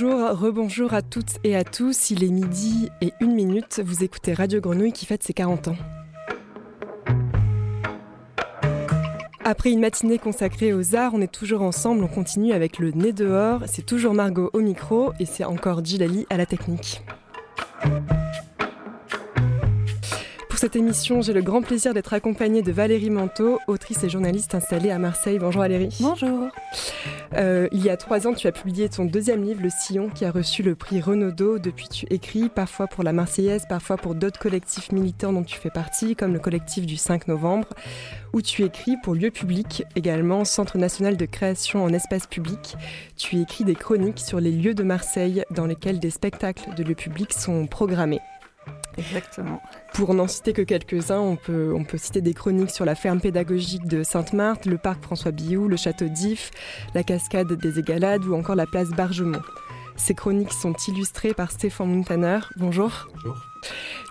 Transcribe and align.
Bonjour, 0.00 0.38
rebonjour 0.38 0.94
à 0.94 1.02
toutes 1.02 1.38
et 1.42 1.56
à 1.56 1.64
tous. 1.64 2.10
Il 2.10 2.22
est 2.22 2.30
midi 2.30 2.88
et 3.00 3.12
une 3.20 3.34
minute. 3.34 3.80
Vous 3.84 4.04
écoutez 4.04 4.32
Radio 4.32 4.60
Grenouille 4.60 4.92
qui 4.92 5.06
fête 5.06 5.24
ses 5.24 5.32
40 5.32 5.68
ans. 5.68 5.76
Après 9.44 9.72
une 9.72 9.80
matinée 9.80 10.18
consacrée 10.18 10.72
aux 10.72 10.94
arts, 10.94 11.14
on 11.14 11.20
est 11.20 11.32
toujours 11.32 11.62
ensemble, 11.62 12.04
on 12.04 12.08
continue 12.08 12.52
avec 12.52 12.78
le 12.78 12.92
nez 12.92 13.12
dehors. 13.12 13.62
C'est 13.66 13.84
toujours 13.84 14.14
Margot 14.14 14.50
au 14.52 14.60
micro 14.60 15.12
et 15.18 15.24
c'est 15.24 15.44
encore 15.44 15.84
Gilali 15.84 16.26
à 16.30 16.36
la 16.36 16.46
technique. 16.46 17.02
Pour 20.48 20.58
cette 20.60 20.76
émission, 20.76 21.22
j'ai 21.22 21.32
le 21.32 21.42
grand 21.42 21.62
plaisir 21.62 21.92
d'être 21.92 22.12
accompagnée 22.12 22.62
de 22.62 22.70
Valérie 22.70 23.10
Manteau, 23.10 23.58
autrice 23.66 24.04
et 24.04 24.08
journaliste 24.08 24.54
installée 24.54 24.92
à 24.92 24.98
Marseille. 25.00 25.40
Bonjour 25.40 25.62
Valérie. 25.62 25.96
Bonjour. 26.00 26.50
Euh, 27.34 27.68
il 27.72 27.84
y 27.84 27.90
a 27.90 27.96
trois 27.96 28.26
ans, 28.26 28.32
tu 28.32 28.46
as 28.46 28.52
publié 28.52 28.88
ton 28.88 29.04
deuxième 29.04 29.42
livre, 29.42 29.62
Le 29.62 29.70
Sillon, 29.70 30.08
qui 30.08 30.24
a 30.24 30.30
reçu 30.30 30.62
le 30.62 30.74
prix 30.74 31.00
Renaudot. 31.00 31.58
Depuis, 31.58 31.88
tu 31.88 32.06
écris 32.10 32.48
parfois 32.48 32.86
pour 32.86 33.04
la 33.04 33.12
Marseillaise, 33.12 33.64
parfois 33.68 33.96
pour 33.96 34.14
d'autres 34.14 34.40
collectifs 34.40 34.92
militants 34.92 35.32
dont 35.32 35.42
tu 35.42 35.58
fais 35.58 35.70
partie, 35.70 36.16
comme 36.16 36.32
le 36.32 36.38
collectif 36.38 36.86
du 36.86 36.96
5 36.96 37.28
novembre, 37.28 37.68
où 38.32 38.42
tu 38.42 38.64
écris 38.64 38.96
pour 39.02 39.14
Lieu 39.14 39.30
Public, 39.30 39.84
également 39.96 40.44
Centre 40.44 40.78
national 40.78 41.16
de 41.16 41.26
création 41.26 41.84
en 41.84 41.92
espace 41.92 42.26
public. 42.26 42.76
Tu 43.16 43.40
écris 43.40 43.64
des 43.64 43.74
chroniques 43.74 44.20
sur 44.20 44.40
les 44.40 44.52
lieux 44.52 44.74
de 44.74 44.82
Marseille 44.82 45.42
dans 45.50 45.66
lesquels 45.66 46.00
des 46.00 46.10
spectacles 46.10 46.74
de 46.76 46.82
lieu 46.82 46.94
public 46.94 47.32
sont 47.32 47.66
programmés. 47.66 48.20
Exactement. 48.98 49.62
Pour 49.94 50.14
n'en 50.14 50.26
citer 50.26 50.52
que 50.52 50.62
quelques-uns, 50.62 51.20
on 51.20 51.36
peut, 51.36 51.72
on 51.74 51.84
peut 51.84 51.98
citer 51.98 52.20
des 52.20 52.34
chroniques 52.34 52.70
sur 52.70 52.84
la 52.84 52.94
ferme 52.94 53.20
pédagogique 53.20 53.86
de 53.86 54.02
Sainte-Marthe, 54.02 54.66
le 54.66 54.78
parc 54.78 55.02
François 55.02 55.32
Billou, 55.32 55.68
le 55.68 55.76
château 55.76 56.06
d'If, 56.08 56.50
la 56.94 57.02
cascade 57.02 57.52
des 57.52 57.78
Égalades 57.78 58.24
ou 58.24 58.34
encore 58.34 58.56
la 58.56 58.66
place 58.66 58.90
Bargemont. 58.90 59.42
Ces 59.96 60.14
chroniques 60.14 60.52
sont 60.52 60.74
illustrées 60.88 61.34
par 61.34 61.50
Stéphane 61.50 61.90
Muntaner. 61.90 62.38
Bonjour. 62.56 63.08
Bonjour. 63.14 63.47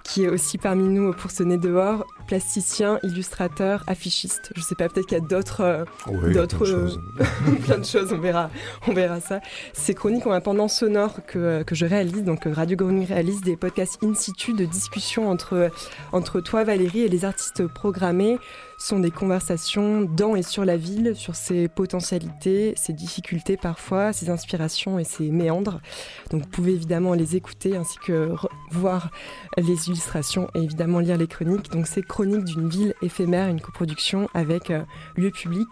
Qui 0.03 0.23
est 0.23 0.29
aussi 0.29 0.57
parmi 0.57 0.87
nous 0.87 1.13
pour 1.13 1.31
ce 1.31 1.43
nez 1.43 1.57
dehors, 1.57 2.05
plasticien, 2.27 2.99
illustrateur, 3.03 3.83
affichiste. 3.87 4.51
Je 4.55 4.61
sais 4.61 4.75
pas, 4.75 4.87
peut-être 4.87 5.07
qu'il 5.07 5.17
y 5.17 5.21
a 5.21 5.23
d'autres, 5.23 5.61
euh, 5.61 5.85
Oui, 6.07 6.33
d'autres, 6.33 6.57
plein 6.57 6.65
de 6.65 6.71
choses. 6.71 7.01
plein 7.65 7.77
de 7.79 7.85
choses. 7.85 8.13
On 8.13 8.19
verra, 8.19 8.49
on 8.87 8.93
verra 8.93 9.19
ça. 9.19 9.41
Ces 9.73 9.93
chroniques 9.93 10.25
ont 10.25 10.31
un 10.31 10.41
pendant 10.41 10.67
sonore 10.67 11.25
que, 11.25 11.63
que 11.63 11.75
je 11.75 11.85
réalise. 11.85 12.23
Donc 12.23 12.45
Radio 12.45 12.77
Grenouille 12.77 13.05
réalise 13.05 13.41
des 13.41 13.57
podcasts 13.57 14.01
in 14.03 14.13
situ 14.13 14.53
de 14.53 14.65
discussion 14.65 15.29
entre 15.29 15.71
entre 16.11 16.41
toi, 16.41 16.63
Valérie, 16.63 17.01
et 17.01 17.09
les 17.09 17.25
artistes 17.25 17.67
programmés. 17.67 18.39
Sont 18.77 18.99
des 18.99 19.11
conversations 19.11 20.01
dans 20.01 20.35
et 20.35 20.43
sur 20.43 20.63
la 20.63 20.77
ville, 20.77 21.15
sur 21.15 21.35
ses 21.35 21.67
potentialités, 21.67 22.73
ses 22.75 22.93
difficultés 22.93 23.57
parfois, 23.57 24.13
ses 24.13 24.29
inspirations 24.29 24.99
et 24.99 25.03
ses 25.03 25.31
méandres. 25.31 25.81
Donc 26.29 26.43
vous 26.43 26.49
pouvez 26.49 26.73
évidemment 26.73 27.13
les 27.13 27.35
écouter 27.35 27.75
ainsi 27.75 27.97
que 27.99 28.31
voir 28.71 29.09
les 29.57 29.87
illustrations 29.87 30.47
et 30.53 30.59
évidemment 30.59 30.99
lire 30.99 31.17
les 31.17 31.27
chroniques. 31.27 31.71
Donc 31.71 31.87
c'est 31.87 32.01
Chronique 32.01 32.45
d'une 32.45 32.69
ville 32.69 32.93
éphémère, 33.01 33.47
une 33.49 33.61
coproduction 33.61 34.29
avec 34.33 34.71
euh, 34.71 34.83
Lieu 35.15 35.31
Public. 35.31 35.67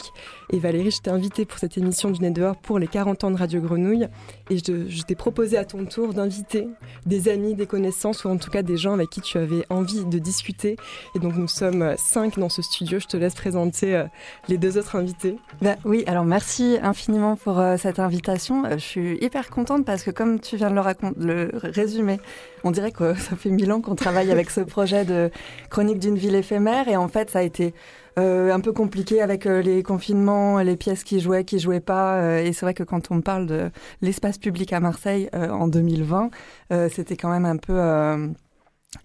Et 0.51 0.59
Valérie, 0.59 0.91
je 0.91 1.01
t'ai 1.01 1.09
invitée 1.09 1.45
pour 1.45 1.59
cette 1.59 1.77
émission 1.77 2.11
du 2.11 2.21
Nez 2.21 2.31
dehors 2.31 2.55
pour 2.57 2.79
les 2.79 2.87
40 2.87 3.23
ans 3.23 3.31
de 3.31 3.37
Radio 3.37 3.61
Grenouille. 3.61 4.07
Et 4.49 4.57
je, 4.57 5.01
t'ai 5.03 5.15
proposé 5.15 5.57
à 5.57 5.65
ton 5.65 5.85
tour 5.85 6.13
d'inviter 6.13 6.67
des 7.05 7.29
amis, 7.29 7.55
des 7.55 7.67
connaissances 7.67 8.25
ou 8.25 8.29
en 8.29 8.37
tout 8.37 8.51
cas 8.51 8.61
des 8.61 8.77
gens 8.77 8.93
avec 8.93 9.09
qui 9.09 9.21
tu 9.21 9.37
avais 9.37 9.65
envie 9.69 10.05
de 10.05 10.19
discuter. 10.19 10.75
Et 11.15 11.19
donc 11.19 11.35
nous 11.35 11.47
sommes 11.47 11.95
cinq 11.97 12.37
dans 12.39 12.49
ce 12.49 12.61
studio. 12.61 12.94
Je 12.99 13.07
te 13.07 13.17
laisse 13.17 13.35
présenter 13.35 13.95
euh, 13.95 14.05
les 14.47 14.57
deux 14.57 14.77
autres 14.77 14.95
invités. 14.95 15.37
Bah, 15.61 15.75
oui, 15.85 16.03
alors 16.07 16.25
merci 16.25 16.77
infiniment 16.81 17.35
pour 17.35 17.59
euh, 17.59 17.77
cette 17.77 17.99
invitation. 17.99 18.65
Euh, 18.65 18.71
je 18.73 18.83
suis 18.83 19.17
hyper 19.23 19.49
contente 19.49 19.85
parce 19.85 20.03
que 20.03 20.11
comme 20.11 20.39
tu 20.39 20.57
viens 20.57 20.69
de 20.69 20.75
le, 20.75 20.83
le 21.17 21.51
résumer, 21.53 22.19
on 22.63 22.71
dirait 22.71 22.91
que 22.91 23.13
ça 23.19 23.35
fait 23.35 23.49
mille 23.49 23.71
ans 23.71 23.81
qu'on 23.81 23.95
travaille 23.95 24.31
avec 24.31 24.49
ce 24.49 24.61
projet 24.61 25.05
de 25.05 25.31
chronique 25.69 25.99
d'une 25.99 26.17
ville 26.17 26.35
éphémère 26.35 26.87
et 26.87 26.95
en 26.95 27.07
fait 27.07 27.29
ça 27.29 27.39
a 27.39 27.43
été 27.43 27.73
un 28.17 28.61
peu 28.61 28.71
compliqué 28.71 29.21
avec 29.21 29.43
les 29.43 29.83
confinements, 29.83 30.59
les 30.59 30.77
pièces 30.77 31.03
qui 31.03 31.19
jouaient, 31.19 31.43
qui 31.43 31.59
jouaient 31.59 31.81
pas. 31.81 32.39
et 32.39 32.53
c'est 32.53 32.65
vrai 32.65 32.73
que 32.73 32.83
quand 32.83 33.11
on 33.11 33.19
parle 33.19 33.45
de 33.45 33.69
l'espace 34.01 34.37
public 34.37 34.71
à 34.71 34.79
Marseille 34.79 35.29
en 35.33 35.67
2020, 35.67 36.29
euh, 36.71 36.89
c'était 36.91 37.17
quand 37.17 37.29
même 37.29 37.45
un 37.45 37.57
peu 37.57 37.73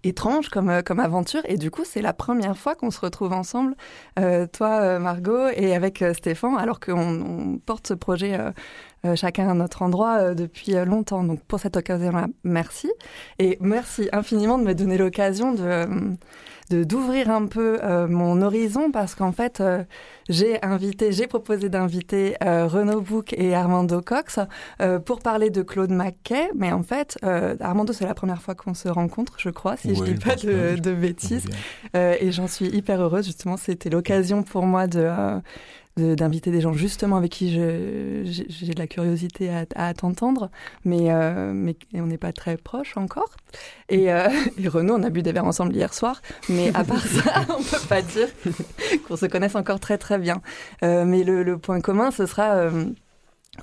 étrange 0.05 0.49
comme, 0.49 0.71
euh, 0.71 0.83
comme 0.83 1.01
aventure. 1.01 1.43
Et 1.45 1.57
du 1.57 1.71
coup, 1.71 1.83
c'est 1.85 2.03
la 2.03 2.13
première 2.13 2.57
fois 2.57 2.75
qu'on 2.75 2.91
se 2.91 3.01
retrouve 3.01 3.33
ensemble, 3.33 3.75
euh, 4.19 4.47
toi, 4.47 4.81
euh, 4.81 4.99
Margot, 4.99 5.49
et 5.55 5.75
avec 5.75 6.03
euh, 6.03 6.15
Stéphane, 6.15 6.57
alors 6.57 6.81
qu'on 6.81 7.21
on 7.55 7.59
porte 7.59 7.87
ce 7.89 7.95
projet 7.95 8.39
euh, 9.05 9.17
chacun 9.17 9.49
à 9.49 9.55
notre 9.55 9.83
endroit 9.83 10.35
depuis 10.35 10.73
longtemps. 10.85 11.25
Donc 11.25 11.43
pour 11.45 11.59
cette 11.59 11.77
occasion-là, 11.77 12.27
merci. 12.45 12.91
Et 13.39 13.57
merci 13.61 14.09
infiniment 14.13 14.59
de 14.59 14.65
me 14.65 14.75
donner 14.75 14.99
l'occasion 14.99 15.53
de... 15.53 15.87
d'ouvrir 16.71 17.31
un 17.31 17.47
peu 17.47 17.79
euh, 17.83 18.07
mon 18.09 18.41
horizon 18.43 18.91
parce 18.91 19.15
qu'en 19.15 19.33
fait 19.33 19.61
euh, 19.61 19.83
j'ai 20.29 20.63
invité 20.65 21.13
j'ai 21.13 21.27
proposé 21.27 21.69
d'inviter 21.69 22.37
euh, 22.45 22.67
Renaud 22.67 23.01
Bouc 23.01 23.33
et 23.33 23.55
Armando 23.55 24.01
Cox 24.01 24.39
euh, 24.81 24.99
pour 24.99 25.21
parler 25.21 25.51
de 25.51 25.63
Claude 25.63 25.91
Mackay 25.91 26.51
mais 26.55 26.73
en 26.73 26.83
fait 26.83 27.19
euh, 27.25 27.57
Armando 27.61 27.93
c'est 27.93 28.07
la 28.07 28.15
première 28.15 28.41
fois 28.41 28.55
qu'on 28.55 28.75
se 28.75 28.89
rencontre 28.89 29.35
je 29.39 29.51
crois 29.51 29.77
si 29.77 29.95
je 29.95 30.01
Oui, 30.01 30.11
dis 30.11 30.15
je 30.17 30.21
pas 30.21 30.33
pense 30.35 30.45
de, 30.45 30.77
de 30.77 30.95
bêtises. 30.95 31.45
Euh, 31.97 32.15
et 32.21 32.31
j'en 32.33 32.47
suis 32.47 32.67
hyper 32.67 33.01
heureuse, 33.01 33.27
justement. 33.27 33.57
C'était 33.57 33.91
l'occasion 33.91 34.43
pour 34.43 34.65
moi 34.65 34.87
de, 34.87 35.11
d'inviter 36.01 36.51
des 36.51 36.61
gens 36.61 36.73
justement 36.73 37.17
avec 37.17 37.31
qui 37.31 37.53
j'ai, 37.53 37.63
de 37.63 38.79
la 38.79 38.87
curiosité 38.87 39.51
à, 39.75 39.95
t'entendre, 39.95 40.51
mais, 40.85 41.11
euh, 41.11 41.53
mais 41.55 41.77
on 41.95 42.07
n'est 42.07 42.19
pas 42.19 42.33
très 42.33 42.57
proches 42.57 42.97
encore. 42.97 43.31
Et, 43.89 44.13
euh, 44.13 44.29
et 44.59 44.69
Renaud, 44.69 44.95
on 44.95 45.03
a 45.03 45.11
bu 45.11 45.23
des 45.23 45.33
verres 45.33 45.47
ensemble 45.47 45.75
hier 45.75 45.93
soir, 45.95 46.23
mais 46.49 46.71
à 46.75 46.85
part 46.85 47.05
ça, 47.07 47.47
on 47.49 47.63
peut 47.63 47.87
pas 47.89 48.03
dire 48.03 48.29
qu'on 49.07 49.17
se 49.17 49.27
connaisse 49.27 49.55
encore 49.55 49.81
très 49.81 49.99
très 49.99 50.19
bien. 50.19 50.43
Euh, 50.83 51.05
mais 51.05 51.25
le 51.25 51.59
point 51.59 51.81
commun, 51.81 52.11
ce 52.11 52.27
sera... 52.27 52.71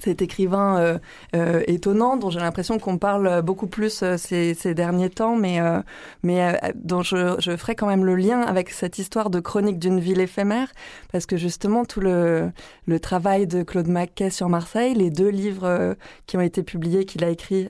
cet 0.02 0.22
écrivain 0.22 0.78
euh, 0.78 0.98
euh, 1.36 1.64
étonnant 1.68 2.18
dont 2.18 2.30
j'ai 2.30 2.40
l'impression 2.40 2.80
qu'on 2.80 2.98
parle 2.98 3.42
beaucoup 3.42 3.68
plus 3.68 4.04
euh, 4.04 4.18
ces, 4.18 4.54
ces 4.54 4.74
derniers 4.74 5.10
temps, 5.10 5.36
mais, 5.36 5.60
euh, 5.60 5.80
mais 6.24 6.42
euh, 6.42 6.72
dont 6.76 7.02
je, 7.02 7.36
je 7.40 7.56
ferai 7.56 7.76
quand 7.76 7.88
même 7.88 8.06
le 8.06 8.16
lien 8.16 8.42
avec 8.42 8.70
cette 8.70 8.98
histoire 8.98 9.30
de 9.30 9.40
chronique 9.40 9.80
d'une 9.80 10.00
ville 10.00 10.20
éphémère, 10.20 10.72
parce 11.12 11.26
que 11.26 11.38
justement 11.38 11.86
tout 11.86 12.00
le, 12.00 12.52
le 12.86 13.00
travail 13.00 13.48
de 13.48 13.64
Claude 13.64 13.88
Mackay 13.88 14.30
sur 14.30 14.50
Marseille, 14.50 14.94
les 14.94 15.10
deux 15.10 15.30
livres 15.30 15.96
qui 16.26 16.38
ont 16.38 16.42
été 16.42 16.64
publiés 16.64 17.06
qu'il 17.06 17.24
a 17.24 17.30
écrits 17.30 17.70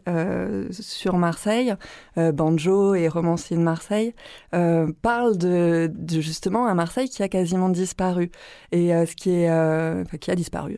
sur 0.72 1.18
Marseille, 1.18 1.74
Banjo 2.16 2.96
et 2.96 3.08
Romancier 3.08 3.58
de 3.58 3.62
Marseille, 3.62 4.14
parlent 4.52 5.38
de, 5.38 5.92
de 5.94 6.22
justement 6.22 6.68
un 6.68 6.76
Marseille 6.76 7.10
qui 7.10 7.24
a 7.24 7.28
quasiment 7.30 7.70
disparu 7.70 8.32
et 8.72 8.90
ce 8.90 9.16
qui 9.16 9.32
est 9.32 10.18
qui 10.20 10.32
a 10.32 10.36
disparu. 10.36 10.78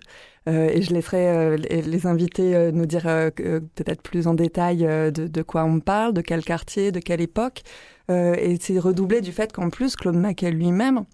Euh, 0.50 0.70
et 0.74 0.82
je 0.82 0.94
laisserai 0.94 1.30
euh, 1.30 1.58
les, 1.58 2.08
invités 2.08 2.56
euh, 2.56 2.72
nous 2.72 2.86
dire 2.86 3.04
peut-être 3.04 4.02
plus 4.02 4.28
en 4.28 4.34
détail 4.34 4.80
de, 4.80 5.28
de 5.28 5.42
quoi 5.42 5.64
on 5.64 5.80
parle, 5.80 6.14
de 6.14 6.22
quel 6.22 6.44
quartier, 6.44 6.92
de 6.92 7.00
quelle 7.00 7.22
époque. 7.22 7.62
Et 8.10 8.58
c'est 8.60 8.80
redoublé 8.80 9.22
du 9.22 9.32
fait 9.32 9.54
qu'en 9.54 9.70
plus, 9.70 9.96
Claude 9.96 10.16
Mackay 10.16 10.50
lui-même, 10.50 11.06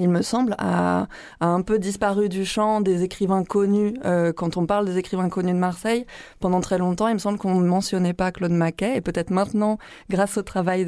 il 0.00 0.08
me 0.08 0.22
semble, 0.22 0.54
a, 0.58 1.08
a 1.40 1.46
un 1.46 1.60
peu 1.62 1.78
disparu 1.78 2.28
du 2.28 2.44
champ 2.44 2.80
des 2.80 3.02
écrivains 3.02 3.42
connus. 3.42 3.94
Euh, 4.04 4.32
quand 4.32 4.56
on 4.56 4.64
parle 4.64 4.84
des 4.86 4.96
écrivains 4.96 5.28
connus 5.28 5.52
de 5.52 5.58
Marseille, 5.58 6.06
pendant 6.38 6.60
très 6.60 6.78
longtemps, 6.78 7.08
il 7.08 7.14
me 7.14 7.18
semble 7.18 7.38
qu'on 7.38 7.60
ne 7.60 7.66
mentionnait 7.66 8.14
pas 8.14 8.30
Claude 8.30 8.52
Mackay. 8.52 8.96
Et 8.96 9.00
peut-être 9.00 9.30
maintenant, 9.30 9.78
grâce 10.08 10.38
au 10.38 10.42
travail 10.42 10.86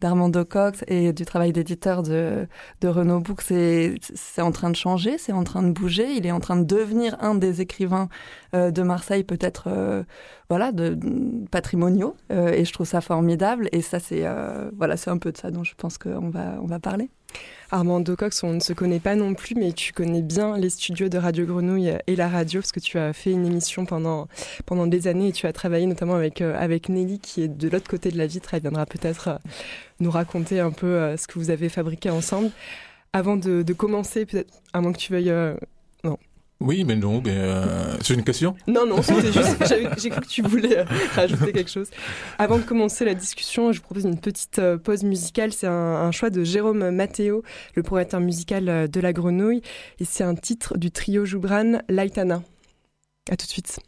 d'Armando 0.00 0.44
Cox 0.44 0.84
et 0.88 1.12
du 1.12 1.24
travail 1.24 1.52
d'éditeur 1.52 2.02
de, 2.02 2.48
de 2.80 2.88
Renaud 2.88 3.20
Bouc, 3.20 3.42
c'est 3.42 3.94
c'est 4.14 4.42
en 4.42 4.50
train 4.50 4.70
de 4.70 4.76
changer, 4.76 5.18
c'est 5.18 5.32
en 5.32 5.44
train 5.44 5.62
de 5.62 5.70
bouger. 5.70 6.12
Il 6.12 6.26
est 6.26 6.32
en 6.32 6.40
train 6.40 6.56
de 6.56 6.64
devenir 6.64 7.16
un 7.20 7.36
des 7.36 7.60
écrivains 7.60 8.08
euh, 8.54 8.70
de 8.72 8.82
Marseille, 8.82 9.22
peut-être 9.24 9.68
euh, 9.68 10.02
voilà, 10.48 10.72
de, 10.72 10.94
de- 10.94 11.46
patrimoniaux. 11.50 12.16
Euh, 12.32 12.48
et 12.52 12.64
je 12.64 12.72
trouve 12.72 12.86
ça 12.88 13.00
formidable. 13.00 13.68
Et 13.70 13.82
ça, 13.82 14.00
c'est 14.00 14.26
euh, 14.26 14.70
voilà, 14.76 14.96
c'est 14.96 15.10
un 15.10 15.18
peu 15.18 15.30
de 15.30 15.36
ça 15.38 15.50
dont 15.52 15.62
je 15.64 15.74
pense 15.76 15.96
qu'on 15.96 16.28
va, 16.30 16.58
on 16.60 16.66
va 16.66 16.80
parler. 16.80 17.08
Armando 17.72 18.16
Cox, 18.16 18.42
on 18.42 18.52
ne 18.52 18.60
se 18.60 18.74
connaît 18.74 19.00
pas 19.00 19.16
non 19.16 19.32
plus, 19.32 19.54
mais 19.54 19.72
tu 19.72 19.94
connais 19.94 20.20
bien 20.20 20.58
les 20.58 20.68
studios 20.68 21.08
de 21.08 21.16
Radio 21.16 21.46
Grenouille 21.46 21.96
et 22.06 22.16
la 22.16 22.28
radio, 22.28 22.60
parce 22.60 22.70
que 22.70 22.80
tu 22.80 22.98
as 22.98 23.14
fait 23.14 23.30
une 23.30 23.46
émission 23.46 23.86
pendant, 23.86 24.28
pendant 24.66 24.86
des 24.86 25.08
années 25.08 25.28
et 25.28 25.32
tu 25.32 25.46
as 25.46 25.54
travaillé 25.54 25.86
notamment 25.86 26.16
avec, 26.16 26.42
euh, 26.42 26.54
avec 26.58 26.90
Nelly, 26.90 27.18
qui 27.18 27.42
est 27.42 27.48
de 27.48 27.70
l'autre 27.70 27.88
côté 27.88 28.10
de 28.10 28.18
la 28.18 28.26
vitre. 28.26 28.52
Elle 28.52 28.60
viendra 28.60 28.84
peut-être 28.84 29.28
euh, 29.28 29.36
nous 30.00 30.10
raconter 30.10 30.60
un 30.60 30.70
peu 30.70 30.86
euh, 30.86 31.16
ce 31.16 31.26
que 31.26 31.38
vous 31.38 31.48
avez 31.48 31.70
fabriqué 31.70 32.10
ensemble. 32.10 32.50
Avant 33.14 33.38
de, 33.38 33.72
commencer, 33.72 34.26
peut-être, 34.26 34.52
à 34.74 34.82
moins 34.82 34.92
que 34.92 34.98
tu 34.98 35.10
veuilles 35.10 35.32
Oui, 36.62 36.84
mais 36.84 36.94
non, 36.94 37.20
mais 37.24 37.34
euh, 37.34 37.98
c'est 38.00 38.14
une 38.14 38.22
question 38.22 38.54
Non, 38.68 38.86
non, 38.86 39.02
c'était 39.02 39.32
juste. 39.32 39.74
J'ai 39.98 40.10
cru 40.10 40.20
que 40.20 40.26
tu 40.26 40.42
voulais 40.42 40.78
euh, 40.78 40.84
rajouter 41.14 41.52
quelque 41.52 41.70
chose. 41.70 41.90
Avant 42.38 42.58
de 42.58 42.62
commencer 42.62 43.04
la 43.04 43.14
discussion, 43.14 43.72
je 43.72 43.78
vous 43.78 43.84
propose 43.84 44.04
une 44.04 44.18
petite 44.18 44.60
euh, 44.60 44.78
pause 44.78 45.02
musicale. 45.02 45.52
C'est 45.52 45.66
un, 45.66 45.72
un 45.72 46.12
choix 46.12 46.30
de 46.30 46.44
Jérôme 46.44 46.90
Matteo, 46.90 47.42
le 47.74 47.82
propriétaire 47.82 48.20
musical 48.20 48.68
euh, 48.68 48.86
de 48.86 49.00
La 49.00 49.12
Grenouille. 49.12 49.62
Et 49.98 50.04
c'est 50.04 50.24
un 50.24 50.36
titre 50.36 50.78
du 50.78 50.92
trio 50.92 51.24
Joubran, 51.24 51.80
Laitana. 51.88 52.42
À 53.28 53.36
tout 53.36 53.46
de 53.46 53.50
suite. 53.50 53.80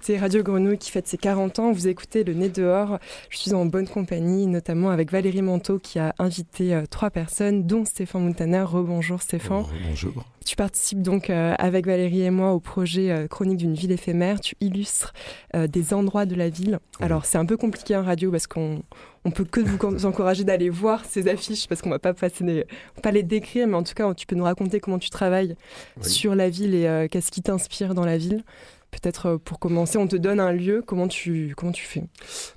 Écoutez 0.00 0.16
Radio 0.16 0.42
Grenouille 0.42 0.78
qui 0.78 0.90
fête 0.90 1.06
ses 1.06 1.18
40 1.18 1.58
ans, 1.58 1.72
vous 1.72 1.86
écoutez 1.86 2.24
Le 2.24 2.32
Nez 2.32 2.48
dehors. 2.48 2.98
Je 3.28 3.36
suis 3.36 3.52
en 3.52 3.66
bonne 3.66 3.86
compagnie, 3.86 4.46
notamment 4.46 4.88
avec 4.88 5.12
Valérie 5.12 5.42
Manteau 5.42 5.78
qui 5.78 5.98
a 5.98 6.14
invité 6.18 6.74
euh, 6.74 6.86
trois 6.88 7.10
personnes, 7.10 7.66
dont 7.66 7.84
Stéphane 7.84 8.22
Montana. 8.22 8.64
Rebonjour 8.64 9.20
Stéphane. 9.20 9.64
Bonjour. 9.86 10.24
Tu 10.46 10.56
participes 10.56 11.02
donc 11.02 11.28
euh, 11.28 11.54
avec 11.58 11.84
Valérie 11.84 12.22
et 12.22 12.30
moi 12.30 12.52
au 12.52 12.60
projet 12.60 13.10
euh, 13.10 13.26
Chronique 13.26 13.58
d'une 13.58 13.74
ville 13.74 13.92
éphémère. 13.92 14.40
Tu 14.40 14.56
illustres 14.62 15.12
des 15.54 15.92
endroits 15.92 16.24
de 16.24 16.34
la 16.34 16.48
ville. 16.48 16.78
Alors 17.00 17.26
c'est 17.26 17.36
un 17.36 17.44
peu 17.44 17.58
compliqué 17.58 17.94
en 17.94 18.02
radio 18.02 18.30
parce 18.30 18.46
qu'on 18.46 18.82
on 19.26 19.30
peut 19.30 19.44
que 19.44 19.60
vous 19.60 20.06
encourager 20.06 20.44
d'aller 20.44 20.70
voir 20.70 21.04
ces 21.04 21.28
affiches 21.28 21.68
parce 21.68 21.82
qu'on 21.82 21.90
va 21.90 21.98
pas 21.98 22.14
passer 22.14 22.64
pas 23.02 23.10
les 23.10 23.22
décrire, 23.22 23.66
mais 23.66 23.76
en 23.76 23.82
tout 23.82 23.92
cas 23.92 24.14
tu 24.14 24.26
peux 24.26 24.36
nous 24.36 24.44
raconter 24.44 24.80
comment 24.80 24.98
tu 24.98 25.10
travailles 25.10 25.56
sur 26.00 26.34
la 26.34 26.48
ville 26.48 26.74
et 26.74 27.08
qu'est-ce 27.10 27.30
qui 27.30 27.42
t'inspire 27.42 27.94
dans 27.94 28.06
la 28.06 28.16
ville. 28.16 28.44
Peut-être 28.90 29.26
euh, 29.26 29.38
pour 29.38 29.58
commencer, 29.58 29.98
on 29.98 30.06
te 30.06 30.16
donne 30.16 30.40
un 30.40 30.52
lieu, 30.52 30.82
comment 30.84 31.08
tu, 31.08 31.54
comment 31.56 31.72
tu 31.72 31.84
fais? 31.84 32.04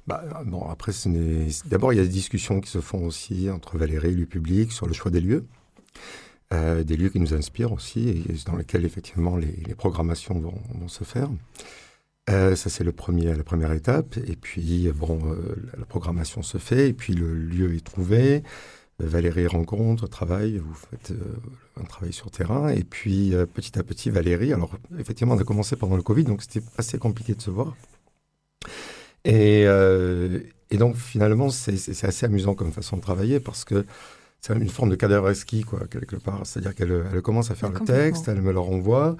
Bah, 0.07 0.23
bon, 0.45 0.67
Après, 0.69 0.91
d'abord, 1.65 1.93
il 1.93 1.97
y 1.97 1.99
a 1.99 2.03
des 2.03 2.09
discussions 2.09 2.59
qui 2.59 2.69
se 2.69 2.81
font 2.81 3.05
aussi 3.05 3.49
entre 3.49 3.77
Valérie 3.77 4.09
et 4.09 4.15
le 4.15 4.25
public 4.25 4.71
sur 4.71 4.87
le 4.87 4.93
choix 4.93 5.11
des 5.11 5.21
lieux. 5.21 5.45
Euh, 6.53 6.83
des 6.83 6.97
lieux 6.97 7.09
qui 7.09 7.19
nous 7.19 7.33
inspirent 7.33 7.71
aussi 7.71 8.09
et 8.09 8.23
dans 8.45 8.55
lesquels 8.55 8.85
effectivement 8.85 9.37
les, 9.37 9.73
programmations 9.75 10.39
vont, 10.39 10.87
se 10.87 11.03
faire. 11.03 11.29
Euh, 12.29 12.55
ça 12.55 12.69
c'est 12.69 12.83
la 12.83 12.91
première 12.91 13.71
étape. 13.71 14.17
Et 14.27 14.35
puis 14.35 14.91
bon, 14.91 15.19
la 15.77 15.85
programmation 15.85 16.43
se 16.43 16.59
fait 16.59 16.89
et 16.89 16.93
puis 16.93 17.13
le 17.13 17.33
lieu 17.33 17.75
est 17.75 17.83
trouvé. 17.83 18.43
Valérie 18.99 19.47
rencontre, 19.47 20.07
travaille, 20.07 20.57
vous 20.57 20.73
faites 20.73 21.11
euh, 21.11 21.81
un 21.81 21.83
travail 21.83 22.13
sur 22.13 22.29
terrain. 22.29 22.69
Et 22.69 22.83
puis, 22.83 23.33
euh, 23.33 23.45
petit 23.45 23.77
à 23.79 23.83
petit, 23.83 24.09
Valérie, 24.09 24.53
alors 24.53 24.77
effectivement, 24.99 25.33
on 25.33 25.39
a 25.39 25.43
commencé 25.43 25.75
pendant 25.75 25.95
le 25.95 26.03
Covid, 26.03 26.25
donc 26.25 26.41
c'était 26.41 26.65
assez 26.77 26.97
compliqué 26.97 27.33
de 27.33 27.41
se 27.41 27.49
voir. 27.49 27.75
Et, 29.25 29.63
euh, 29.65 30.39
donc, 30.73 30.95
finalement, 30.95 31.49
c'est 31.49 32.03
assez 32.03 32.25
amusant 32.25 32.55
comme 32.55 32.71
façon 32.71 32.97
de 32.97 33.01
travailler 33.01 33.39
parce 33.39 33.63
que 33.63 33.85
c'est 34.41 34.53
une 34.53 34.69
forme 34.69 34.89
de 34.89 34.95
cadavreski, 34.95 35.61
quoi, 35.61 35.81
quelque 35.89 36.15
part. 36.15 36.41
C'est-à-dire 36.45 36.75
qu'elle 36.75 37.05
elle 37.13 37.21
commence 37.21 37.51
à 37.51 37.55
faire 37.55 37.69
le 37.69 37.79
texte, 37.79 38.27
elle 38.27 38.41
me 38.41 38.51
le 38.51 38.59
renvoie, 38.59 39.15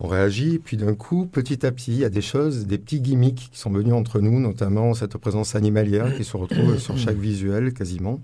on 0.00 0.06
réagit, 0.06 0.58
puis 0.58 0.76
d'un 0.76 0.94
coup, 0.94 1.26
petit 1.26 1.64
à 1.64 1.72
petit, 1.72 1.92
il 1.92 1.98
y 1.98 2.04
a 2.04 2.10
des 2.10 2.20
choses, 2.20 2.66
des 2.66 2.78
petits 2.78 3.00
gimmicks 3.00 3.50
qui 3.52 3.58
sont 3.58 3.70
venus 3.70 3.94
entre 3.94 4.20
nous, 4.20 4.38
notamment 4.38 4.94
cette 4.94 5.16
présence 5.16 5.54
animalière 5.54 6.14
qui 6.14 6.24
se 6.24 6.36
retrouve 6.36 6.78
sur 6.78 6.96
chaque 6.98 7.16
visuel 7.16 7.72
quasiment 7.72 8.20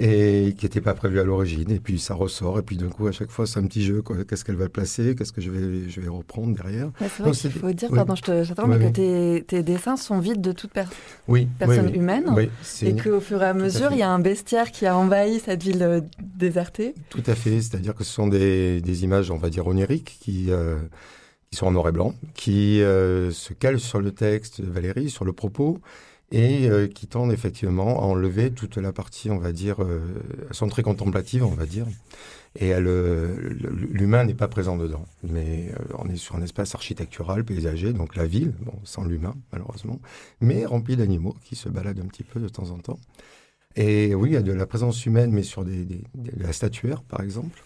et 0.00 0.54
qui 0.58 0.64
n'était 0.64 0.80
pas 0.80 0.94
prévu 0.94 1.20
à 1.20 1.24
l'origine. 1.24 1.70
Et 1.70 1.78
puis 1.78 1.98
ça 1.98 2.14
ressort, 2.14 2.58
et 2.58 2.62
puis 2.62 2.76
d'un 2.76 2.88
coup, 2.88 3.06
à 3.06 3.12
chaque 3.12 3.30
fois, 3.30 3.46
c'est 3.46 3.60
un 3.60 3.66
petit 3.66 3.82
jeu. 3.82 4.02
Qu'est-ce 4.28 4.44
qu'elle 4.44 4.56
va 4.56 4.68
placer? 4.68 5.14
Qu'est-ce 5.14 5.32
que 5.32 5.40
je 5.40 5.50
vais, 5.50 5.88
je 5.88 6.00
vais 6.00 6.08
reprendre 6.08 6.54
derrière? 6.54 6.90
C'est 6.98 7.22
vrai 7.22 7.30
qu'il 7.32 7.52
faut 7.52 7.72
dire, 7.72 7.90
pardon, 7.90 8.14
je 8.14 8.22
te, 8.22 8.66
mais 8.66 8.78
que 8.78 8.92
tes, 8.92 9.44
tes, 9.44 9.62
dessins 9.62 9.96
sont 9.96 10.18
vides 10.18 10.40
de 10.40 10.52
toute 10.52 10.72
personne 10.72 11.94
humaine. 11.94 12.24
et 12.82 12.96
qu'au 12.96 13.20
fur 13.20 13.42
et 13.42 13.46
à 13.46 13.54
mesure, 13.54 13.92
il 13.92 13.98
y 13.98 14.02
a 14.02 14.10
un 14.10 14.18
bestiaire 14.18 14.72
qui 14.72 14.86
a 14.86 14.96
envahi 14.96 15.38
cette 15.38 15.62
ville 15.62 15.82
euh, 15.82 16.00
désertée. 16.20 16.94
Tout 17.10 17.22
à 17.26 17.34
fait. 17.34 17.60
C'est-à-dire 17.60 17.94
que 17.94 18.04
ce 18.04 18.12
sont 18.12 18.26
des, 18.26 18.80
des, 18.80 19.04
images, 19.04 19.30
on 19.30 19.38
va 19.38 19.50
dire, 19.50 19.66
oniriques 19.66 20.18
qui. 20.20 20.50
Euh, 20.50 20.78
qui 21.50 21.58
sont 21.58 21.66
en 21.66 21.70
noir 21.70 21.88
et 21.88 21.92
blanc, 21.92 22.14
qui 22.34 22.82
euh, 22.82 23.30
se 23.30 23.52
calent 23.52 23.78
sur 23.78 24.00
le 24.00 24.10
texte 24.10 24.60
de 24.60 24.68
Valérie, 24.68 25.08
sur 25.08 25.24
le 25.24 25.32
propos, 25.32 25.78
et 26.30 26.68
euh, 26.68 26.88
qui 26.88 27.06
tendent 27.06 27.32
effectivement 27.32 28.00
à 28.00 28.04
enlever 28.04 28.50
toute 28.50 28.76
la 28.76 28.92
partie, 28.92 29.30
on 29.30 29.38
va 29.38 29.52
dire, 29.52 29.82
euh, 29.82 30.00
sont 30.50 30.68
contemplative, 30.68 31.44
on 31.44 31.50
va 31.50 31.66
dire. 31.66 31.86
Et 32.56 32.72
l'humain 32.78 34.24
n'est 34.24 34.34
pas 34.34 34.46
présent 34.46 34.76
dedans. 34.76 35.04
Mais 35.24 35.70
euh, 35.72 35.94
on 35.98 36.08
est 36.08 36.16
sur 36.16 36.36
un 36.36 36.42
espace 36.42 36.74
architectural, 36.74 37.44
paysager, 37.44 37.92
donc 37.92 38.14
la 38.16 38.26
ville, 38.26 38.54
sans 38.84 39.04
l'humain, 39.04 39.34
malheureusement, 39.52 40.00
mais 40.40 40.64
rempli 40.64 40.96
d'animaux 40.96 41.34
qui 41.44 41.56
se 41.56 41.68
baladent 41.68 42.00
un 42.00 42.06
petit 42.06 42.22
peu 42.22 42.40
de 42.40 42.48
temps 42.48 42.70
en 42.70 42.78
temps. 42.78 42.98
Et 43.76 44.14
oui, 44.14 44.30
il 44.30 44.32
y 44.34 44.36
a 44.36 44.42
de 44.42 44.52
la 44.52 44.66
présence 44.66 45.04
humaine, 45.04 45.32
mais 45.32 45.42
sur 45.42 45.64
des, 45.64 45.84
des, 45.84 46.04
de 46.14 46.42
la 46.42 46.52
statuaire, 46.52 47.02
par 47.02 47.22
exemple. 47.22 47.60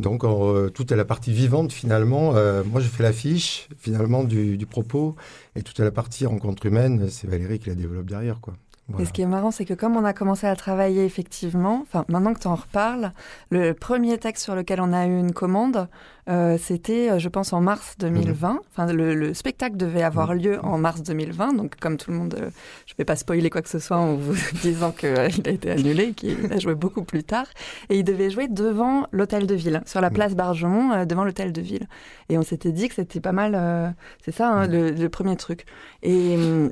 Donc 0.00 0.24
euh, 0.24 0.70
toute 0.70 0.92
la 0.92 1.04
partie 1.04 1.32
vivante 1.32 1.72
finalement, 1.72 2.34
euh, 2.34 2.62
moi 2.64 2.80
je 2.80 2.88
fais 2.88 3.02
l'affiche 3.02 3.68
finalement 3.78 4.24
du, 4.24 4.56
du, 4.56 4.66
propos 4.66 5.14
et 5.56 5.62
toute 5.62 5.78
la 5.78 5.90
partie 5.90 6.24
rencontre 6.24 6.64
humaine, 6.66 7.08
c'est 7.10 7.28
Valérie 7.28 7.58
qui 7.58 7.68
la 7.68 7.74
développe 7.74 8.06
derrière 8.06 8.40
quoi. 8.40 8.54
Et 8.98 9.04
ce 9.04 9.12
qui 9.12 9.22
est 9.22 9.26
marrant, 9.26 9.50
c'est 9.50 9.64
que 9.64 9.74
comme 9.74 9.96
on 9.96 10.04
a 10.04 10.12
commencé 10.12 10.46
à 10.46 10.56
travailler 10.56 11.04
effectivement, 11.04 11.80
enfin 11.82 12.04
maintenant 12.08 12.34
que 12.34 12.40
tu 12.40 12.48
en 12.48 12.54
reparles, 12.54 13.12
le 13.50 13.72
premier 13.72 14.18
texte 14.18 14.44
sur 14.44 14.54
lequel 14.54 14.80
on 14.80 14.92
a 14.92 15.06
eu 15.06 15.18
une 15.18 15.32
commande, 15.32 15.88
euh, 16.28 16.58
c'était, 16.58 17.10
euh, 17.10 17.18
je 17.18 17.28
pense, 17.28 17.52
en 17.52 17.60
mars 17.60 17.96
2020. 17.98 18.52
Mhm. 18.52 18.58
Enfin, 18.70 18.92
le, 18.92 19.34
spectacle 19.34 19.76
devait 19.76 20.02
avoir 20.02 20.32
mhm. 20.32 20.38
lieu 20.38 20.64
en 20.64 20.78
mars 20.78 21.02
2020, 21.02 21.54
donc 21.54 21.76
comme 21.76 21.96
tout 21.96 22.10
le 22.10 22.16
monde, 22.16 22.34
euh, 22.34 22.50
je 22.86 22.94
ne 22.94 22.98
vais 22.98 23.04
pas 23.04 23.16
spoiler 23.16 23.50
quoi 23.50 23.62
que 23.62 23.68
ce 23.68 23.78
soit 23.78 23.96
en 23.96 24.14
vous 24.14 24.34
disant 24.62 24.92
qu'il 24.92 25.08
a 25.18 25.26
été 25.26 25.70
annulé, 25.70 26.12
qu'il 26.12 26.52
a 26.52 26.58
joué 26.58 26.74
beaucoup 26.74 27.02
plus 27.02 27.24
tard, 27.24 27.46
et 27.88 27.98
il 27.98 28.04
devait 28.04 28.30
jouer 28.30 28.48
devant 28.48 29.06
l'hôtel 29.12 29.46
de 29.46 29.54
ville, 29.54 29.82
sur 29.86 30.00
la 30.00 30.10
mhm. 30.10 30.14
place 30.14 30.34
Bargemont, 30.34 31.04
devant 31.04 31.24
l'hôtel 31.24 31.52
de 31.52 31.60
ville. 31.60 31.88
Et 32.28 32.38
on 32.38 32.42
s'était 32.42 32.72
dit 32.72 32.88
que 32.88 32.94
c'était 32.94 33.20
pas 33.20 33.32
mal, 33.32 33.94
c'est 34.24 34.32
ça 34.32 34.50
hein, 34.50 34.66
le, 34.66 34.90
le, 34.90 35.08
premier 35.08 35.36
truc. 35.36 35.64
Et 36.02 36.36
hum, 36.36 36.70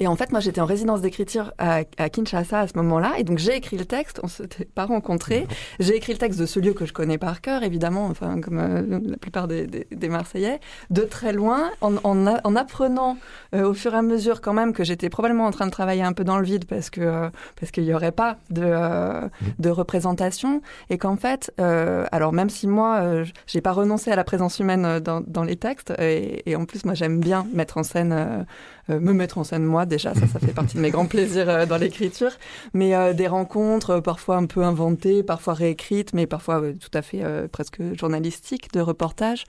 et 0.00 0.06
en 0.06 0.16
fait, 0.16 0.30
moi, 0.30 0.40
j'étais 0.40 0.60
en 0.60 0.66
résidence 0.66 1.00
d'écriture 1.00 1.52
à, 1.58 1.82
Kinshasa 1.84 2.60
à 2.60 2.68
ce 2.68 2.76
moment-là. 2.76 3.14
Et 3.18 3.24
donc, 3.24 3.38
j'ai 3.38 3.56
écrit 3.56 3.76
le 3.76 3.84
texte. 3.84 4.20
On 4.22 4.28
s'était 4.28 4.64
pas 4.64 4.86
rencontrés. 4.86 5.46
J'ai 5.80 5.96
écrit 5.96 6.12
le 6.12 6.18
texte 6.18 6.38
de 6.38 6.46
ce 6.46 6.60
lieu 6.60 6.72
que 6.72 6.86
je 6.86 6.92
connais 6.92 7.18
par 7.18 7.40
cœur, 7.40 7.62
évidemment, 7.62 8.06
enfin, 8.06 8.40
comme 8.40 8.58
euh, 8.58 9.00
la 9.04 9.16
plupart 9.16 9.48
des, 9.48 9.66
des, 9.66 10.08
Marseillais, 10.08 10.60
de 10.90 11.02
très 11.02 11.32
loin, 11.32 11.70
en, 11.80 11.96
en, 12.04 12.56
apprenant 12.56 13.18
euh, 13.54 13.68
au 13.68 13.74
fur 13.74 13.94
et 13.94 13.98
à 13.98 14.02
mesure 14.02 14.40
quand 14.40 14.54
même 14.54 14.72
que 14.72 14.84
j'étais 14.84 15.10
probablement 15.10 15.44
en 15.44 15.50
train 15.50 15.66
de 15.66 15.70
travailler 15.70 16.02
un 16.02 16.12
peu 16.12 16.24
dans 16.24 16.38
le 16.38 16.44
vide 16.44 16.64
parce 16.64 16.88
que 16.90 17.00
euh, 17.00 17.28
parce 17.60 17.70
qu'il 17.72 17.84
n'y 17.84 17.92
aurait 17.92 18.12
pas 18.12 18.38
de, 18.50 18.62
mmh. 18.62 19.30
de 19.58 19.70
représentation. 19.70 20.62
Et 20.90 20.98
qu'en 20.98 21.16
fait, 21.16 21.52
alors 21.58 22.32
même 22.32 22.50
si 22.50 22.66
moi, 22.66 23.22
j'ai 23.46 23.60
pas 23.60 23.72
renoncé 23.72 24.10
à 24.10 24.16
la 24.16 24.24
présence 24.24 24.58
humaine 24.58 25.00
dans, 25.00 25.20
dans 25.26 25.44
les 25.44 25.56
textes, 25.56 25.92
et, 25.98 26.48
et 26.50 26.56
en 26.56 26.64
plus, 26.64 26.84
moi, 26.84 26.94
j'aime 26.94 27.20
bien 27.20 27.46
mettre 27.52 27.78
en 27.78 27.82
scène 27.82 28.46
me 28.88 29.12
mettre 29.12 29.38
en 29.38 29.44
scène 29.44 29.64
moi 29.64 29.86
déjà, 29.86 30.14
ça, 30.14 30.26
ça 30.26 30.38
fait 30.38 30.52
partie 30.52 30.76
de 30.76 30.80
mes 30.80 30.90
grands 30.90 31.06
plaisirs 31.06 31.66
dans 31.66 31.76
l'écriture, 31.76 32.32
mais 32.74 33.14
des 33.14 33.26
rencontres 33.26 34.00
parfois 34.00 34.36
un 34.36 34.46
peu 34.46 34.62
inventées, 34.62 35.22
parfois 35.22 35.54
réécrites, 35.54 36.12
mais 36.14 36.26
parfois 36.26 36.62
tout 36.72 36.90
à 36.94 37.02
fait 37.02 37.22
presque 37.52 37.80
journalistiques, 37.98 38.72
de 38.72 38.80
reportages. 38.80 39.44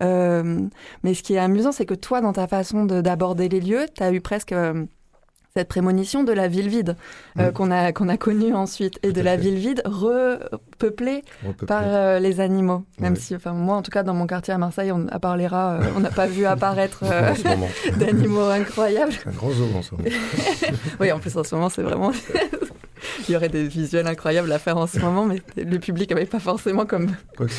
mais 0.00 1.14
ce 1.14 1.22
qui 1.22 1.34
est 1.34 1.38
amusant, 1.38 1.72
c'est 1.72 1.86
que 1.86 1.94
toi, 1.94 2.20
dans 2.20 2.32
ta 2.32 2.46
façon 2.46 2.84
d'aborder 2.84 3.48
les 3.48 3.60
lieux, 3.60 3.86
tu 3.94 4.02
as 4.02 4.12
eu 4.12 4.20
presque 4.20 4.54
cette 5.56 5.68
prémonition 5.68 6.24
de 6.24 6.32
la 6.32 6.48
ville 6.48 6.68
vide 6.68 6.96
euh, 7.38 7.52
qu'on 7.52 7.70
a 7.70 7.92
qu'on 7.92 8.08
a 8.08 8.16
connue 8.16 8.52
ensuite 8.54 8.98
et 9.04 9.12
de 9.12 9.20
la 9.20 9.36
ville 9.36 9.54
vide 9.54 9.82
repeuplée, 9.84 11.22
par 11.68 11.84
euh, 11.84 12.18
les 12.18 12.40
animaux. 12.40 12.82
Même 12.98 13.14
si, 13.14 13.36
enfin 13.36 13.52
moi 13.52 13.76
en 13.76 13.82
tout 13.82 13.92
cas 13.92 14.02
dans 14.02 14.14
mon 14.14 14.26
quartier 14.26 14.52
à 14.52 14.58
Marseille, 14.58 14.90
on, 14.90 15.06
à 15.12 15.20
part 15.20 15.36
les 15.36 15.46
rats, 15.46 15.74
euh, 15.74 15.84
on 15.96 16.00
n'a 16.00 16.10
pas 16.10 16.26
vu 16.26 16.44
apparaître 16.44 17.04
d'animaux 17.98 18.48
incroyables. 18.48 19.12
un 19.26 19.30
grand 19.30 19.52
zoo 19.52 19.68
en 19.76 19.82
ce 19.82 19.94
moment. 19.94 20.08
oui, 20.98 21.12
en 21.12 21.20
plus 21.20 21.36
en 21.36 21.44
ce 21.44 21.54
moment 21.54 21.68
c'est 21.68 21.82
vraiment 21.82 22.10
il 23.28 23.32
y 23.32 23.36
aurait 23.36 23.48
des 23.48 23.66
visuels 23.66 24.06
incroyables 24.06 24.50
à 24.52 24.58
faire 24.58 24.76
en 24.76 24.86
ce 24.86 24.98
moment, 24.98 25.24
mais 25.24 25.40
le 25.56 25.78
public 25.78 26.10
n'avait 26.10 26.26
pas 26.26 26.40
forcément 26.40 26.86
comme, 26.86 27.10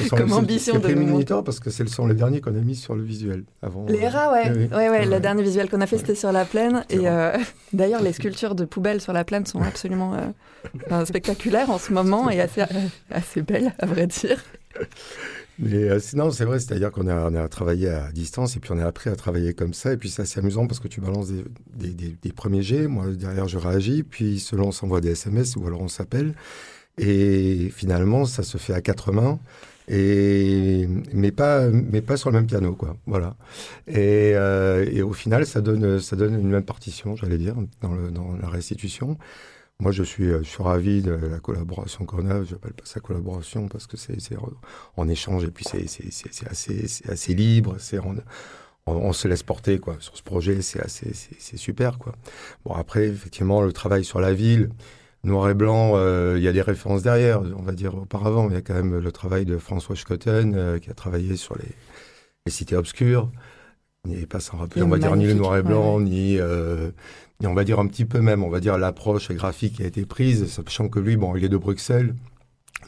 comme 0.09 0.33
ambition 0.33 0.79
de 0.79 0.93
nous 0.93 1.23
parce 1.43 1.59
que 1.59 1.69
ce 1.69 1.85
sont 1.85 2.07
les 2.07 2.15
derniers 2.15 2.41
qu'on 2.41 2.55
a 2.55 2.59
mis 2.59 2.75
sur 2.75 2.95
le 2.95 3.03
visuel 3.03 3.43
avant. 3.61 3.85
Les 3.87 4.07
rats, 4.07 4.31
ouais. 4.31 4.51
Oui, 4.55 4.67
ouais, 4.75 4.89
ouais, 4.89 5.05
Le 5.05 5.19
dernier 5.19 5.43
visuel 5.43 5.69
qu'on 5.69 5.81
a 5.81 5.87
fait, 5.87 5.97
c'était 5.97 6.15
sur 6.15 6.31
la 6.31 6.45
plaine. 6.45 6.85
Et 6.89 7.07
euh, 7.07 7.37
d'ailleurs, 7.73 8.01
les 8.01 8.13
sculptures 8.13 8.55
de 8.55 8.65
poubelles 8.65 9.01
sur 9.01 9.13
la 9.13 9.23
plaine 9.23 9.45
sont 9.45 9.61
absolument 9.61 10.13
euh, 10.91 11.05
spectaculaires 11.05 11.69
en 11.69 11.77
ce 11.77 11.93
moment 11.93 12.29
et 12.29 12.41
assez, 12.41 12.61
euh, 12.61 12.65
assez 13.11 13.41
belles, 13.41 13.73
à 13.79 13.85
vrai 13.85 14.07
dire. 14.07 14.43
Mais 15.59 15.89
euh, 15.89 15.99
sinon, 15.99 16.31
c'est 16.31 16.45
vrai, 16.45 16.59
c'est-à-dire 16.59 16.91
qu'on 16.91 17.07
a, 17.07 17.29
on 17.29 17.35
a 17.35 17.47
travaillé 17.47 17.89
à 17.89 18.11
distance 18.11 18.57
et 18.57 18.59
puis 18.59 18.71
on 18.73 18.77
a 18.77 18.85
appris 18.85 19.09
à 19.09 19.15
travailler 19.15 19.53
comme 19.53 19.73
ça. 19.73 19.93
Et 19.93 19.97
puis 19.97 20.09
c'est 20.09 20.21
assez 20.21 20.39
amusant 20.39 20.67
parce 20.67 20.79
que 20.79 20.87
tu 20.87 21.01
balances 21.01 21.29
des, 21.29 21.89
des, 21.89 22.15
des, 22.21 22.33
premiers 22.33 22.61
jets, 22.61 22.87
moi 22.87 23.07
derrière 23.11 23.47
je 23.47 23.57
réagis, 23.57 24.03
puis 24.03 24.39
selon 24.39 24.67
on 24.67 24.71
s'envoie 24.71 25.01
des 25.01 25.11
SMS 25.11 25.55
ou 25.55 25.65
alors 25.65 25.81
on 25.81 25.87
s'appelle. 25.87 26.35
Et 26.97 27.71
finalement, 27.75 28.25
ça 28.25 28.43
se 28.43 28.57
fait 28.57 28.73
à 28.73 28.81
quatre 28.81 29.11
mains. 29.11 29.39
Et 29.87 30.89
mais 31.13 31.31
pas 31.31 31.67
mais 31.69 32.01
pas 32.01 32.17
sur 32.17 32.31
le 32.31 32.37
même 32.37 32.47
piano 32.47 32.73
quoi 32.73 32.97
voilà 33.05 33.35
et, 33.87 34.31
euh, 34.33 34.83
et 34.91 35.03
au 35.03 35.13
final 35.13 35.45
ça 35.45 35.61
donne 35.61 35.99
ça 35.99 36.15
donne 36.15 36.33
une 36.33 36.49
même 36.49 36.63
partition 36.63 37.15
j'allais 37.15 37.37
dire 37.37 37.53
dans 37.81 37.93
le 37.93 38.09
dans 38.09 38.35
la 38.35 38.49
restitution 38.49 39.15
moi, 39.79 39.91
je 39.91 40.03
suis, 40.03 40.31
euh, 40.31 40.39
je 40.41 40.47
suis 40.47 40.63
ravi 40.63 41.01
de 41.01 41.11
la 41.11 41.39
collaboration 41.39 42.05
qu'on 42.05 42.29
a. 42.29 42.43
Je 42.43 42.53
n'appelle 42.53 42.73
pas 42.73 42.85
ça 42.85 43.01
collaboration 43.01 43.67
parce 43.67 43.87
que 43.87 43.97
c'est 43.97 44.17
en 44.95 45.07
échange 45.07 45.43
et 45.43 45.51
puis 45.51 45.65
c'est 45.65 45.83
assez, 46.49 46.85
assez 47.09 47.33
libre. 47.33 47.75
C'est 47.77 47.99
on, 48.87 49.13
se 49.13 49.27
laisse 49.27 49.43
porter 49.43 49.79
quoi. 49.79 49.97
Sur 49.99 50.15
ce 50.15 50.23
projet, 50.23 50.61
c'est 50.61 50.81
assez, 50.81 51.11
c'est 51.13 51.57
super 51.57 51.97
quoi. 51.97 52.13
Bon 52.63 52.73
après, 52.73 53.07
effectivement, 53.07 53.61
le 53.61 53.73
travail 53.73 54.05
sur 54.05 54.21
la 54.21 54.33
ville, 54.33 54.69
noir 55.23 55.49
et 55.49 55.53
blanc, 55.53 55.93
euh, 55.95 56.35
il 56.37 56.43
y 56.43 56.47
a 56.47 56.53
des 56.53 56.61
références 56.61 57.03
derrière. 57.03 57.41
On 57.41 57.63
va 57.63 57.73
dire 57.73 57.95
auparavant, 57.95 58.47
il 58.49 58.53
y 58.53 58.57
a 58.57 58.61
quand 58.61 58.75
même 58.75 58.97
le 58.97 59.11
travail 59.11 59.43
de 59.43 59.57
François 59.57 59.95
Schotten 59.95 60.55
euh, 60.55 60.79
qui 60.79 60.89
a 60.89 60.93
travaillé 60.93 61.35
sur 61.35 61.57
les, 61.57 61.71
les 62.45 62.51
cités 62.51 62.77
obscures. 62.77 63.29
Il 64.05 64.19
n'est 64.19 64.27
pas 64.27 64.39
sans 64.39 64.57
rappeler, 64.57 64.83
on 64.83 64.87
va 64.87 64.99
dire, 64.99 65.15
ni 65.15 65.25
le 65.25 65.33
noir 65.33 65.57
et 65.57 65.63
blanc, 65.63 65.99
ni 65.99 66.37
et 67.43 67.47
on 67.47 67.53
va 67.53 67.63
dire 67.63 67.79
un 67.79 67.87
petit 67.87 68.05
peu 68.05 68.21
même, 68.21 68.43
on 68.43 68.49
va 68.49 68.59
dire 68.59 68.77
l'approche 68.77 69.31
graphique 69.31 69.75
qui 69.75 69.83
a 69.83 69.87
été 69.87 70.05
prise, 70.05 70.47
sachant 70.47 70.87
que 70.87 70.99
lui, 70.99 71.17
bon, 71.17 71.35
il 71.35 71.43
est 71.43 71.49
de 71.49 71.57
Bruxelles, 71.57 72.15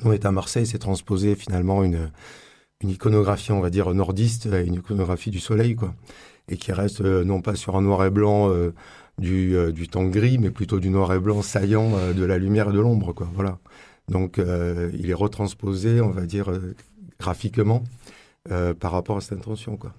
nous 0.03 0.11
on 0.11 0.13
est 0.13 0.25
à 0.25 0.31
Marseille, 0.31 0.65
c'est 0.65 0.79
transposé 0.79 1.35
finalement 1.35 1.83
une, 1.83 2.11
une 2.81 2.89
iconographie, 2.89 3.51
on 3.51 3.59
va 3.59 3.69
dire 3.69 3.93
nordiste, 3.93 4.45
une 4.45 4.75
iconographie 4.75 5.31
du 5.31 5.39
soleil, 5.39 5.75
quoi, 5.75 5.93
et 6.47 6.57
qui 6.57 6.71
reste 6.71 7.01
euh, 7.01 7.23
non 7.23 7.41
pas 7.41 7.55
sur 7.55 7.75
un 7.75 7.81
noir 7.81 8.05
et 8.05 8.09
blanc 8.09 8.49
euh, 8.49 8.73
du, 9.17 9.55
euh, 9.55 9.71
du 9.71 9.87
temps 9.87 10.05
gris, 10.05 10.37
mais 10.37 10.51
plutôt 10.51 10.79
du 10.79 10.89
noir 10.89 11.13
et 11.13 11.19
blanc 11.19 11.41
saillant 11.41 12.13
de 12.13 12.25
la 12.25 12.37
lumière 12.37 12.69
et 12.69 12.73
de 12.73 12.79
l'ombre, 12.79 13.13
quoi, 13.13 13.29
voilà. 13.33 13.57
Donc 14.07 14.37
il 14.37 15.09
est 15.09 15.13
retransposé, 15.13 15.99
on 15.99 16.11
va 16.11 16.25
dire 16.25 16.49
graphiquement, 17.19 17.83
par 18.79 18.93
rapport 18.93 19.17
à 19.17 19.21
cette 19.21 19.39
intention, 19.39 19.75
quoi. 19.75 19.93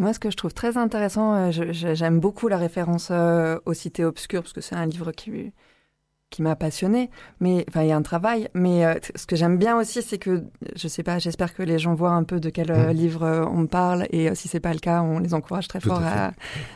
Moi, 0.00 0.14
ce 0.14 0.18
que 0.18 0.30
je 0.30 0.36
trouve 0.38 0.54
très 0.54 0.78
intéressant, 0.78 1.34
euh, 1.34 1.50
j'aime 1.50 2.20
beaucoup 2.20 2.48
la 2.48 2.56
référence 2.56 3.08
euh, 3.10 3.58
aux 3.66 3.74
cités 3.74 4.02
obscures, 4.02 4.40
parce 4.40 4.54
que 4.54 4.62
c'est 4.62 4.74
un 4.74 4.86
livre 4.86 5.12
qui, 5.12 5.52
qui 6.30 6.42
m'a 6.42 6.56
passionné. 6.56 7.10
Mais 7.40 7.64
enfin, 7.68 7.82
il 7.82 7.88
y 7.88 7.92
a 7.92 7.96
un 7.96 8.02
travail. 8.02 8.48
Mais 8.54 8.84
euh, 8.84 8.94
ce 9.14 9.26
que 9.26 9.36
j'aime 9.36 9.58
bien 9.58 9.76
aussi, 9.76 10.02
c'est 10.02 10.18
que 10.18 10.44
je 10.76 10.88
sais 10.88 11.02
pas. 11.02 11.18
J'espère 11.18 11.54
que 11.54 11.62
les 11.62 11.78
gens 11.78 11.94
voient 11.94 12.12
un 12.12 12.24
peu 12.24 12.40
de 12.40 12.50
quel 12.50 12.72
mmh. 12.72 12.90
livre 12.90 13.48
on 13.52 13.66
parle. 13.66 14.06
Et 14.10 14.34
si 14.34 14.48
c'est 14.48 14.60
pas 14.60 14.72
le 14.72 14.78
cas, 14.78 15.02
on 15.02 15.18
les 15.18 15.34
encourage 15.34 15.68
très 15.68 15.80
fort 15.80 16.02
à, 16.02 16.32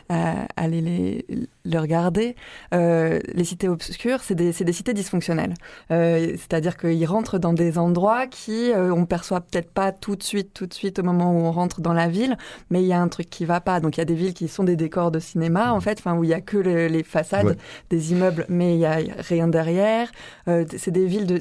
à, 0.09 0.45
aller 0.55 0.81
les, 0.81 1.25
le 1.65 1.79
regarder. 1.79 2.35
Euh, 2.73 3.19
les 3.33 3.43
cités 3.43 3.67
obscures, 3.67 4.21
c'est 4.21 4.35
des, 4.35 4.51
des, 4.51 4.73
cités 4.73 4.93
dysfonctionnelles. 4.93 5.53
Euh, 5.91 6.35
C'est-à-dire 6.37 6.77
qu'ils 6.77 7.05
rentrent 7.05 7.39
dans 7.39 7.53
des 7.53 7.77
endroits 7.77 8.27
qui 8.27 8.71
euh, 8.71 8.93
on 8.93 9.05
perçoit 9.05 9.41
peut-être 9.41 9.71
pas 9.71 9.91
tout 9.91 10.15
de 10.15 10.23
suite, 10.23 10.53
tout 10.53 10.67
de 10.67 10.73
suite 10.73 10.99
au 10.99 11.03
moment 11.03 11.31
où 11.31 11.37
on 11.37 11.51
rentre 11.51 11.81
dans 11.81 11.93
la 11.93 12.07
ville, 12.07 12.37
mais 12.69 12.81
il 12.81 12.87
y 12.87 12.93
a 12.93 13.01
un 13.01 13.07
truc 13.07 13.29
qui 13.29 13.45
va 13.45 13.61
pas. 13.61 13.79
Donc 13.79 13.97
il 13.97 13.99
y 13.99 14.01
a 14.01 14.05
des 14.05 14.15
villes 14.15 14.33
qui 14.33 14.47
sont 14.47 14.63
des 14.63 14.75
décors 14.75 15.11
de 15.11 15.19
cinéma 15.19 15.73
en 15.73 15.81
fait, 15.81 15.99
enfin 15.99 16.15
où 16.15 16.23
il 16.23 16.29
y 16.29 16.33
a 16.33 16.41
que 16.41 16.57
les 16.57 17.03
façades 17.03 17.57
des 17.89 18.11
immeubles, 18.11 18.45
mais 18.49 18.75
il 18.75 18.79
y 18.79 18.85
a 18.85 18.99
rien 19.19 19.44
derrière. 19.47 20.11
Euh, 20.47 20.65
c'est 20.77 20.91
des 20.91 21.05
villes 21.05 21.25
de, 21.25 21.39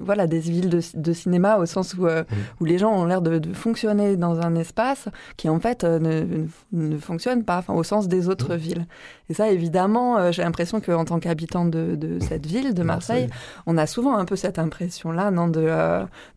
voilà, 0.00 0.26
des 0.26 0.38
villes 0.38 0.68
de, 0.68 0.80
de, 0.94 1.12
cinéma 1.12 1.56
au 1.56 1.66
sens 1.66 1.94
où, 1.94 2.06
euh, 2.06 2.24
où 2.60 2.64
les 2.64 2.78
gens 2.78 2.92
ont 2.92 3.04
l'air 3.04 3.22
de, 3.22 3.38
de, 3.38 3.52
fonctionner 3.52 4.16
dans 4.16 4.40
un 4.40 4.54
espace 4.54 5.08
qui 5.36 5.48
en 5.48 5.60
fait 5.60 5.84
euh, 5.84 5.98
ne, 5.98 6.46
ne, 6.72 6.98
fonctionne 6.98 7.44
pas, 7.44 7.58
enfin 7.58 7.74
au 7.74 7.82
sens 7.82 8.08
des 8.08 8.28
autres 8.28 8.54
villes. 8.54 8.86
Et 9.30 9.34
ça, 9.34 9.50
évidemment, 9.50 10.30
j'ai 10.32 10.42
l'impression 10.42 10.82
qu'en 10.82 11.06
tant 11.06 11.18
qu'habitant 11.18 11.64
de, 11.64 11.94
de, 11.94 12.18
cette 12.20 12.44
ville, 12.44 12.74
de 12.74 12.82
Marseille, 12.82 13.30
on 13.64 13.78
a 13.78 13.86
souvent 13.86 14.16
un 14.16 14.26
peu 14.26 14.36
cette 14.36 14.58
impression-là, 14.58 15.30
non, 15.30 15.48
de, 15.48 15.66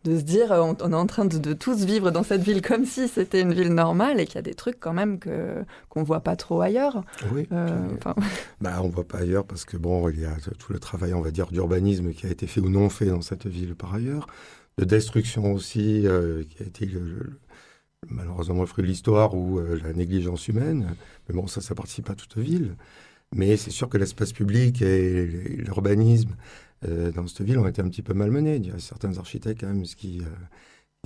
de 0.04 0.16
se 0.16 0.22
dire, 0.22 0.52
on, 0.52 0.74
on, 0.80 0.92
est 0.92 0.96
en 0.96 1.06
train 1.06 1.26
de, 1.26 1.36
de, 1.36 1.52
tous 1.52 1.84
vivre 1.84 2.10
dans 2.10 2.22
cette 2.22 2.40
ville 2.40 2.62
comme 2.62 2.86
si 2.86 3.06
c'était 3.08 3.42
une 3.42 3.52
ville 3.52 3.74
normale 3.74 4.20
et 4.20 4.24
qu'il 4.24 4.36
y 4.36 4.38
a 4.38 4.42
des 4.42 4.54
trucs 4.54 4.80
quand 4.80 4.94
même 4.94 5.18
que 5.18 5.64
qu'on 5.88 6.02
voit 6.02 6.20
pas 6.20 6.36
trop 6.36 6.60
ailleurs. 6.60 7.02
Oui. 7.32 7.46
Euh, 7.52 7.68
bah, 8.60 8.80
on 8.82 8.88
voit 8.88 9.06
pas 9.06 9.18
ailleurs 9.18 9.44
parce 9.44 9.64
que 9.64 9.76
bon, 9.76 10.08
il 10.08 10.20
y 10.20 10.24
a 10.24 10.34
tout 10.58 10.72
le 10.72 10.78
travail, 10.78 11.07
on 11.14 11.20
va 11.20 11.30
dire, 11.30 11.48
d'urbanisme 11.48 12.12
qui 12.12 12.26
a 12.26 12.30
été 12.30 12.46
fait 12.46 12.60
ou 12.60 12.68
non 12.68 12.88
fait 12.88 13.06
dans 13.06 13.20
cette 13.20 13.46
ville 13.46 13.74
par 13.74 13.94
ailleurs, 13.94 14.26
de 14.78 14.84
destruction 14.84 15.52
aussi 15.52 16.06
euh, 16.06 16.44
qui 16.44 16.62
a 16.62 16.66
été 16.66 16.88
malheureusement 18.08 18.60
le 18.60 18.66
fruit 18.66 18.84
de 18.84 18.88
l'histoire 18.88 19.34
ou 19.34 19.58
euh, 19.58 19.78
la 19.82 19.92
négligence 19.92 20.48
humaine. 20.48 20.94
Mais 21.28 21.34
bon, 21.34 21.46
ça, 21.46 21.60
ça 21.60 21.74
participe 21.74 22.08
à 22.10 22.14
toute 22.14 22.38
ville. 22.38 22.76
Mais 23.34 23.56
c'est 23.56 23.70
sûr 23.70 23.88
que 23.88 23.98
l'espace 23.98 24.32
public 24.32 24.80
et 24.80 25.26
l'urbanisme 25.58 26.36
euh, 26.86 27.10
dans 27.10 27.26
cette 27.26 27.42
ville 27.42 27.58
ont 27.58 27.66
été 27.66 27.82
un 27.82 27.88
petit 27.88 28.02
peu 28.02 28.14
malmenés. 28.14 28.56
Il 28.56 28.66
y 28.68 28.70
a 28.70 28.78
certains 28.78 29.18
architectes 29.18 29.60
quand 29.60 29.66
même 29.66 29.82
qui 29.82 30.22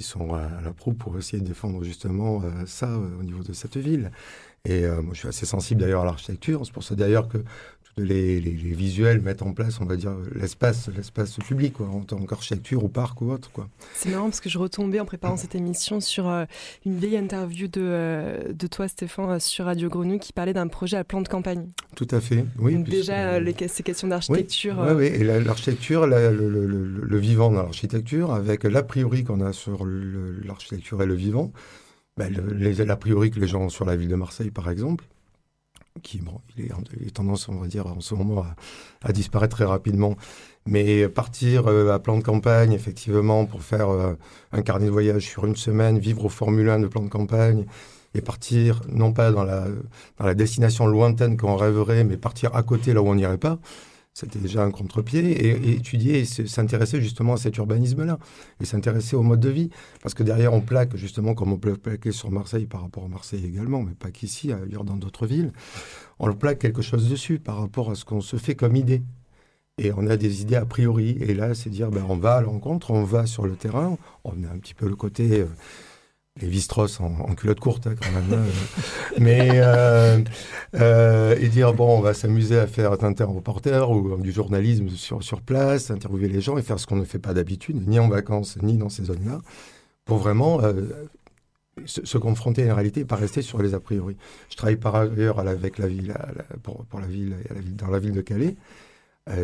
sont 0.01 0.35
à, 0.35 0.61
la 0.63 0.73
proue 0.73 0.95
pour 0.95 1.19
essayer 1.19 1.43
de 1.43 1.47
défendre 1.47 1.83
justement 1.83 2.43
ça 2.67 2.99
au 2.99 3.23
niveau 3.23 3.43
de 3.43 3.53
cette 3.53 3.77
ville. 3.77 4.11
Et 4.65 4.87
moi, 4.87 5.15
je 5.15 5.21
suis 5.21 5.29
assez 5.29 5.47
sensible 5.47 5.81
d'ailleurs 5.81 6.03
à 6.03 6.05
l'architecture. 6.05 6.65
C'est 6.65 6.73
pour 6.73 6.85
ça 6.85 6.95
d'ailleurs 6.95 7.29
que 7.29 7.39
les, 7.99 8.41
les, 8.41 8.53
visuels 8.53 9.21
mettent 9.21 9.43
en 9.43 9.53
place, 9.53 9.81
on 9.81 9.85
va 9.85 9.97
dire, 9.97 10.15
l'espace, 10.35 10.89
l'espace 10.97 11.37
public, 11.37 11.75
quoi, 11.75 11.89
en 11.89 12.01
tant 12.01 12.19
qu'architecture 12.25 12.83
ou 12.83 12.89
parc 12.89 13.21
ou 13.21 13.31
autre, 13.31 13.51
quoi. 13.53 13.69
C'est 13.95 14.11
marrant 14.11 14.25
parce 14.25 14.41
que 14.41 14.49
je 14.49 14.59
retombais 14.59 14.99
en 14.99 15.05
préparant 15.05 15.37
cette 15.37 15.55
émission 15.55 16.01
sur 16.01 16.29
euh, 16.29 16.45
une 16.87 16.99
vieille 16.99 17.19
interview 17.19 17.69
de, 17.69 17.83
euh, 17.83 18.53
de 18.53 18.67
toi, 18.67 18.89
Stéphane, 18.89 19.31
euh, 19.31 19.39
sur 19.39 19.67
Radio 19.67 19.91
Grenouille, 19.91 20.21
qui 20.21 20.33
parlait 20.33 20.55
d'un 20.55 20.69
projet 20.69 20.97
à 20.97 21.05
plan 21.05 21.21
de 21.21 21.29
campagne. 21.29 21.69
Tout 21.95 22.09
à 22.11 22.21
fait, 22.21 22.47
oui. 22.59 22.75
Donc 22.75 22.89
déjà, 22.89 23.39
les, 23.39 23.55
ces 23.69 23.83
questions 23.83 24.09
d'architecture. 24.09 24.77
Oui, 24.79 24.93
oui, 24.97 25.07
et 25.07 25.25
l'architecture, 25.25 26.07
le, 26.07 26.33
le, 26.35 26.67
le, 26.67 27.19
vivant 27.19 27.51
dans 27.51 27.63
l'architecture, 27.63 28.33
avec 28.33 28.65
l'a 28.65 28.83
priori 28.83 29.23
qu'on 29.23 29.43
a 29.43 29.53
sur 29.53 29.85
l'architecture 29.87 31.03
et 31.03 31.07
le 31.07 31.15
vivant, 31.15 31.53
ben, 32.17 32.33
l'a 32.33 32.97
priori 32.97 33.31
que 33.31 33.39
les 33.39 33.47
gens 33.47 33.63
ont 33.63 33.69
sur 33.69 33.85
la 33.85 33.97
ville 33.97 34.09
de 34.09 34.17
Marseille, 34.17 34.51
par 34.51 34.71
exemple, 34.71 35.05
qui 36.03 36.19
bon, 36.19 36.41
il 36.57 36.65
est, 37.07 37.11
tendance, 37.11 37.49
on 37.49 37.57
va 37.57 37.67
dire, 37.67 37.87
en 37.87 38.01
ce 38.01 38.15
moment 38.15 38.45
à, 39.03 39.13
disparaître 39.13 39.57
très 39.57 39.65
rapidement. 39.65 40.17
Mais 40.65 41.09
partir 41.09 41.67
euh, 41.67 41.93
à 41.93 41.99
plan 41.99 42.17
de 42.17 42.23
campagne, 42.23 42.73
effectivement, 42.73 43.47
pour 43.47 43.63
faire 43.63 43.91
euh, 43.91 44.15
un 44.53 44.63
carnet 44.63 44.87
de 44.87 44.91
voyage 44.91 45.27
sur 45.27 45.45
une 45.45 45.57
semaine, 45.57 45.99
vivre 45.99 46.25
au 46.25 46.29
Formule 46.29 46.69
1 46.69 46.81
de 46.81 46.87
plan 46.87 47.03
de 47.03 47.09
campagne, 47.09 47.67
et 48.15 48.21
partir, 48.21 48.83
non 48.89 49.13
pas 49.13 49.33
dans 49.33 49.45
la, 49.45 49.67
dans 50.19 50.27
la 50.27 50.35
destination 50.35 50.87
lointaine 50.87 51.37
qu'on 51.37 51.57
rêverait, 51.57 52.05
mais 52.05 52.17
partir 52.17 52.55
à 52.55 52.63
côté 52.63 52.93
là 52.93 53.03
où 53.03 53.09
on 53.09 53.15
n'irait 53.15 53.39
pas, 53.39 53.59
c'était 54.15 54.39
déjà 54.39 54.63
un 54.63 54.71
contre-pied, 54.71 55.47
et, 55.47 55.73
étudier 55.73 56.21
et 56.21 56.25
s'intéresser 56.25 57.01
justement 57.01 57.35
à 57.35 57.37
cet 57.37 57.57
urbanisme-là, 57.57 58.19
et 58.61 58.65
s'intéresser 58.65 59.17
au 59.17 59.23
mode 59.23 59.41
de 59.41 59.49
vie. 59.49 59.71
Parce 60.03 60.15
que 60.15 60.23
derrière, 60.23 60.53
on 60.53 60.61
plaque 60.61 60.97
justement, 60.97 61.35
comme 61.35 61.53
on 61.53 61.59
peut 61.59 61.77
plaquer 61.77 62.13
sur 62.13 62.31
Marseille 62.31 62.67
par 62.67 62.83
rapport 62.83 63.05
à 63.05 63.09
Marseille 63.09 63.45
également, 63.45 63.83
mais 63.83 63.95
pas 63.95 64.11
qu'ici, 64.11 64.53
ailleurs 64.53 64.85
dans 64.85 64.97
d'autres 64.97 65.27
villes, 65.27 65.53
on 66.19 66.33
plaque 66.35 66.59
quelque 66.59 66.83
chose 66.83 67.09
dessus 67.09 67.39
par 67.39 67.59
rapport 67.59 67.91
à 67.91 67.95
ce 67.95 68.05
qu'on 68.05 68.21
se 68.21 68.37
fait 68.37 68.55
comme 68.55 68.77
idée. 68.77 69.03
Et 69.79 69.91
on 69.97 70.07
a 70.07 70.19
des 70.19 70.43
idées 70.43 70.57
a 70.57 70.67
priori. 70.67 71.17
Et 71.21 71.33
là, 71.33 71.55
c'est 71.55 71.71
dire, 71.71 71.91
ben, 71.91 72.05
on 72.07 72.17
va 72.17 72.37
à 72.37 72.41
l'encontre, 72.43 72.91
on 72.91 73.05
va 73.05 73.25
sur 73.25 73.47
le 73.47 73.57
terrain, 73.57 73.97
on 74.25 74.45
a 74.45 74.49
un 74.49 74.59
petit 74.59 74.75
peu 74.75 74.89
le 74.89 74.97
côté... 74.97 75.41
Euh, 75.41 75.47
les 76.41 76.49
Vistros 76.49 77.01
en, 77.01 77.35
culotte 77.35 77.61
courte 77.61 77.87
hein, 77.87 77.95
quand 78.01 78.11
même. 78.11 78.33
Hein. 78.33 78.51
mais 79.19 79.51
euh, 79.53 80.19
euh, 80.75 81.37
et 81.39 81.49
dire 81.49 81.75
bon, 81.75 81.99
on 81.99 82.01
va 82.01 82.15
s'amuser 82.15 82.59
à 82.59 82.67
faire 82.67 82.93
un 82.93 83.25
reporter 83.25 83.91
ou 83.91 84.17
du 84.17 84.33
journalisme 84.33 84.89
sur 84.89 85.43
place, 85.43 85.91
interviewer 85.91 86.29
les 86.29 86.41
gens 86.41 86.57
et 86.57 86.63
faire 86.63 86.79
ce 86.79 86.87
qu'on 86.87 86.97
ne 86.97 87.05
fait 87.05 87.19
pas 87.19 87.35
d'habitude, 87.35 87.87
ni 87.87 87.99
en 87.99 88.09
vacances 88.09 88.57
ni 88.63 88.79
dans 88.79 88.89
ces 88.89 89.05
zones-là, 89.05 89.41
pour 90.07 90.19
vraiment 90.19 90.63
euh, 90.63 91.09
se, 91.85 92.17
confronter 92.17 92.63
à 92.63 92.69
la 92.69 92.75
réalité 92.77 93.01
et 93.01 93.05
pas 93.05 93.17
rester 93.17 93.43
sur 93.43 93.61
les 93.61 93.75
a 93.75 93.81
priori. 93.81 94.17
Je 94.49 94.57
travaille 94.57 94.77
par 94.77 94.95
ailleurs 94.97 95.39
avec 95.39 95.77
la 95.77 95.87
ville, 95.87 96.15
pour, 96.63 96.87
dans 96.91 96.99
la 97.91 97.99
ville 97.99 98.13
de 98.13 98.21
Calais, 98.23 98.57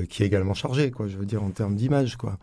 qui 0.09 0.23
est 0.23 0.27
également 0.27 0.55
chargée, 0.55 0.91
quoi. 0.91 1.07
Je 1.07 1.17
veux 1.17 1.27
dire 1.27 1.43
en 1.43 1.51
termes 1.51 1.77
d'image, 1.77 2.17
quoi. 2.17 2.39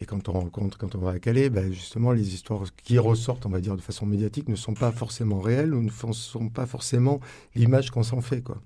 Et 0.00 0.06
quand 0.06 0.28
on 0.28 0.32
rencontre, 0.32 0.78
quand 0.78 0.94
on 0.94 0.98
va 0.98 1.10
à 1.12 1.18
Calais, 1.18 1.50
ben 1.50 1.72
justement, 1.72 2.12
les 2.12 2.32
histoires 2.32 2.62
qui 2.76 2.98
ressortent, 2.98 3.46
on 3.46 3.50
va 3.50 3.60
dire, 3.60 3.74
de 3.74 3.80
façon 3.80 4.06
médiatique, 4.06 4.48
ne 4.48 4.54
sont 4.54 4.74
pas 4.74 4.92
forcément 4.92 5.40
réelles 5.40 5.74
ou 5.74 5.82
ne 5.82 5.90
sont 5.90 6.48
pas 6.48 6.66
forcément 6.66 7.18
l'image 7.56 7.90
qu'on 7.90 8.04
s'en 8.04 8.20
fait, 8.20 8.42
quoi. 8.42 8.58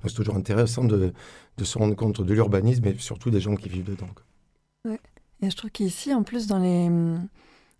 Donc 0.00 0.10
c'est 0.10 0.14
toujours 0.14 0.36
intéressant 0.36 0.84
de, 0.84 1.12
de, 1.56 1.64
se 1.64 1.78
rendre 1.78 1.94
compte 1.94 2.22
de 2.22 2.32
l'urbanisme 2.32 2.86
et 2.86 2.96
surtout 2.98 3.30
des 3.30 3.40
gens 3.40 3.56
qui 3.56 3.68
vivent 3.68 3.90
dedans. 3.90 4.08
Ouais. 4.84 5.00
Et 5.42 5.50
je 5.50 5.56
trouve 5.56 5.70
qu'ici, 5.70 6.14
en 6.14 6.22
plus, 6.22 6.46
dans 6.46 6.58
les... 6.58 6.88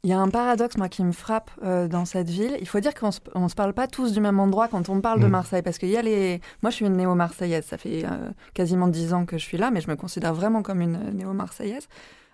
Il 0.05 0.11
y 0.11 0.13
a 0.13 0.21
un 0.21 0.29
paradoxe, 0.29 0.77
moi, 0.77 0.89
qui 0.89 1.03
me 1.03 1.13
frappe 1.13 1.51
euh, 1.65 1.89
dans 1.89 2.05
cette 2.05 2.29
ville. 2.29 2.57
Il 2.61 2.69
faut 2.69 2.79
dire 2.79 2.95
qu'on 2.95 3.09
ne 3.09 3.49
se, 3.49 3.55
parle 3.55 3.73
pas 3.73 3.89
tous 3.89 4.13
du 4.13 4.21
même 4.21 4.39
endroit 4.39 4.69
quand 4.69 4.89
on 4.89 5.01
parle 5.01 5.21
de 5.21 5.27
mm. 5.27 5.31
Marseille. 5.31 5.63
Parce 5.63 5.79
qu'il 5.79 5.89
y 5.89 5.97
a 5.97 6.03
les... 6.03 6.41
Moi, 6.63 6.71
je 6.71 6.77
suis 6.77 6.87
une 6.87 6.97
néo-marseillaise. 6.97 7.65
Ça 7.65 7.79
fait 7.79 8.05
euh, 8.05 8.31
quasiment 8.55 8.87
dix 8.89 9.15
ans 9.15 9.25
que 9.25 9.39
je 9.39 9.43
suis 9.43 9.57
là, 9.57 9.71
mais 9.71 9.81
je 9.81 9.89
me 9.89 9.97
considère 9.97 10.35
vraiment 10.35 10.63
comme 10.63 10.81
une 10.81 10.99
néo-marseillaise. 11.13 11.89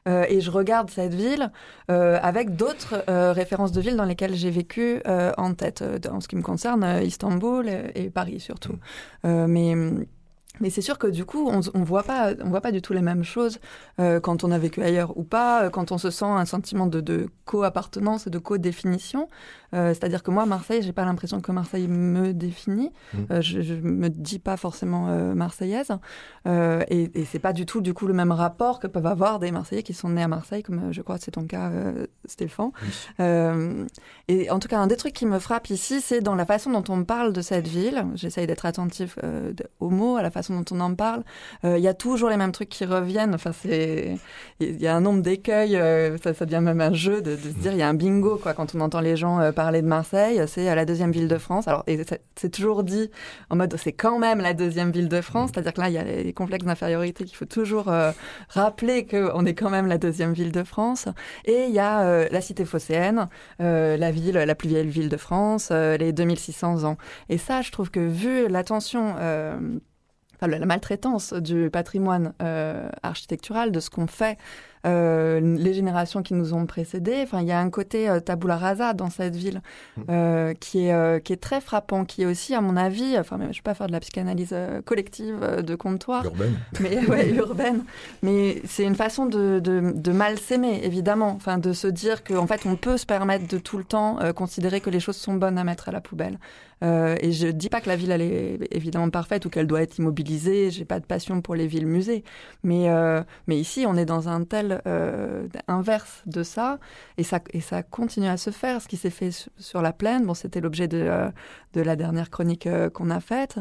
Euh, 0.09 0.25
et 0.29 0.41
je 0.41 0.51
regarde 0.51 0.91
cette 0.91 1.15
ville 1.15 1.53
euh, 1.91 2.19
avec 2.23 2.57
d'autres 2.57 3.05
euh, 3.09 3.33
références 3.33 3.71
de 3.73 3.81
villes 3.81 3.97
dans 3.97 4.05
lesquelles 4.05 4.35
j'ai 4.35 4.51
vécu 4.51 5.01
en 5.07 5.55
tête, 5.55 5.85
en 6.11 6.21
ce 6.21 6.29
qui 6.29 6.37
me 6.37 6.43
concerne, 6.43 7.01
Istanbul 7.03 7.69
et, 7.95 8.11
Paris 8.11 8.41
surtout. 8.41 8.75
Mm. 9.25 9.47
mais 9.47 9.75
mais 10.61 10.71
c'est 10.71 10.83
sûr 10.83 10.99
que 10.99 11.07
du 11.07 11.25
coup, 11.25 11.49
on 11.49 11.79
ne 11.79 11.85
voit, 11.85 12.03
pas, 12.03 12.33
on 12.41 12.51
voit 12.51 12.61
pas 12.61 12.73
du 12.73 12.83
tout 12.83 12.93
les 12.93 13.01
mêmes 13.01 13.25
choses 13.25 13.59
euh, 14.01 14.21
quand 14.21 14.45
on 14.45 14.51
a 14.51 14.59
vécu 14.59 14.83
ailleurs 14.83 15.17
ou 15.17 15.25
pas, 15.25 15.71
quand 15.71 15.93
on 15.93 15.99
se 15.99 16.11
sent 16.11 16.27
un 16.27 16.45
sentiment 16.45 16.87
de, 16.87 17.01
de 17.01 17.29
co-appartenance 17.47 18.27
et 18.27 18.31
de 18.31 18.39
co-définition. 18.39 19.29
Euh, 19.75 19.89
c'est-à-dire 19.89 20.23
que 20.23 20.31
moi, 20.31 20.47
Marseille, 20.47 20.83
j'ai 20.83 20.93
pas 20.93 21.05
l'impression 21.05 21.41
que 21.41 21.53
Marseille 21.53 21.89
me 21.89 22.33
définit. 22.33 22.91
Mmh. 23.15 23.41
je, 23.41 23.75
ne 23.75 23.81
me 23.81 24.09
dis 24.09 24.39
pas 24.39 24.57
forcément 24.57 25.07
marseillaise. 25.35 25.93
et, 26.47 27.11
et 27.15 27.25
c'est 27.25 27.39
pas 27.39 27.53
du 27.53 27.67
tout, 27.67 27.81
du 27.81 27.95
coup, 27.95 28.07
le 28.07 28.15
même 28.15 28.33
rapport 28.33 28.81
que 28.81 28.87
peuvent 28.87 29.07
avoir 29.07 29.39
des 29.39 29.51
Marseillais 29.51 29.83
qui 29.83 29.95
sont 29.95 30.11
nés 30.11 30.23
à 30.23 30.29
Marseille, 30.29 30.63
comme 30.63 30.93
je 30.93 31.03
crois 31.03 31.19
que 31.19 31.25
c'est 31.25 31.33
ton 31.33 31.47
cas, 31.47 31.71
Stéphane. 32.27 32.71
et 33.19 34.51
en 34.51 34.59
tout 34.59 34.69
cas, 34.69 34.79
un 34.79 34.87
des 34.87 34.97
trucs 34.97 35.15
qui 35.15 35.27
me 35.27 35.39
frappe 35.39 35.71
ici, 35.71 36.01
c'est 36.01 36.21
dans 36.21 36.35
la 36.35 36.47
façon 36.47 36.71
dont 36.71 36.85
on 36.93 37.05
parle 37.05 37.33
de 37.33 37.41
cette 37.41 37.69
ville. 37.69 38.07
J'essaye 38.15 38.47
d'être 38.47 38.67
attentif 38.67 39.19
aux 39.81 39.91
mots, 39.91 40.17
à 40.17 40.23
la 40.23 40.31
façon 40.31 40.59
dont 40.59 40.77
on 40.77 40.81
en 40.81 40.95
parle. 40.95 41.23
Euh, 41.65 41.79
il 41.79 41.85
y 41.85 41.89
a 41.89 41.95
toujours 41.95 42.29
les 42.29 42.37
mêmes 42.37 42.53
trucs 42.53 42.69
qui 42.69 42.85
reviennent. 42.85 43.35
Enfin, 43.35 43.53
c'est 43.53 44.17
il 44.61 44.81
y 44.81 44.87
a 44.87 44.95
un 44.95 45.01
nombre 45.01 45.23
d'écueils. 45.23 45.77
Euh, 45.77 46.17
ça, 46.19 46.35
ça, 46.35 46.47
devient 46.47 46.61
même 46.63 46.81
un 46.81 46.93
jeu 46.93 47.23
de, 47.23 47.37
se 47.37 47.49
dire 47.49 47.73
il 47.73 47.79
y 47.79 47.83
a 47.83 47.89
un 47.89 47.95
bingo 47.95 48.37
quoi 48.37 48.55
quand 48.55 48.75
on 48.75 48.81
entend 48.81 49.01
les 49.01 49.17
gens 49.17 49.41
euh, 49.41 49.53
parler 49.63 49.81
de 49.81 49.87
Marseille. 49.87 50.43
C'est 50.49 50.75
la 50.75 50.85
deuxième 50.85 51.13
ville 51.13 51.29
de 51.29 51.39
France. 51.39 51.69
Alors 51.69 51.85
c'est 52.35 52.51
toujours 52.51 52.83
dit 52.83 53.11
en 53.49 53.55
mode 53.55 53.77
c'est 53.77 53.93
quand 53.93 54.19
même 54.19 54.41
la 54.41 54.55
deuxième 54.55 54.91
ville 54.91 55.09
de 55.09 55.21
France. 55.21 55.51
C'est-à-dire 55.53 55.73
que 55.73 55.81
là 55.81 55.89
il 55.89 55.95
y 55.95 55.99
a 55.99 56.03
les 56.03 56.33
complexes 56.33 56.65
d'infériorité 56.65 57.25
qu'il 57.25 57.37
faut 57.37 57.45
toujours 57.45 57.93
rappeler 58.49 59.07
qu'on 59.07 59.47
est 59.47 59.55
quand 59.55 59.71
même 59.71 59.87
la 59.87 59.99
deuxième 59.99 60.33
ville 60.33 60.51
de 60.51 60.65
France. 60.65 61.07
Et 61.45 61.67
il 61.69 61.73
y 61.73 61.79
a 61.79 62.29
la 62.29 62.41
cité 62.41 62.65
phocéenne, 62.65 63.29
la 63.61 64.11
ville 64.11 64.35
la 64.35 64.55
plus 64.57 64.69
vieille 64.69 64.89
ville 64.89 65.09
de 65.09 65.17
France, 65.17 65.71
les 65.71 66.13
2600 66.13 66.83
ans. 66.83 66.97
Et 67.29 67.39
ça, 67.39 67.63
je 67.63 67.71
trouve 67.71 67.93
que 67.93 68.01
vu 68.01 68.49
l'attention 68.49 69.15
la 70.47 70.67
maltraitance 70.67 71.33
du 71.33 71.71
patrimoine 71.71 72.35
euh, 72.43 72.89
architectural, 73.03 73.73
de 73.73 73.81
ce 73.81 73.91
qu'on 73.91 74.07
fait 74.07 74.39
euh, 74.85 75.41
les 75.41 75.75
générations 75.75 76.23
qui 76.23 76.35
nous 76.35 76.55
ont 76.55 76.67
précédés. 76.67 77.21
Enfin, 77.23 77.41
il 77.41 77.47
y 77.47 77.53
a 77.53 77.61
un 77.61 77.71
côté 77.71 78.09
euh, 78.09 78.21
tabula 78.21 78.57
rasa 78.57 78.95
dans 78.95 79.11
cette 79.11 79.37
ville 79.37 79.63
mmh. 79.97 80.03
euh, 80.11 80.55
qui 80.55 80.87
est 80.87 81.23
qui 81.25 81.33
est 81.33 81.41
très 81.41 81.61
frappant, 81.61 82.05
qui 82.05 82.23
est 82.23 82.27
aussi, 82.27 82.55
à 82.55 82.61
mon 82.61 82.77
avis, 82.77 83.19
enfin, 83.19 83.37
je 83.39 83.45
ne 83.45 83.49
vais 83.49 83.61
pas 83.63 83.75
faire 83.75 83.87
de 83.87 83.93
la 83.93 84.01
psychanalyse 84.01 84.55
collective 84.85 85.63
de 85.63 85.75
comptoir, 85.75 86.25
urbaine, 86.25 86.59
mais 86.81 86.99
ouais, 87.09 87.31
urbaine. 87.31 87.85
Mais 88.23 88.63
c'est 88.65 88.85
une 88.85 88.95
façon 88.95 89.27
de, 89.27 89.61
de, 89.61 89.93
de 89.95 90.13
mal 90.13 90.39
s'aimer, 90.39 90.81
évidemment. 90.83 91.33
Enfin, 91.37 91.59
de 91.59 91.73
se 91.73 91.87
dire 91.87 92.25
qu'en 92.25 92.47
fait, 92.47 92.67
on 92.67 92.77
peut 92.77 92.97
se 92.97 93.07
permettre 93.07 93.47
de 93.47 93.59
tout 93.59 93.79
le 93.79 93.85
temps 93.85 94.19
considérer 94.35 94.81
que 94.81 94.91
les 94.91 95.01
choses 95.01 95.17
sont 95.17 95.35
bonnes 95.35 95.59
à 95.59 95.65
mettre 95.65 95.89
à 95.89 95.93
la 95.93 96.01
poubelle. 96.01 96.39
Euh, 96.83 97.17
et 97.21 97.31
je 97.31 97.47
dis 97.47 97.69
pas 97.69 97.81
que 97.81 97.89
la 97.89 97.97
ville 97.97 98.11
elle 98.11 98.23
est 98.23 98.59
évidemment 98.73 99.09
parfaite 99.09 99.45
ou 99.47 99.51
qu'elle 99.51 99.67
doit 99.67 99.83
être 99.83 99.99
immobilisée. 99.99 100.71
J'ai 100.71 100.85
pas 100.85 100.99
de 100.99 101.05
passion 101.05 101.41
pour 101.41 101.55
les 101.55 101.67
villes 101.67 101.87
musées, 101.87 102.25
mais 102.65 102.91
euh, 102.91 103.23
mais 103.47 103.59
ici 103.59 103.85
on 103.87 103.97
est 103.97 104.05
dans 104.05 104.29
un 104.29 104.45
tel 104.45 104.72
euh, 104.87 105.47
inverse 105.69 106.23
de 106.27 106.43
ça, 106.43 106.79
et 107.19 107.23
ça, 107.23 107.41
continue 107.83 108.29
à 108.29 108.37
se 108.37 108.51
faire. 108.51 108.81
Ce 108.81 108.89
qui 108.89 108.97
s'est 108.97 109.11
fait 109.11 109.31
sur 109.59 109.83
la 109.83 109.93
plaine, 109.93 110.27
bon, 110.27 110.35
c'était 110.35 110.61
l'objet 110.61 110.89
de, 110.89 110.99
euh, 110.99 111.31
la 111.75 111.97
dernière 111.97 112.31
chronique 112.31 112.67
euh, 112.67 112.91
qu'on 112.91 113.11
a 113.11 113.21
faite, 113.21 113.59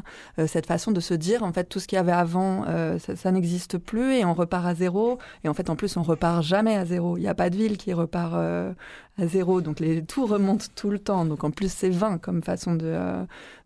cette 0.47 0.65
façon 0.65 0.91
de 0.91 0.99
se 0.99 1.13
dire, 1.13 1.43
en 1.43 1.53
fait, 1.53 1.65
tout 1.65 1.79
ce 1.79 1.87
qu'il 1.87 1.95
y 1.95 1.99
avait 1.99 2.11
avant, 2.11 2.65
ça, 2.99 3.31
n'existe 3.31 3.77
plus, 3.77 4.15
et 4.15 4.25
on 4.25 4.33
repart 4.33 4.65
à 4.65 4.75
zéro. 4.75 5.17
Et 5.43 5.49
en 5.49 5.53
fait, 5.53 5.69
en 5.69 5.75
plus, 5.75 5.97
on 5.97 6.03
repart 6.03 6.43
jamais 6.43 6.75
à 6.75 6.85
zéro. 6.85 7.17
Il 7.17 7.21
n'y 7.21 7.27
a 7.27 7.35
pas 7.35 7.49
de 7.49 7.55
ville 7.55 7.77
qui 7.77 7.93
repart 7.93 8.33
à 8.33 9.27
zéro, 9.27 9.61
donc 9.61 9.79
les, 9.79 10.03
tout 10.03 10.25
remonte 10.25 10.69
tout 10.75 10.89
le 10.89 10.99
temps. 10.99 11.25
Donc 11.25 11.43
en 11.43 11.51
plus, 11.51 11.71
c'est 11.71 11.89
vain 11.89 12.17
comme 12.17 12.41
façon 12.41 12.75
de, 12.75 12.95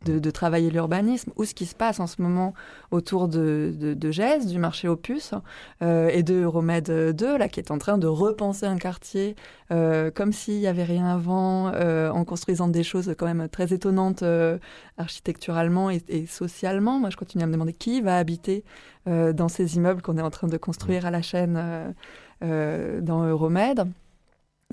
de, 0.06 0.32
travailler 0.32 0.70
l'urbanisme. 0.70 1.32
Ou 1.36 1.46
ce 1.46 1.54
qui 1.54 1.66
se 1.66 1.76
passe 1.76 2.00
en 2.00 2.08
ce 2.08 2.22
moment 2.22 2.54
autour 2.92 3.28
de, 3.28 3.74
de, 3.78 3.94
du 3.94 4.60
marché 4.60 4.88
Opus, 4.88 5.34
et 5.82 6.24
de 6.24 6.36
Euromède 6.36 7.16
2, 7.16 7.35
qui 7.52 7.60
est 7.60 7.72
en 7.72 7.78
train 7.78 7.98
de 7.98 8.08
repenser 8.08 8.66
un 8.66 8.78
quartier 8.78 9.36
euh, 9.72 10.12
comme 10.12 10.32
s'il 10.32 10.60
n'y 10.60 10.68
avait 10.68 10.84
rien 10.84 11.06
avant, 11.06 11.72
euh, 11.74 12.10
en 12.10 12.24
construisant 12.24 12.68
des 12.68 12.84
choses 12.84 13.14
quand 13.18 13.26
même 13.26 13.50
très 13.50 13.74
étonnantes 13.74 14.24
euh, 14.24 14.58
architecturalement 14.98 15.90
et, 15.90 16.26
socialement. 16.28 17.00
Moi, 17.00 17.10
je 17.10 17.18
continue 17.18 17.44
à 17.44 17.48
me 17.48 17.54
demander 17.54 17.74
qui 17.74 18.02
va 18.02 18.18
habiter 18.18 18.64
dans 19.06 19.50
ces 19.50 19.76
immeubles 19.76 20.02
qu'on 20.02 20.18
est 20.18 20.22
en 20.22 20.32
train 20.32 20.48
de 20.48 20.58
construire 20.58 21.06
à 21.06 21.12
la 21.12 21.22
chaîne 21.22 21.94
dans 22.42 23.24
Euromède. 23.24 23.86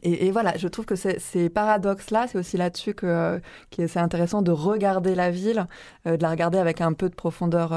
Et, 0.03 0.31
voilà, 0.31 0.57
je 0.57 0.69
trouve 0.69 0.87
que 0.87 0.95
ces 0.97 1.51
paradoxes-là, 1.51 2.27
c'est 2.29 2.39
aussi 2.39 2.57
là-dessus 2.57 2.95
que, 2.95 3.43
c'est 3.77 3.99
intéressant 3.99 4.41
de 4.41 4.51
regarder 4.51 5.15
la 5.15 5.31
ville, 5.31 5.67
de 6.07 6.17
la 6.23 6.31
regarder 6.31 6.57
avec 6.57 6.81
un 6.81 6.95
peu 6.95 7.11
de 7.11 7.15
profondeur 7.15 7.75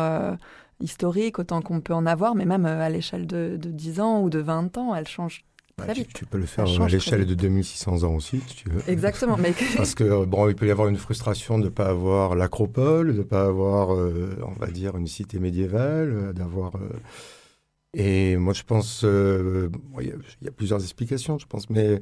historique, 0.79 1.39
autant 1.39 1.61
qu'on 1.61 1.81
peut 1.81 1.93
en 1.93 2.05
avoir, 2.05 2.35
mais 2.35 2.45
même 2.45 2.65
euh, 2.65 2.81
à 2.81 2.89
l'échelle 2.89 3.27
de, 3.27 3.57
de, 3.57 3.69
10 3.69 3.99
ans 3.99 4.21
ou 4.21 4.29
de 4.29 4.39
20 4.39 4.77
ans, 4.77 4.95
elle 4.95 5.07
change 5.07 5.45
bah, 5.77 5.85
très 5.85 5.93
tu, 5.93 6.01
vite. 6.01 6.13
Tu, 6.13 6.25
peux 6.25 6.37
le 6.37 6.45
faire 6.45 6.65
à 6.65 6.87
l'échelle 6.87 7.25
de 7.25 7.33
2600 7.33 8.03
ans 8.03 8.13
aussi, 8.13 8.41
si 8.47 8.55
tu 8.55 8.69
veux. 8.69 8.81
Exactement. 8.87 9.37
Mais... 9.37 9.53
Parce 9.77 9.95
que, 9.95 10.25
bon, 10.25 10.49
il 10.49 10.55
peut 10.55 10.67
y 10.67 10.71
avoir 10.71 10.87
une 10.87 10.97
frustration 10.97 11.57
de 11.59 11.65
ne 11.65 11.69
pas 11.69 11.87
avoir 11.87 12.35
l'acropole, 12.35 13.13
de 13.13 13.19
ne 13.19 13.23
pas 13.23 13.45
avoir, 13.45 13.93
euh, 13.93 14.37
on 14.45 14.59
va 14.59 14.67
dire, 14.67 14.95
une 14.97 15.07
cité 15.07 15.39
médiévale, 15.39 16.11
euh, 16.11 16.33
d'avoir... 16.33 16.73
Et 17.93 18.35
moi, 18.35 18.53
je 18.53 18.63
pense... 18.63 19.03
Il 19.03 20.15
y, 20.41 20.47
a 20.47 20.51
plusieurs 20.51 20.81
explications, 20.81 21.37
je 21.37 21.45
pense, 21.45 21.69
mais... 21.69 22.01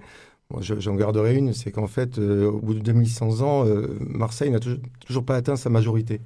J'en 0.60 0.94
garderai 0.94 1.36
une, 1.36 1.52
c'est 1.52 1.72
qu'en 1.72 1.88
fait, 1.88 2.20
au 2.20 2.60
bout 2.60 2.76
de 2.76 2.80
2600 2.80 3.42
ans, 3.42 3.66
Marseille 4.02 4.52
n'a 4.52 4.60
toujours 4.60 5.26
pas 5.26 5.36
atteint 5.36 5.56
sa 5.56 5.72
majorité. 5.72 6.22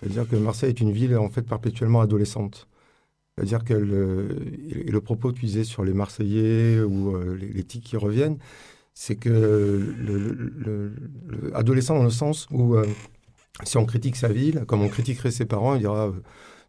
C'est-à-dire 0.00 0.28
que 0.28 0.36
Marseille 0.36 0.70
est 0.70 0.80
une 0.80 0.92
ville 0.92 1.16
en 1.16 1.28
fait 1.28 1.42
perpétuellement 1.42 2.00
adolescente. 2.00 2.66
C'est-à-dire 3.36 3.64
que 3.64 3.74
le, 3.74 4.36
et 4.68 4.90
le 4.90 5.00
propos 5.00 5.30
utilisé 5.30 5.64
sur 5.64 5.84
les 5.84 5.94
Marseillais 5.94 6.80
ou 6.80 7.16
euh, 7.16 7.36
les, 7.36 7.64
tics 7.64 7.84
qui 7.84 7.96
reviennent, 7.96 8.38
c'est 8.92 9.16
que 9.16 9.30
le, 9.30 10.92
adolescent 11.54 11.96
dans 11.96 12.04
le 12.04 12.10
sens 12.10 12.46
où 12.50 12.74
euh, 12.74 12.86
si 13.64 13.78
on 13.78 13.86
critique 13.86 14.16
sa 14.16 14.28
ville, 14.28 14.64
comme 14.66 14.82
on 14.82 14.88
critiquerait 14.88 15.30
ses 15.30 15.46
parents, 15.46 15.74
il 15.74 15.80
dira 15.80 16.08
euh, 16.08 16.12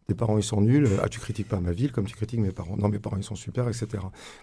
tes 0.08 0.14
parents 0.14 0.38
ils 0.38 0.44
sont 0.44 0.62
nuls, 0.62 0.88
ah 1.02 1.10
tu 1.10 1.20
critiques 1.20 1.48
pas 1.48 1.60
ma 1.60 1.72
ville 1.72 1.92
comme 1.92 2.06
tu 2.06 2.16
critiques 2.16 2.40
mes 2.40 2.52
parents, 2.52 2.76
non 2.78 2.90
mes 2.90 3.00
parents 3.00 3.18
ils 3.18 3.24
sont 3.24 3.36
super, 3.36 3.68
etc. 3.68 3.88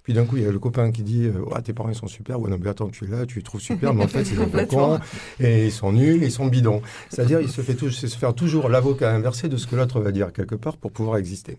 Puis 0.03 0.13
d'un 0.13 0.25
coup 0.25 0.37
il 0.37 0.43
y 0.43 0.47
a 0.47 0.53
le 0.53 0.59
copain 0.59 0.91
qui 0.91 1.03
dit 1.03 1.29
ah 1.55 1.63
tes 1.63 1.73
parents 1.73 1.91
ils 1.91 1.95
sont 1.95 2.07
super, 2.07 2.41
ouais 2.41 2.51
non 2.51 2.59
mais 2.61 2.69
attends 2.69 2.89
tu 2.89 3.05
es 3.05 3.09
là, 3.09 3.27
tu 3.27 3.39
les 3.39 3.43
trouves 3.43 3.61
super, 3.61 3.95
mais 3.95 4.05
en 4.05 4.09
fait 4.09 4.25
c'est 4.25 4.37
des 4.37 4.67
cons 4.67 4.99
et 5.41 5.67
ils 5.67 5.73
sont 5.73 5.93
nuls, 5.93 6.23
ils 6.23 6.33
sont 6.33 6.47
bidons. 6.47 6.83
C'est-à-dire 7.11 7.41
il 7.41 7.51
se 7.51 7.61
fait 7.61 7.75
tout, 7.75 7.91
se 7.91 8.07
faire 8.07 8.35
toujours 8.35 8.69
l'avocat 8.69 9.13
inversé 9.13 9.49
de 9.49 9.57
ce 9.57 9.67
que 9.67 9.77
l'autre 9.77 10.01
va 10.01 10.13
dire 10.13 10.33
quelque 10.33 10.55
part 10.55 10.77
pour 10.77 10.93
pouvoir 10.93 11.17
exister. 11.17 11.59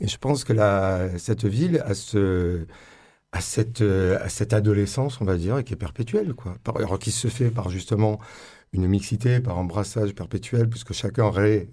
Et 0.00 0.08
je 0.08 0.18
pense 0.18 0.44
que 0.44 0.52
la, 0.52 1.18
cette 1.18 1.44
ville 1.44 1.82
a 1.86 1.94
ce 1.94 2.66
à 3.34 3.40
cette, 3.40 3.82
à 3.82 4.28
cette 4.28 4.52
adolescence, 4.52 5.20
on 5.20 5.24
va 5.24 5.36
dire, 5.36 5.64
qui 5.64 5.72
est 5.72 5.76
perpétuelle, 5.76 6.34
quoi. 6.34 6.56
Alors, 6.76 7.00
qui 7.00 7.10
se 7.10 7.26
fait 7.26 7.50
par 7.50 7.68
justement 7.68 8.20
une 8.74 8.86
mixité 8.88 9.40
par 9.40 9.56
embrassage 9.56 10.14
perpétuel, 10.14 10.68
puisque 10.68 10.92
chacun 10.92 11.32
euh, 11.36 11.64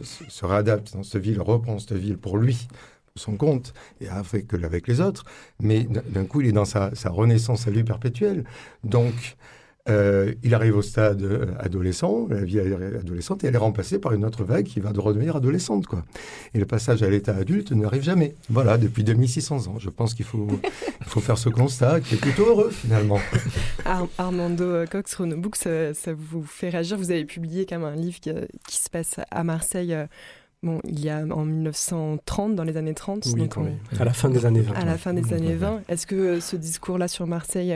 se 0.00 0.46
réadapte 0.46 0.94
dans 0.94 1.02
cette 1.02 1.20
ville, 1.20 1.40
reprend 1.40 1.78
cette 1.78 1.98
ville 1.98 2.16
pour 2.16 2.38
lui, 2.38 2.68
son 3.16 3.36
compte 3.36 3.74
et 4.00 4.08
avec, 4.08 4.54
avec 4.54 4.88
les 4.88 5.00
autres, 5.00 5.24
mais 5.60 5.84
d'un 5.84 6.24
coup, 6.24 6.40
il 6.40 6.48
est 6.48 6.52
dans 6.52 6.64
sa, 6.64 6.94
sa 6.94 7.10
renaissance 7.10 7.66
à 7.66 7.70
lui 7.70 7.84
perpétuelle. 7.84 8.44
Donc, 8.84 9.36
euh, 9.86 10.32
il 10.42 10.54
arrive 10.54 10.78
au 10.78 10.82
stade 10.82 11.22
euh, 11.22 11.52
adolescent, 11.58 12.26
la 12.30 12.42
vie 12.42 12.58
adolescente, 12.58 13.44
et 13.44 13.48
elle 13.48 13.54
est 13.54 13.58
remplacée 13.58 13.98
par 13.98 14.12
une 14.12 14.24
autre 14.24 14.42
vague 14.42 14.64
qui 14.64 14.80
va 14.80 14.90
redevenir 14.96 15.36
adolescente. 15.36 15.86
Quoi. 15.86 16.02
Et 16.54 16.58
le 16.58 16.64
passage 16.64 17.02
à 17.02 17.10
l'état 17.10 17.36
adulte 17.36 17.70
n'arrive 17.72 18.02
jamais. 18.02 18.34
Voilà, 18.48 18.78
depuis 18.78 19.04
2600 19.04 19.66
ans. 19.68 19.78
Je 19.78 19.90
pense 19.90 20.14
qu'il 20.14 20.24
faut, 20.24 20.48
il 21.00 21.06
faut 21.06 21.20
faire 21.20 21.36
ce 21.36 21.50
constat 21.50 22.00
qui 22.00 22.14
est 22.14 22.18
plutôt 22.18 22.46
heureux 22.46 22.70
finalement. 22.70 23.18
Armando 24.18 24.84
Cox, 24.90 25.20
Book, 25.20 25.56
ça, 25.56 25.92
ça, 25.92 26.14
vous 26.14 26.42
fait 26.42 26.70
réagir? 26.70 26.96
Vous 26.96 27.10
avez 27.10 27.26
publié 27.26 27.66
quand 27.66 27.78
même 27.78 27.92
un 27.92 27.96
livre 27.96 28.20
qui, 28.20 28.30
qui 28.66 28.76
se 28.78 28.88
passe 28.88 29.16
à 29.30 29.44
Marseille. 29.44 29.92
Euh, 29.92 30.06
bon, 30.62 30.80
il 30.84 31.04
y 31.04 31.10
a 31.10 31.18
en 31.30 31.44
1930, 31.44 32.54
dans 32.54 32.64
les 32.64 32.78
années 32.78 32.94
30. 32.94 33.26
Oui, 33.34 33.48
donc 33.48 33.58
à 34.00 34.04
la 34.04 34.14
fin 34.14 34.30
des 34.30 34.46
années 34.46 34.62
20. 34.62 34.74
À 34.74 34.86
la 34.86 34.96
fin 34.96 35.12
des 35.12 35.30
années 35.34 35.56
20. 35.56 35.82
Est-ce 35.90 36.06
que 36.06 36.40
ce 36.40 36.56
discours-là 36.56 37.06
sur 37.06 37.26
Marseille 37.26 37.74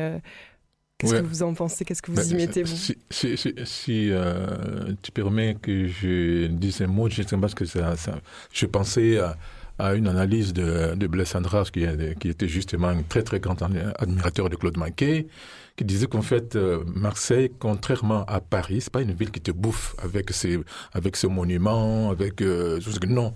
Qu'est-ce 0.98 1.14
que 1.14 1.26
vous 1.26 1.42
en 1.44 1.54
pensez? 1.54 1.84
Qu'est-ce 1.84 2.02
que 2.02 2.10
vous 2.10 2.16
bah, 2.16 2.24
y 2.24 2.34
mettez, 2.34 2.64
vous? 2.64 2.74
Si, 2.74 2.96
si, 3.08 3.36
si, 3.64 4.10
euh, 4.10 4.92
tu 5.00 5.12
permets 5.12 5.56
que 5.60 5.86
je 5.86 6.48
dise 6.48 6.82
un 6.82 6.88
mot, 6.88 7.08
je 7.08 7.22
parce 7.36 7.54
que 7.54 7.64
ça, 7.64 7.96
ça, 7.96 8.18
je 8.52 8.66
pensais 8.66 9.18
à, 9.18 9.36
à, 9.78 9.94
une 9.94 10.08
analyse 10.08 10.52
de, 10.52 10.96
de 10.96 11.06
Blaise 11.06 11.36
Andras, 11.36 11.70
qui, 11.72 11.86
qui, 12.18 12.28
était 12.28 12.48
justement 12.48 12.88
un 12.88 13.02
très 13.02 13.22
très 13.22 13.38
grand 13.38 13.62
admirateur 13.62 14.50
de 14.50 14.56
Claude 14.56 14.76
Maquet, 14.76 15.28
qui 15.76 15.84
disait 15.84 16.08
qu'en 16.08 16.22
fait, 16.22 16.56
euh, 16.56 16.82
Marseille, 16.92 17.52
contrairement 17.60 18.24
à 18.24 18.40
Paris, 18.40 18.80
c'est 18.80 18.92
pas 18.92 19.02
une 19.02 19.12
ville 19.12 19.30
qui 19.30 19.40
te 19.40 19.52
bouffe 19.52 19.94
avec 20.02 20.32
ses, 20.32 20.58
avec 20.92 21.14
ses 21.14 21.28
monuments, 21.28 22.10
avec... 22.10 22.42
Euh, 22.42 22.80
non, 23.06 23.34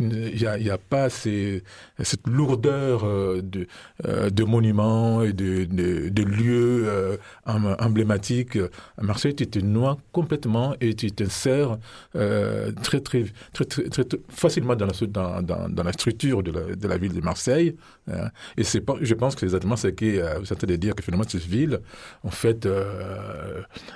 il 0.00 0.34
n'y 0.60 0.70
a, 0.70 0.78
pas 0.78 1.08
cette 1.08 2.26
lourdeur 2.26 3.04
euh, 3.04 3.40
de, 3.42 3.66
euh, 4.06 4.30
de, 4.30 4.44
monuments 4.44 5.22
et 5.22 5.32
de, 5.32 6.22
lieux 6.22 6.84
euh, 6.86 7.16
emblématiques. 7.46 8.58
À 8.98 9.02
Marseille, 9.02 9.34
tu 9.34 9.46
te 9.46 9.58
noies 9.58 9.96
complètement 10.12 10.74
et 10.80 10.94
tu 10.94 11.10
t'insères 11.10 11.78
très, 12.12 13.00
très, 13.00 13.24
très, 13.52 13.64
très, 13.64 13.88
très, 13.88 14.04
facilement 14.28 14.76
dans 14.76 14.86
la, 14.86 15.92
structure 15.92 16.42
de 16.42 16.88
la, 16.88 16.98
ville 16.98 17.14
de 17.14 17.20
Marseille. 17.20 17.76
Hein. 18.10 18.30
Et 18.56 18.64
c'est 18.64 18.80
pas, 18.80 18.94
je 19.00 19.14
pense 19.14 19.34
que 19.34 19.40
c'est 19.40 19.46
exactement 19.46 19.76
ce 19.76 19.88
que 19.88 20.38
vous 20.38 20.52
êtes 20.52 20.64
de 20.64 20.76
dire 20.76 20.94
que 20.94 21.02
finalement 21.02 21.24
cette 21.28 21.42
ville, 21.42 21.80
en 22.22 22.30
fait, 22.30 22.68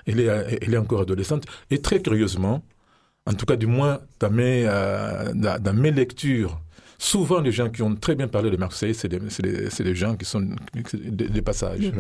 elle 0.07 0.21
est 0.21 0.77
encore 0.77 1.03
adolescente. 1.03 1.45
Et 1.71 1.81
très 1.81 2.01
curieusement, 2.01 2.63
en 3.29 3.35
tout 3.35 3.47
cas 3.47 3.57
du 3.57 3.67
moins 3.67 4.01
dans 4.21 4.31
mes, 4.31 4.65
euh, 4.67 5.33
dans, 5.35 5.75
mes 5.75 5.91
lectures, 5.91 6.59
souvent 6.97 7.41
les 7.41 7.53
gens 7.53 7.69
qui 7.69 7.83
ont 7.83 7.95
très 7.95 8.15
bien 8.15 8.27
parlé 8.27 8.51
de 8.51 8.57
Marseille, 8.57 8.95
c'est 8.95 9.09
des, 9.09 9.19
des, 9.19 9.69
des, 9.85 9.95
gens 9.95 10.17
qui 10.17 10.25
sont 10.25 10.43
des, 10.73 11.43
passages, 11.43 11.93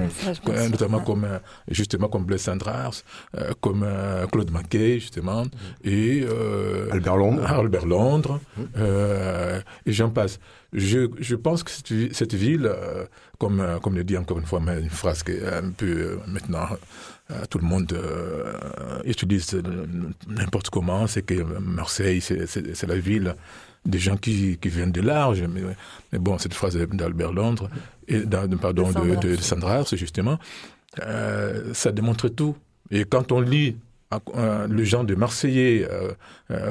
notamment 0.71 1.01
comme 1.01 1.25
euh, 1.25 1.39
justement 1.71 2.09
comme 2.09 2.25
Blaise 2.25 2.43
Sandras, 2.43 3.03
euh, 3.37 3.53
comme 3.61 3.87
Claude 4.33 4.51
Maquet 4.51 4.99
justement, 5.01 5.45
mm. 5.45 5.49
et 5.85 6.25
Albert 6.91 7.17
Londres, 7.19 7.47
Albert 7.47 7.87
Londres, 7.87 8.41
mm. 8.57 8.63
et 9.87 9.93
j'en 9.93 10.11
passe. 10.11 10.41
Je, 10.75 11.09
je, 11.19 11.35
pense 11.35 11.63
que 11.63 11.71
cette, 11.71 12.15
cette 12.15 12.35
ville, 12.35 12.71
comme 13.39 13.65
comme 13.83 13.95
le 13.95 14.05
dit 14.05 14.19
encore 14.19 14.39
une 14.39 14.45
fois, 14.45 14.61
une 14.61 14.91
phrase 14.91 15.23
qui 15.23 15.33
est 15.33 15.47
un 15.47 15.71
peu 15.71 16.19
maintenant 16.27 16.67
euh, 16.73 16.77
tout 17.51 17.59
le 17.59 17.65
monde 17.65 17.93
euh, 17.93 18.53
utilise 19.05 19.61
n'importe 20.27 20.71
comment. 20.71 21.07
C'est 21.07 21.23
que 21.23 21.35
Marseille, 21.61 22.21
c'est 22.21 22.87
la 22.87 22.99
ville 22.99 23.35
des 23.85 23.99
gens 23.99 24.17
qui, 24.17 24.59
qui 24.59 24.69
viennent 24.69 24.93
de 24.93 25.03
large. 25.03 25.43
Mais, 25.43 25.61
mais 26.13 26.19
bon, 26.19 26.39
cette 26.39 26.55
phrase 26.55 26.77
d'Albert 26.77 27.33
Londres, 27.33 27.69
et, 28.07 28.21
pardon, 28.61 28.91
de, 28.91 29.15
de, 29.17 29.37
de 29.37 29.43
Sandra, 29.43 29.85
c'est 29.85 29.97
justement, 29.97 30.39
euh, 31.01 31.73
ça 31.75 31.93
démontre 31.93 32.29
tout. 32.29 32.57
Et 32.91 33.05
quand 33.05 33.31
on 33.33 33.41
lit 33.41 33.77
le 34.35 34.85
genre 34.85 35.05
de 35.05 35.15
Marseillais, 35.15 35.87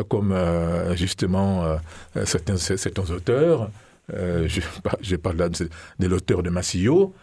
comme 0.10 0.36
justement 0.96 1.78
certains, 2.26 2.58
certains 2.58 3.12
auteurs, 3.12 3.70
je, 4.12 4.62
je, 5.02 5.16
parle 5.18 5.38
là 5.38 5.50
de, 5.50 5.70
de 6.00 6.08
l'auteur 6.08 6.42
de 6.42 6.50
Massillot, 6.50 7.14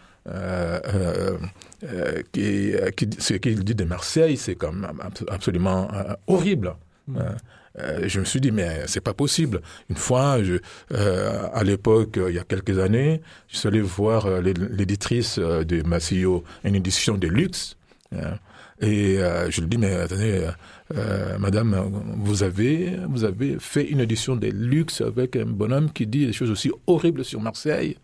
euh, 1.83 1.87
euh, 1.87 2.21
euh, 2.37 2.91
qui, 2.91 3.07
qui, 3.07 3.21
ce 3.21 3.33
qu'il 3.35 3.63
dit 3.63 3.75
de 3.75 3.83
Marseille, 3.83 4.37
c'est 4.37 4.55
comme 4.55 4.87
absolument 5.29 5.89
horrible. 6.27 6.75
Mm. 7.07 7.19
je 8.03 8.19
me 8.19 8.25
suis 8.25 8.41
dit, 8.41 8.51
mais 8.51 8.83
c'est 8.87 9.01
pas 9.01 9.13
possible. 9.13 9.61
Une 9.89 9.95
fois, 9.95 10.41
je, 10.43 10.55
à 10.91 11.63
l'époque, 11.63 12.17
il 12.27 12.33
y 12.33 12.39
a 12.39 12.43
quelques 12.43 12.79
années, 12.79 13.21
je 13.47 13.57
suis 13.57 13.67
allé 13.67 13.81
voir 13.81 14.41
l'éditrice 14.41 15.37
de 15.39 15.83
Massillot, 15.83 16.43
une 16.63 16.75
édition 16.75 17.17
de 17.17 17.27
luxe. 17.27 17.77
et 18.81 19.17
je 19.49 19.61
lui 19.61 19.67
dis, 19.67 19.77
mais 19.77 19.93
attendez, 19.93 20.47
madame, 21.37 21.75
vous 22.17 22.43
avez, 22.43 22.97
vous 23.09 23.23
avez 23.23 23.57
fait 23.59 23.85
une 23.85 23.99
édition 23.99 24.35
de 24.35 24.47
luxe 24.47 25.01
avec 25.01 25.35
un 25.35 25.45
bonhomme 25.45 25.91
qui 25.91 26.07
dit 26.07 26.25
des 26.25 26.33
choses 26.33 26.51
aussi 26.51 26.71
horribles 26.87 27.25
sur 27.25 27.41
Marseille? 27.41 27.97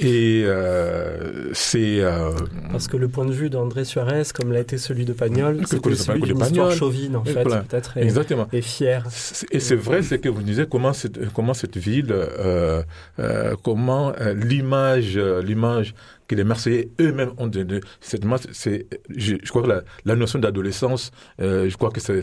Et 0.00 0.42
euh, 0.44 1.50
c'est 1.54 2.00
euh, 2.00 2.30
parce 2.70 2.86
que 2.86 2.96
le 2.96 3.08
point 3.08 3.24
de 3.24 3.32
vue 3.32 3.50
d'André 3.50 3.84
Suarez, 3.84 4.22
comme 4.32 4.52
l'a 4.52 4.60
été 4.60 4.78
celui 4.78 5.04
de 5.04 5.12
Pagnol, 5.12 5.62
c'est 5.66 5.84
celui 5.96 6.22
d'une 6.22 6.40
histoire 6.40 6.70
chauvine 6.70 7.16
en 7.16 7.24
fait, 7.24 7.42
peut-être 7.42 7.96
et, 7.96 8.02
Exactement. 8.02 8.46
et 8.52 8.62
fière. 8.62 9.06
Et 9.50 9.58
c'est 9.58 9.74
vrai, 9.74 10.02
c'est 10.02 10.20
que 10.20 10.28
vous 10.28 10.42
disiez 10.42 10.66
comment 10.70 10.92
cette 10.92 11.32
comment 11.32 11.54
cette 11.54 11.76
ville, 11.76 12.12
euh, 12.12 12.82
euh 13.18 13.56
comment 13.64 14.12
euh, 14.20 14.34
l'image 14.34 15.18
l'image 15.18 15.94
que 16.28 16.36
les 16.36 16.44
Marseillais 16.44 16.90
eux-mêmes 17.00 17.32
ont 17.38 17.48
de, 17.48 17.64
de 17.64 17.80
cette 18.00 18.22
c'est 18.52 18.86
je, 19.08 19.34
je, 19.42 19.48
crois 19.48 19.62
que 19.62 19.68
la, 19.68 19.82
la 20.04 20.14
notion 20.14 20.38
d'adolescence, 20.38 21.10
je 21.40 21.74
crois 21.76 21.90
que 21.90 22.00
c'est 22.00 22.20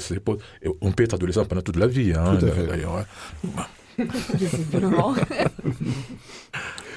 on 0.80 0.91
peut 0.93 1.04
être 1.04 1.15
adolescent 1.15 1.43
pendant 1.43 1.62
toute 1.62 1.78
la 1.78 1.88
vie, 1.88 2.13
hein, 2.13 2.38
d'ailleurs. 2.69 3.06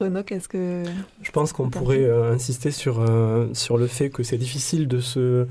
Renaud, 0.00 0.22
qu'est-ce 0.22 0.48
que... 0.48 0.82
Je 1.20 1.30
pense 1.30 1.52
qu'on 1.52 1.68
pourrait 1.68 2.04
euh, 2.04 2.32
insister 2.32 2.70
sur, 2.70 3.00
euh, 3.00 3.48
sur 3.52 3.76
le 3.76 3.86
fait 3.86 4.08
que 4.08 4.22
c'est 4.22 4.38
difficile 4.38 4.88
de 4.88 4.98
se, 4.98 5.46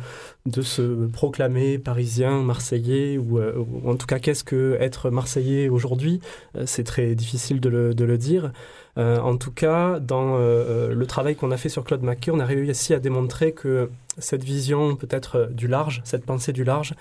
de 0.48 0.62
se 0.64 1.06
proclamer 1.06 1.78
parisien, 1.78 2.42
marseillais, 2.42 3.20
ou, 3.20 3.38
euh, 3.38 3.64
en 3.86 3.96
tout 3.96 4.08
cas 4.08 4.18
qu'est-ce 4.18 4.44
que 4.44 4.76
être 4.80 5.12
marseillais 5.12 5.70
aujourd'hui 5.70 6.20
C'est 6.66 6.84
très 6.84 7.14
difficile 7.14 7.60
de 7.60 7.70
le, 7.70 7.94
de 7.94 8.04
le 8.06 8.18
dire. 8.18 8.52
en 8.98 9.38
tout 9.38 9.52
cas, 9.52 10.00
dans 10.00 10.38
le 10.38 11.06
travail 11.06 11.36
qu'on 11.36 11.52
a 11.52 11.58
fait 11.58 11.70
sur 11.70 11.84
Claude 11.84 12.02
Maquet, 12.02 12.32
on 12.32 12.40
a 12.40 12.46
réussi 12.46 12.94
à 12.94 13.00
démontrer 13.00 13.54
que 13.54 13.90
cette 14.18 14.44
vision 14.44 14.96
peut-être 14.96 15.50
du 15.52 15.68
large, 15.68 16.02
cette 16.04 16.26
pensée 16.26 16.54
du 16.54 16.64
large, 16.64 16.96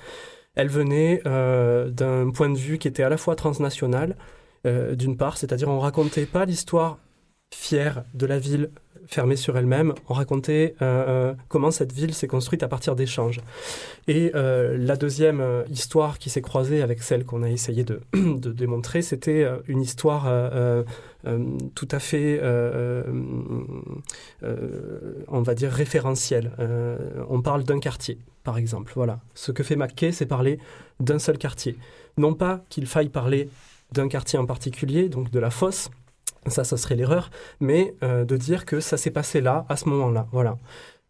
elle 0.54 0.68
venait 0.68 1.22
d'un 1.24 2.30
point 2.30 2.50
de 2.50 2.58
vue 2.58 2.78
qui 2.78 2.88
était 2.88 3.02
à 3.02 3.08
la 3.08 3.16
fois 3.16 3.34
transnational, 3.34 4.16
d'une 4.64 5.16
part, 5.16 5.38
c'est-à-dire 5.38 5.68
on 5.68 5.80
racontait 5.80 6.26
pas 6.26 6.44
l'histoire 6.44 6.98
fière 7.50 8.04
de 8.14 8.26
la 8.26 8.38
ville 8.38 8.70
fermée 9.08 9.36
sur 9.36 9.56
elle-même. 9.56 9.94
On 10.08 10.14
racontait 10.14 10.74
euh, 10.82 11.04
euh, 11.08 11.34
comment 11.48 11.70
cette 11.70 11.92
ville 11.92 12.14
s'est 12.14 12.28
construite 12.28 12.62
à 12.62 12.68
partir 12.68 12.94
d'échanges. 12.94 13.40
Et 14.06 14.30
euh, 14.34 14.76
la 14.78 14.96
deuxième 14.96 15.42
histoire 15.70 16.18
qui 16.18 16.30
s'est 16.30 16.42
croisée 16.42 16.82
avec 16.82 17.02
celle 17.02 17.24
qu'on 17.24 17.42
a 17.42 17.48
essayé 17.48 17.84
de, 17.84 18.00
démontrer, 18.52 19.02
c'était 19.02 19.46
une 19.66 19.80
histoire 19.80 20.30
tout 21.74 21.88
à 21.90 21.98
fait, 21.98 22.40
on 25.28 25.42
va 25.42 25.54
dire, 25.54 25.72
référentielle. 25.72 26.52
on 27.28 27.40
parle 27.40 27.64
d'un 27.64 27.80
quartier, 27.80 28.18
par 28.44 28.58
exemple. 28.58 28.92
Voilà. 28.94 29.20
Ce 29.34 29.52
que 29.52 29.62
fait 29.62 29.76
Mackay, 29.76 30.12
c'est 30.12 30.26
parler 30.26 30.58
d'un 31.00 31.18
seul 31.18 31.38
quartier. 31.38 31.76
Non 32.18 32.34
pas 32.34 32.62
qu'il 32.68 32.86
faille 32.86 33.08
parler 33.08 33.48
d'un 33.92 34.08
quartier 34.08 34.38
en 34.38 34.44
particulier, 34.44 35.08
donc 35.08 35.30
de 35.30 35.38
la 35.38 35.50
fosse, 35.50 35.88
ça, 36.46 36.64
ça 36.64 36.76
serait 36.76 36.96
l'erreur, 36.96 37.30
mais 37.60 37.94
euh, 38.02 38.24
de 38.24 38.36
dire 38.36 38.64
que 38.64 38.80
ça 38.80 38.96
s'est 38.96 39.10
passé 39.10 39.40
là, 39.40 39.66
à 39.68 39.76
ce 39.76 39.88
moment-là. 39.88 40.26
Voilà. 40.32 40.56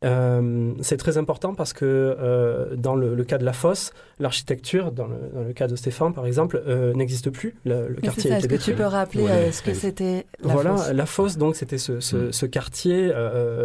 Euh, 0.04 0.74
c'est 0.80 0.96
très 0.96 1.18
important 1.18 1.54
parce 1.54 1.72
que 1.72 1.84
euh, 1.84 2.76
dans 2.76 2.94
le, 2.94 3.24
cas 3.24 3.36
de 3.36 3.44
la 3.44 3.52
fosse, 3.52 3.92
l'architecture, 4.20 4.92
dans, 4.92 5.08
le, 5.08 5.52
cas 5.52 5.66
de 5.66 5.74
Stéphane 5.74 6.14
par 6.14 6.24
exemple, 6.24 6.62
n'existe 6.94 7.30
plus. 7.30 7.56
Le, 7.64 7.96
quartier 8.00 8.30
Est-ce 8.30 8.46
que 8.46 8.54
tu 8.54 8.74
peux 8.74 8.84
rappeler 8.84 9.50
ce 9.50 9.60
que 9.60 9.74
c'était 9.74 10.26
la 10.40 10.52
voilà, 10.52 10.76
fosse 10.76 10.92
la 10.92 11.06
fosse, 11.06 11.36
donc 11.36 11.56
c'était 11.56 11.78
ce, 11.78 11.98
ce, 11.98 12.46
mm. 12.46 12.48
quartier, 12.48 13.12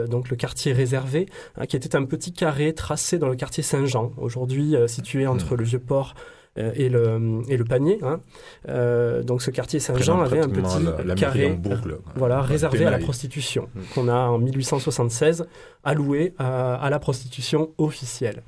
donc 0.09 0.31
le 0.31 0.35
quartier 0.35 0.73
réservé, 0.73 1.27
hein, 1.55 1.67
qui 1.67 1.75
était 1.75 1.95
un 1.95 2.05
petit 2.05 2.33
carré 2.33 2.73
tracé 2.73 3.19
dans 3.19 3.29
le 3.29 3.35
quartier 3.35 3.61
Saint-Jean, 3.61 4.11
aujourd'hui 4.17 4.75
situé 4.87 5.27
entre 5.27 5.53
mm. 5.53 5.57
le 5.57 5.63
vieux 5.63 5.79
port 5.79 6.15
euh, 6.15 6.42
et, 6.55 6.89
le, 6.89 7.41
et 7.47 7.57
le 7.57 7.65
panier. 7.65 7.99
Hein. 8.03 8.21
Euh, 8.69 9.23
donc 9.23 9.41
ce 9.41 9.51
quartier 9.51 9.79
Saint-Jean 9.79 10.21
avait 10.21 10.39
un 10.39 10.49
petit 10.49 11.15
carré 11.15 11.59
voilà, 12.15 12.41
réservé 12.41 12.85
à 12.85 12.91
la 12.91 12.99
prostitution 12.99 13.69
mm. 13.73 13.81
qu'on 13.93 14.07
a 14.07 14.15
en 14.15 14.37
1876 14.37 15.45
alloué 15.83 16.33
à, 16.37 16.75
à 16.75 16.89
la 16.89 16.99
prostitution 16.99 17.71
officielle. 17.77 18.43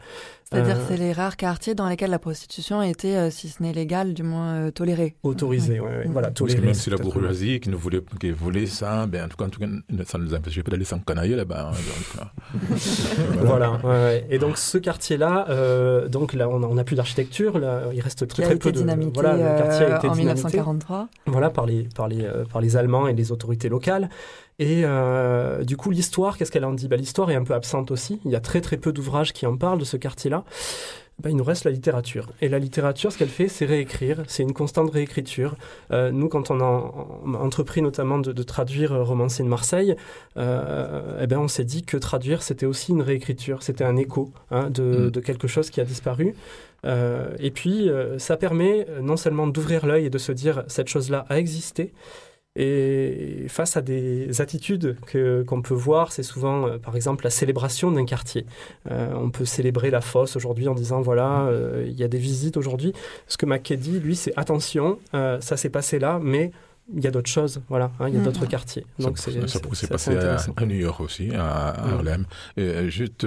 C'est-à-dire 0.51 0.75
Euh, 0.77 0.85
c'est 0.87 0.97
les 0.97 1.11
rares 1.11 1.37
quartiers 1.37 1.73
dans 1.73 1.89
lesquels 1.89 2.11
la 2.11 2.19
prostitution 2.19 2.81
était, 2.83 3.15
euh, 3.15 3.29
si 3.31 3.49
ce 3.49 3.63
n'est 3.63 3.73
légale, 3.73 4.13
du 4.13 4.21
moins 4.21 4.53
euh, 4.53 4.71
tolérée. 4.71 5.15
Autorisé, 5.23 5.79
ouais, 5.79 5.87
ouais, 5.89 6.07
Mm. 6.07 6.11
voilà, 6.11 6.29
Parce 6.29 6.53
que 6.53 6.61
même 6.61 6.73
si 6.75 6.89
la 6.91 6.97
bourgeoisie 6.97 7.59
qui, 7.59 7.69
ne 7.69 7.75
voulait, 7.75 8.01
qui 8.19 8.29
voulait 8.31 8.67
ça, 8.67 9.07
ben, 9.07 9.25
en 9.25 9.27
tout 9.27 9.37
cas, 9.37 9.45
en 9.45 9.49
tout 9.49 9.59
cas, 9.59 9.65
ça 10.05 10.17
ne 10.19 10.23
nous 10.23 10.35
empêchait 10.35 10.61
pas 10.61 10.69
d'aller 10.71 10.85
s'encanailler 10.85 11.35
là-bas. 11.35 11.71
hein, 11.71 12.27
Voilà, 13.41 13.71
ouais, 13.83 13.89
ouais. 13.89 14.27
et 14.29 14.37
donc 14.37 14.57
ce 14.57 14.77
quartier-là, 14.77 15.47
euh, 15.49 16.07
donc 16.07 16.33
là 16.33 16.47
on 16.49 16.75
n'a 16.75 16.83
plus 16.83 16.95
d'architecture, 16.95 17.57
là, 17.59 17.83
il 17.93 18.01
reste 18.01 18.27
très 18.27 18.43
très 18.43 18.55
peu 18.55 18.71
de. 18.71 18.77
dynamité 18.79 19.11
Voilà, 19.13 19.33
le 19.33 19.63
quartier 19.63 19.85
a 19.87 19.97
été 19.97 20.07
en 20.07 20.13
dynamité. 20.13 20.43
1943. 20.43 21.07
Voilà, 21.27 21.49
par 21.49 21.65
les, 21.65 21.87
par, 21.95 22.07
les, 22.07 22.23
euh, 22.23 22.45
par 22.45 22.61
les 22.61 22.77
Allemands 22.77 23.07
et 23.07 23.13
les 23.13 23.31
autorités 23.31 23.69
locales. 23.69 24.09
Et 24.59 24.81
euh, 24.85 25.63
du 25.63 25.75
coup, 25.77 25.91
l'histoire, 25.91 26.37
qu'est-ce 26.37 26.51
qu'elle 26.51 26.65
en 26.65 26.73
dit? 26.73 26.87
Bah, 26.87 26.95
L'histoire 26.95 27.29
est 27.31 27.35
un 27.35 27.43
peu 27.43 27.53
absente 27.53 27.91
aussi. 27.91 28.19
Il 28.25 28.31
y 28.31 28.35
a 28.35 28.39
très 28.39 28.61
très 28.61 28.77
peu 28.77 28.93
d'ouvrages 28.93 29.33
qui 29.33 29.45
en 29.45 29.57
parlent 29.57 29.79
de 29.79 29.85
ce 29.85 29.97
quartier-là. 29.97 30.43
Bah, 31.21 31.29
il 31.29 31.35
nous 31.37 31.43
reste 31.45 31.63
la 31.65 31.71
littérature. 31.71 32.29
Et 32.41 32.49
la 32.49 32.59
littérature, 32.59 33.11
ce 33.11 33.17
qu'elle 33.17 33.29
fait, 33.29 33.47
c'est 33.47 33.65
réécrire. 33.65 34.23
C'est 34.27 34.43
une 34.43 34.53
constante 34.53 34.91
réécriture. 34.91 35.55
Euh, 35.91 36.11
nous, 36.11 36.27
quand 36.29 36.51
on 36.51 36.59
a 36.59 36.63
en- 36.65 37.33
entrepris 37.35 37.81
notamment 37.81 38.17
de, 38.19 38.31
de 38.33 38.43
traduire 38.43 38.93
euh, 38.93 39.03
Romancier 39.03 39.43
de 39.45 39.49
Marseille, 39.49 39.95
euh, 40.37 41.19
eh 41.21 41.27
ben, 41.27 41.39
on 41.39 41.47
s'est 41.47 41.63
dit 41.63 41.83
que 41.83 41.95
traduire, 41.97 42.41
c'était 42.43 42.65
aussi 42.65 42.91
une 42.91 43.01
réécriture. 43.01 43.63
C'était 43.63 43.83
un 43.85 43.95
écho 43.97 44.31
hein, 44.51 44.69
de, 44.69 44.83
Mm. 45.07 45.11
de 45.11 45.19
quelque 45.21 45.47
chose 45.47 45.69
qui 45.69 45.81
a 45.81 45.85
disparu. 45.85 46.33
Et 47.39 47.49
puis, 47.49 47.89
ça 48.19 48.37
permet 48.37 48.85
non 49.01 49.17
seulement 49.17 49.47
d'ouvrir 49.47 49.87
l'œil 49.87 50.05
et 50.05 50.09
de 50.11 50.19
se 50.19 50.31
dire 50.31 50.63
cette 50.67 50.87
chose-là 50.87 51.25
a 51.29 51.39
existé, 51.39 51.93
et 52.55 53.45
face 53.49 53.75
à 53.77 53.81
des 53.81 54.39
attitudes 54.41 54.95
que 55.07 55.43
qu'on 55.43 55.61
peut 55.61 55.73
voir, 55.73 56.11
c'est 56.11 56.23
souvent, 56.23 56.67
euh, 56.67 56.77
par 56.77 56.95
exemple, 56.95 57.23
la 57.25 57.29
célébration 57.29 57.91
d'un 57.91 58.05
quartier. 58.05 58.45
Euh, 58.89 59.13
on 59.15 59.29
peut 59.29 59.45
célébrer 59.45 59.89
la 59.91 60.01
fosse 60.01 60.35
aujourd'hui 60.35 60.67
en 60.67 60.73
disant 60.75 61.01
voilà, 61.01 61.47
euh, 61.47 61.85
il 61.87 61.93
y 61.99 62.03
a 62.03 62.07
des 62.07 62.17
visites 62.17 62.57
aujourd'hui. 62.57 62.93
Ce 63.27 63.37
que 63.37 63.45
Mackay 63.45 63.77
dit, 63.77 63.99
lui, 63.99 64.15
c'est 64.15 64.33
attention, 64.37 64.99
euh, 65.13 65.39
ça 65.41 65.57
s'est 65.57 65.69
passé 65.69 65.99
là, 65.99 66.19
mais 66.21 66.51
il 66.93 67.03
y 67.03 67.07
a 67.07 67.11
d'autres 67.11 67.29
choses, 67.29 67.61
voilà, 67.67 67.91
hein, 67.99 68.07
il 68.09 68.13
y 68.13 68.17
a 68.17 68.19
Mhm. 68.19 68.25
d'autres 68.25 68.45
quartiers. 68.45 68.85
Donc 68.99 69.17
ça, 69.17 69.31
c'est 69.31 69.41
ça, 69.41 69.47
c'est- 69.47 69.57
ça 69.57 69.69
s'est 69.69 69.75
c'est 69.75 69.87
passé 69.87 70.11
à, 70.17 70.65
New 70.65 70.75
York 70.75 71.01
aussi, 71.01 71.31
à, 71.33 71.69
à 71.69 71.87
Mm. 71.87 71.93
Harlem. 71.93 72.25
Et 72.57 72.61
euh, 72.61 72.89
juste, 72.89 73.25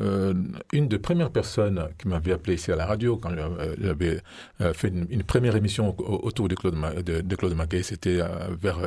euh, 0.00 0.32
euh, 0.32 0.34
une 0.72 0.88
des 0.88 0.98
premières 0.98 1.30
personnes 1.30 1.88
qui 1.98 2.08
m'avait 2.08 2.32
appelé 2.32 2.54
ici 2.54 2.70
à 2.72 2.76
la 2.76 2.86
radio 2.86 3.16
quand 3.16 3.30
j'avais- 3.34 3.74
j'avais 3.82 4.20
euh, 4.60 4.72
fait 4.72 4.88
une, 4.88 5.22
première 5.24 5.56
émission 5.56 5.94
au- 5.98 6.26
autour 6.26 6.48
de 6.48 6.54
Claude, 6.54 6.74
Ma- 6.76 6.94
de, 6.94 7.20
de 7.20 7.36
Claude 7.36 7.54
Mackay, 7.54 7.82
c'était 7.82 8.20
euh, 8.20 8.28
vers 8.60 8.78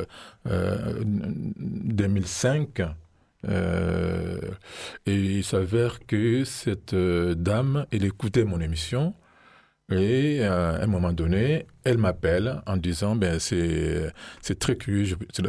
euh, 0.46 1.02
2005. 1.04 2.80
Euh, 3.46 4.38
et 5.06 5.14
il 5.14 5.44
s'avère 5.44 6.00
que 6.06 6.44
cette 6.44 6.94
euh, 6.94 7.34
dame, 7.34 7.84
elle 7.92 8.04
écoutait 8.04 8.44
mon 8.44 8.60
émission. 8.60 9.14
Et 9.92 10.38
euh, 10.40 10.78
à 10.80 10.82
un 10.84 10.86
moment 10.86 11.12
donné, 11.12 11.66
elle 11.84 11.98
m'appelle 11.98 12.62
en 12.66 12.78
disant 12.78 13.16
ben 13.16 13.38
c'est 13.38 14.10
c'est 14.40 14.58
très 14.58 14.76
curieux, 14.76 15.16
c'est 15.32 15.42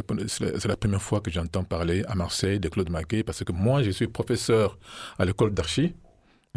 la, 0.68 0.76
première 0.76 1.00
fois 1.00 1.20
que 1.22 1.30
j'entends 1.30 1.64
parler 1.64 2.04
à 2.06 2.14
Marseille 2.14 2.60
de 2.60 2.68
Claude 2.68 2.90
Maquet 2.90 3.22
parce 3.22 3.42
que 3.44 3.52
moi 3.52 3.82
je 3.82 3.90
suis 3.90 4.08
professeur 4.08 4.78
à 5.18 5.24
l'école 5.24 5.54
d'archi 5.54 5.94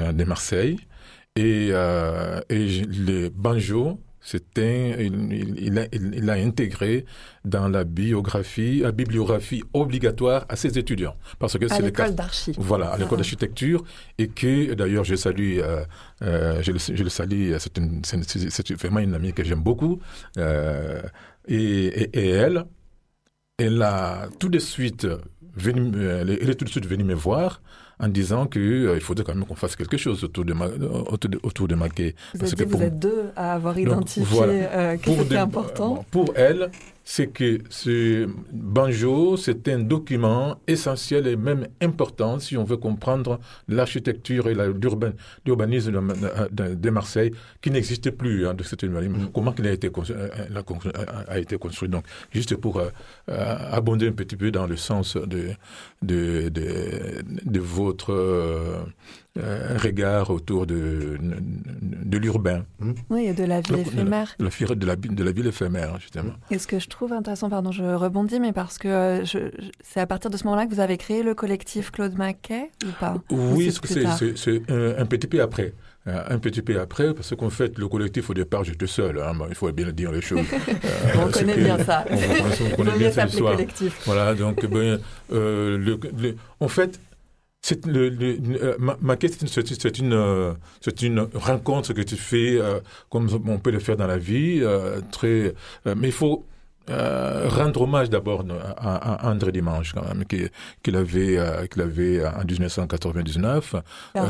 euh, 0.01 0.11
de 0.11 0.23
Marseille. 0.25 0.77
Et 1.37 1.69
euh, 1.71 2.41
et 2.49 2.67
j'ai- 2.67 2.85
le 2.85 3.29
banjo 3.29 3.99
c'était 4.31 5.05
il, 5.07 5.15
il- 5.41 5.55
il 5.67 5.79
a, 5.79 5.85
il- 5.97 6.13
il 6.21 6.29
a 6.29 6.33
intégré 6.33 7.05
dans 7.53 7.67
la 7.75 7.83
biographie 7.83 8.79
la 8.87 8.91
bibliographie 9.01 9.63
obligatoire 9.73 10.41
à 10.49 10.55
ses 10.61 10.71
étudiants 10.81 11.15
parce 11.39 11.57
que 11.59 11.67
c'est 11.67 11.81
l'école 11.81 12.13
d'archi. 12.15 12.51
voilà, 12.69 12.87
à 12.93 12.97
l'école 12.97 13.17
Ah. 13.19 13.21
d'architecture, 13.21 13.83
et 14.21 14.27
que 14.39 14.73
d'ailleurs 14.79 15.03
je 15.11 15.15
salue, 15.25 15.57
euh, 15.59 15.83
euh, 16.21 16.61
je, 16.65 16.71
le, 16.75 16.79
je 16.99 17.03
le 17.03 17.09
salue, 17.19 17.53
c'est 17.63 17.75
une- 17.77 18.01
c'est 18.03 18.71
vraiment 18.83 18.99
une 19.07 19.13
amie 19.19 19.33
que 19.33 19.43
j'aime 19.43 19.63
beaucoup, 19.69 19.99
euh, 20.37 21.01
et, 21.47 21.85
et, 22.01 22.19
et 22.19 22.29
elle, 22.43 22.65
elle 23.57 23.81
a 23.81 24.29
tout 24.39 24.49
de 24.49 24.59
suite 24.59 25.07
venu, 25.55 26.05
elle 26.05 26.29
est 26.29 26.55
tout 26.55 26.65
de 26.65 26.69
suite 26.69 26.85
venue 26.85 27.03
me 27.03 27.13
voir 27.27 27.61
en 27.99 28.07
disant 28.07 28.47
que 28.47 28.59
euh, 28.59 28.95
il 28.95 29.01
faudrait 29.01 29.25
quand 29.25 29.35
même 29.35 29.45
qu'on 29.45 29.55
fasse 29.55 29.75
quelque 29.75 29.97
chose 29.97 30.23
autour 30.23 30.45
de 30.45 30.53
ma, 30.53 30.67
autour 30.67 31.29
de, 31.29 31.39
autour 31.43 31.67
de 31.67 31.75
Maquet. 31.75 32.15
Vous, 32.33 32.39
Parce 32.39 32.53
êtes 32.53 32.59
que 32.59 32.63
dit, 32.63 32.69
pour- 32.69 32.79
vous 32.79 32.85
êtes 32.85 32.99
deux 32.99 33.25
à 33.35 33.53
avoir 33.53 33.77
identifié 33.77 34.23
voilà. 34.38 34.53
euh, 34.53 34.97
que 34.97 35.12
c'était 35.12 35.38
important. 35.38 35.97
euh, 35.99 36.03
Pour 36.12 36.31
elle, 36.35 36.71
c'est 37.03 37.27
que 37.27 37.59
ce 37.69 38.29
banjo, 38.53 39.35
c'est 39.35 39.67
un 39.67 39.79
document 39.79 40.57
essentiel 40.67 41.25
et 41.25 41.35
même 41.35 41.67
important 41.81 42.38
si 42.38 42.55
on 42.55 42.63
veut 42.63 42.77
comprendre 42.77 43.39
l'architecture 43.67 44.47
et 44.47 44.53
la- 44.53 44.67
l'urbanisme 45.45 45.91
de, 45.91 45.99
de- 46.51 46.75
de 46.75 46.89
Marseille, 46.91 47.31
qui 47.62 47.71
n'existe 47.71 48.12
plus 48.12 48.45
hein, 48.47 48.53
de 48.53 48.62
cette 48.63 48.83
manière. 48.83 49.12
Comment 49.33 49.53
il 49.57 49.67
a 49.67 49.71
été, 49.71 49.89
construit, 49.89 50.17
euh, 50.19 50.62
constru- 50.62 50.91
a- 50.95 51.31
a 51.31 51.39
été 51.39 51.57
construit. 51.57 51.89
Donc, 51.89 52.05
juste 52.31 52.55
pour 52.55 52.77
euh, 52.79 52.89
euh, 53.29 53.55
abonder 53.71 54.07
un 54.07 54.12
petit 54.12 54.35
peu 54.35 54.51
dans 54.51 54.67
le 54.67 54.77
sens 54.77 55.17
de, 55.17 55.49
de, 56.03 56.49
de, 56.49 57.23
de 57.43 57.59
votre 57.59 57.88
euh, 58.10 58.78
euh, 59.38 59.78
regard 59.82 60.30
autour 60.32 60.65
de, 60.65 61.17
de 61.21 62.17
l'urbain, 62.17 62.63
Oui, 63.10 63.25
et 63.28 63.34
de 63.34 63.43
la 63.43 63.62
vie 63.62 63.71
Le- 63.73 63.80
éphémère. 63.80 64.36
la 64.39 64.75
de 64.75 64.86
la, 64.86 64.95
de 64.95 65.23
la 65.23 65.32
ville 65.32 65.47
éphémère, 65.47 65.99
justement. 65.99 66.34
Et 66.52 66.58
ce 66.58 66.67
que 66.67 66.80
je 66.80 66.88
trouve 66.88 67.13
intéressant, 67.13 67.49
pardon, 67.49 67.71
je 67.71 67.84
rebondis, 67.84 68.39
mais 68.39 68.52
parce 68.54 68.78
que 68.78 68.88
euh, 68.88 69.25
je- 69.25 69.38
je- 69.58 69.69
c'est 69.84 69.99
à 69.99 70.08
partir 70.08 70.30
de 70.32 70.38
ce 70.38 70.43
moment-là 70.45 70.65
que 70.65 70.73
vous 70.73 70.80
avez 70.82 70.97
créé 70.97 71.23
le 71.23 71.34
collectif 71.36 71.91
Claude 71.91 72.15
Maquet, 72.17 72.71
ou 72.84 72.91
pas? 72.99 73.15
Ou 73.32 73.38
Oui, 73.56 73.65
c'est 73.65 73.71
c'est- 73.71 73.80
plus 73.82 73.93
c'est 73.93 74.04
tard? 74.04 74.17
c'est- 74.17 74.38
c'est 74.38 74.62
un, 74.71 75.02
un 75.02 75.06
petit 75.06 75.28
peu 75.28 75.41
après. 75.41 75.73
Un 76.06 76.39
petit 76.39 76.63
peu 76.63 76.80
après, 76.80 77.13
parce 77.13 77.36
qu'en 77.36 77.52
fait, 77.52 77.78
le 77.78 77.88
collectif, 77.88 78.32
au 78.32 78.34
départ, 78.34 78.63
j'étais 78.63 78.88
seul. 78.88 79.19
hein, 79.19 79.32
il 79.47 79.54
faut 79.54 79.71
bien 79.71 79.91
dire 79.91 80.12
les 80.12 80.21
choses. 80.21 80.39
On 81.15 81.30
connaît 81.30 81.56
bien 81.58 81.78
ça. 81.84 82.04
On, 82.10 82.15
on- 82.15 82.65
on 82.73 82.75
connaît 82.75 82.97
bien 82.97 83.28
collectif. 83.28 84.02
Voilà, 84.06 84.34
donc, 84.34 84.65
ben, 84.65 84.99
euh, 85.32 85.78
le, 85.78 85.99
le- 86.17 86.36
en 86.60 86.67
fait, 86.67 86.99
c'est 87.61 87.85
le, 87.85 88.09
le- 88.09 88.37
euh, 88.63 88.75
ma, 88.79 88.97
ma 89.01 89.15
question, 89.17 89.45
c'est 89.47 89.67
c'est 89.67 89.99
une, 89.99 90.13
euh, 90.13 90.53
c'est 90.81 91.01
une 91.01 91.27
rencontre 91.35 91.93
que 91.93 92.01
tu 92.01 92.15
fais 92.15 92.57
euh, 92.59 92.79
comme 93.09 93.27
on 93.47 93.59
peut 93.59 93.71
le 93.71 93.79
faire 93.79 93.97
dans 93.97 94.07
la 94.07 94.17
vie, 94.17 94.59
euh, 94.61 95.01
très, 95.11 95.53
euh, 95.85 95.95
mais 95.97 96.07
il 96.07 96.13
faut 96.13 96.45
rendre 97.49 97.81
hommage 97.83 98.09
d'abord 98.09 98.43
à, 98.77 99.27
à 99.27 99.31
André 99.31 99.51
Dimanche, 99.51 99.93
quand 99.93 100.03
même, 100.07 100.25
qui- 100.25 100.47
qu'il 100.81 100.95
avait, 100.95 101.37
euh, 101.37 101.67
qu'il 101.67 101.83
avait 101.83 102.25
en 102.25 102.43
1999 102.43 103.75
Et 103.75 104.19
euh, 104.19 104.23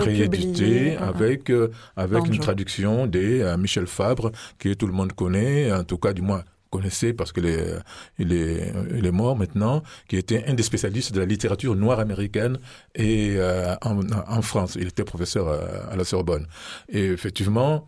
republié, 0.00 0.16
réédité 0.26 0.96
avec, 0.96 1.50
avec 1.96 2.26
une 2.26 2.32
traduction 2.40 3.06
de 3.06 3.56
Michel 3.56 3.86
Fabre, 3.86 4.32
que 4.58 4.74
tout 4.74 4.88
le 4.88 4.92
monde 4.92 5.12
connaît, 5.12 5.70
en 5.72 5.84
tout 5.84 5.98
cas 5.98 6.12
du 6.12 6.22
moins 6.22 6.42
connaissait 6.70 7.12
parce 7.12 7.32
qu'il 7.32 7.46
est, 7.46 7.74
il 8.18 8.32
est, 8.32 9.10
mort 9.10 9.36
maintenant, 9.36 9.82
qui 10.08 10.16
était 10.16 10.44
un 10.46 10.54
des 10.54 10.62
spécialistes 10.62 11.12
de 11.12 11.20
la 11.20 11.26
littérature 11.26 11.74
noire 11.74 12.00
américaine 12.00 12.58
et 12.94 13.34
euh, 13.36 13.74
en, 13.82 14.42
France. 14.42 14.76
Il 14.80 14.88
était 14.88 15.04
professeur 15.04 15.48
à, 15.48 15.92
à 15.92 15.96
la 15.96 16.04
Sorbonne. 16.04 16.46
Et 16.88 17.06
effectivement, 17.06 17.86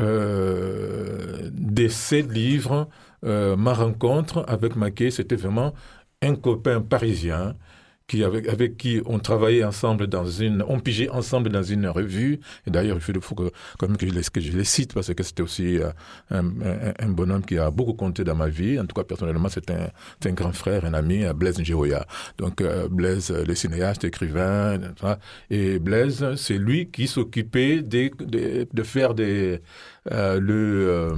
euh, 0.00 1.50
de 1.52 1.88
ces 1.88 2.22
livres, 2.22 2.88
euh, 3.24 3.56
ma 3.56 3.74
rencontre 3.74 4.44
avec 4.48 4.76
Maquet, 4.76 5.10
c'était 5.10 5.36
vraiment 5.36 5.74
un 6.22 6.36
copain 6.36 6.80
parisien 6.80 7.56
qui, 8.10 8.24
avec, 8.24 8.76
qui 8.76 9.00
on 9.06 9.20
travaillait 9.20 9.62
ensemble 9.62 10.08
dans 10.08 10.26
une, 10.26 10.64
on 10.66 10.80
pigeait 10.80 11.08
ensemble 11.10 11.48
dans 11.48 11.62
une 11.62 11.86
revue. 11.86 12.40
Et 12.66 12.70
d'ailleurs, 12.70 12.98
il 12.98 13.20
faut 13.20 13.36
que, 13.36 13.50
quand 13.78 13.86
même 13.86 13.96
que 13.96 14.08
je 14.08 14.12
les, 14.12 14.22
que 14.22 14.40
je 14.40 14.50
les 14.50 14.64
cite 14.64 14.92
parce 14.94 15.14
que 15.14 15.22
c'était 15.22 15.42
aussi 15.42 15.78
euh, 15.78 15.90
un, 16.30 16.44
un, 16.98 17.08
bonhomme 17.08 17.44
qui 17.44 17.56
a 17.56 17.70
beaucoup 17.70 17.92
compté 17.94 18.24
dans 18.24 18.34
ma 18.34 18.48
vie. 18.48 18.80
En 18.80 18.86
tout 18.86 18.96
cas, 18.96 19.04
personnellement, 19.04 19.48
c'est 19.48 19.70
un, 19.70 19.90
un 20.24 20.32
grand 20.32 20.52
frère, 20.52 20.84
un 20.84 20.94
ami, 20.94 21.24
euh, 21.24 21.32
Blaise 21.32 21.60
Njeoya. 21.60 22.04
Donc, 22.36 22.60
euh, 22.60 22.88
Blaise, 22.88 23.30
le 23.30 23.54
cinéaste, 23.54 24.02
écrivain, 24.02 24.80
et 25.48 25.78
Blaise, 25.78 26.34
c'est 26.34 26.58
lui 26.58 26.90
qui 26.90 27.06
s'occupait 27.06 27.80
de, 27.80 28.10
de, 28.24 28.66
de 28.72 28.82
faire 28.82 29.14
des, 29.14 29.60
euh, 30.10 30.40
le, 30.40 31.14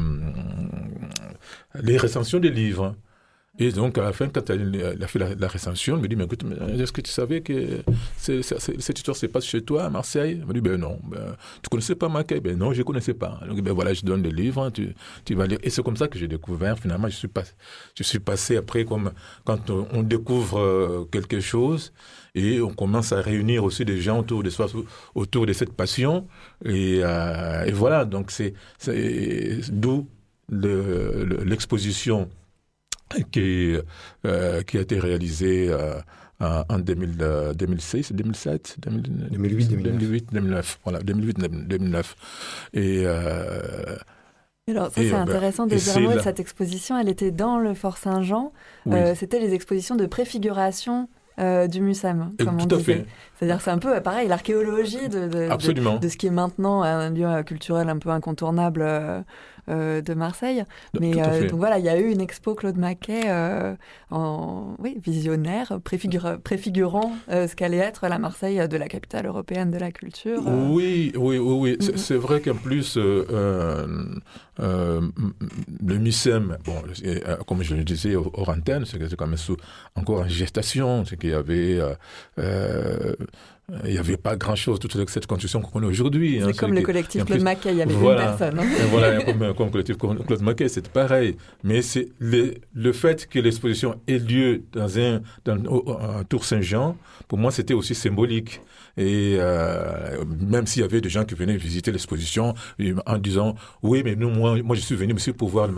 les 1.82 1.96
recensions 1.96 2.38
des 2.38 2.50
livres. 2.50 2.94
Et 3.58 3.70
donc, 3.70 3.98
à 3.98 4.02
la 4.02 4.14
fin, 4.14 4.28
quand 4.30 4.48
elle, 4.48 4.96
a 5.02 5.06
fait 5.06 5.18
la, 5.18 5.34
la 5.34 5.46
recension, 5.46 5.96
elle 5.96 6.02
me 6.02 6.08
dit, 6.08 6.16
mais 6.16 6.24
écoute, 6.24 6.42
est-ce 6.78 6.90
que 6.90 7.02
tu 7.02 7.10
savais 7.10 7.42
que 7.42 7.82
cette 8.16 8.98
histoire 8.98 9.14
se 9.14 9.26
passe 9.26 9.44
chez 9.44 9.60
toi, 9.60 9.84
à 9.84 9.90
Marseille? 9.90 10.38
Elle 10.40 10.46
me 10.46 10.54
dit, 10.54 10.62
ben 10.62 10.78
non. 10.80 10.98
Ben, 11.04 11.36
tu 11.62 11.68
connaissais 11.68 11.94
pas 11.94 12.08
Mackay? 12.08 12.40
Ben 12.40 12.56
non, 12.56 12.72
je 12.72 12.78
ne 12.78 12.82
connaissais 12.84 13.12
pas. 13.12 13.40
Donc, 13.46 13.60
ben 13.60 13.74
voilà, 13.74 13.92
je 13.92 14.02
donne 14.06 14.22
des 14.22 14.30
livres, 14.30 14.70
tu, 14.70 15.34
vas 15.34 15.46
lire. 15.46 15.58
Et 15.62 15.68
c'est 15.68 15.82
comme 15.82 15.98
ça 15.98 16.08
que 16.08 16.18
j'ai 16.18 16.28
découvert, 16.28 16.78
finalement, 16.78 17.08
je 17.10 17.16
suis, 17.16 17.28
pas, 17.28 17.42
je 17.94 18.02
suis 18.02 18.20
passé 18.20 18.56
après, 18.56 18.86
comme 18.86 19.12
quand 19.44 19.68
on, 19.68 20.02
découvre 20.02 20.58
euh, 20.58 21.08
quelque 21.12 21.40
chose, 21.40 21.92
et 22.34 22.58
on 22.62 22.72
commence 22.72 23.12
à 23.12 23.20
réunir 23.20 23.64
aussi 23.64 23.84
des 23.84 24.00
gens 24.00 24.20
autour 24.20 24.42
de 24.42 24.48
soi, 24.48 24.66
autour 25.14 25.44
de 25.44 25.52
cette 25.52 25.74
passion. 25.74 26.26
Et, 26.64 27.00
euh, 27.02 27.70
voilà, 27.74 28.06
donc 28.06 28.30
c'est 28.30 28.54
d'où 29.70 30.08
le- 30.48 31.24
le- 31.24 31.44
qui, 33.30 33.76
qui 34.22 34.78
a 34.78 34.80
été 34.80 34.98
réalisé 34.98 35.74
en 36.40 36.78
2000, 36.78 37.52
2006, 37.54 38.12
2007, 38.12 38.76
2008, 38.78 39.68
2008, 39.82 40.32
2009. 40.32 40.80
Voilà, 40.84 41.00
2008, 41.00 41.38
2009. 41.68 42.16
Et 42.74 43.06
alors 44.68 44.86
ça 44.86 44.92
c'est 44.94 45.10
ben, 45.10 45.22
intéressant 45.22 45.66
de 45.66 45.74
dire 45.74 46.10
un 46.10 46.16
de 46.16 46.20
cette 46.20 46.40
exposition. 46.40 46.98
Elle 46.98 47.08
était 47.08 47.30
dans 47.32 47.58
le 47.58 47.74
Fort 47.74 47.98
Saint-Jean. 47.98 48.52
C'était 49.14 49.40
les 49.40 49.54
expositions 49.54 49.96
de 49.96 50.06
préfiguration 50.06 51.08
euh, 51.38 51.66
du 51.66 51.80
MUSAM, 51.80 52.30
comme 52.38 52.60
on 52.60 52.66
disait. 52.66 53.06
C'est-à-dire 53.38 53.60
c'est 53.62 53.70
un 53.70 53.78
peu 53.78 53.98
pareil, 54.02 54.28
l'archéologie 54.28 55.08
de, 55.08 55.28
de, 55.28 55.98
de, 55.98 56.08
ce 56.08 56.16
qui 56.18 56.26
est 56.26 56.30
maintenant 56.30 56.82
un 56.82 57.08
lieu 57.08 57.42
culturel 57.42 57.88
un 57.88 57.96
peu 57.96 58.10
incontournable 58.10 58.82
euh, 58.82 58.88
euh, 58.88 59.22
de 59.68 60.14
Marseille. 60.14 60.64
Mais 60.98 61.12
euh, 61.16 61.48
donc 61.48 61.58
voilà, 61.58 61.78
il 61.78 61.84
y 61.84 61.88
a 61.88 61.98
eu 61.98 62.10
une 62.10 62.20
expo 62.20 62.54
Claude 62.54 62.76
Maquet 62.76 63.22
euh, 63.26 63.74
en 64.10 64.74
oui, 64.78 64.98
visionnaire, 65.04 65.78
préfigurant 65.82 67.12
ce 67.28 67.54
qu'allait 67.54 67.76
être 67.78 68.08
la 68.08 68.18
Marseille 68.18 68.66
de 68.68 68.76
la 68.76 68.88
capitale 68.88 69.26
européenne 69.26 69.70
de 69.70 69.78
la 69.78 69.92
culture. 69.92 70.42
Oui, 70.46 71.12
oui, 71.16 71.38
oui, 71.38 71.78
oui. 71.78 71.78
C'est 71.96 72.16
vrai 72.16 72.40
qu'en 72.40 72.54
plus, 72.54 72.96
le 72.96 73.28
MISEM, 75.80 76.58
bon, 76.64 76.82
comme 77.46 77.62
je 77.62 77.74
le 77.74 77.84
disais 77.84 78.16
hors 78.16 78.48
antenne, 78.48 78.84
c'est 78.84 78.98
quand 79.16 79.26
même 79.26 79.38
encore 79.94 80.20
en 80.20 80.28
gestation, 80.28 81.04
c'est 81.04 81.16
qu'il 81.16 81.30
y 81.30 81.34
avait 81.34 81.80
il 83.84 83.92
n'y 83.92 83.98
avait 83.98 84.16
pas 84.16 84.36
grand-chose, 84.36 84.78
toute 84.78 85.08
cette 85.08 85.26
construction 85.26 85.60
qu'on 85.60 85.70
connaît 85.70 85.86
aujourd'hui. 85.86 86.40
Hein, 86.40 86.46
c'est 86.48 86.58
comme 86.58 86.74
le 86.74 86.82
collectif 86.82 87.24
Claude 87.24 87.42
Mackay, 87.42 87.70
il 87.70 87.78
y 87.78 87.82
avait 87.82 87.94
une 87.94 88.16
personne. 88.16 88.58
Hein. 88.58 88.66
voilà, 88.90 89.22
comme, 89.22 89.40
le 89.40 89.70
collectif 89.70 89.96
Claude 89.96 90.42
Mackay, 90.42 90.68
c'est 90.68 90.88
pareil. 90.88 91.36
Mais 91.62 91.80
c'est 91.80 92.08
le, 92.18 92.54
le, 92.74 92.92
fait 92.92 93.26
que 93.28 93.38
l'exposition 93.38 94.00
ait 94.06 94.18
lieu 94.18 94.62
dans 94.72 94.98
un, 94.98 95.22
dans, 95.44 95.54
un 95.54 96.24
Tour 96.24 96.44
Saint-Jean, 96.44 96.96
pour 97.28 97.38
moi, 97.38 97.50
c'était 97.50 97.74
aussi 97.74 97.94
symbolique. 97.94 98.60
Et 98.98 99.36
euh, 99.38 100.22
même 100.26 100.66
s'il 100.66 100.82
y 100.82 100.84
avait 100.84 101.00
des 101.00 101.08
gens 101.08 101.24
qui 101.24 101.34
venaient 101.34 101.56
visiter 101.56 101.92
l'exposition 101.92 102.54
en 103.06 103.18
disant 103.18 103.54
oui, 103.82 104.02
mais 104.04 104.16
nous, 104.16 104.28
moi, 104.28 104.60
moi, 104.62 104.76
je 104.76 104.82
suis 104.82 104.96
venu 104.96 105.14
aussi 105.14 105.32
pour 105.32 105.48
voir 105.48 105.68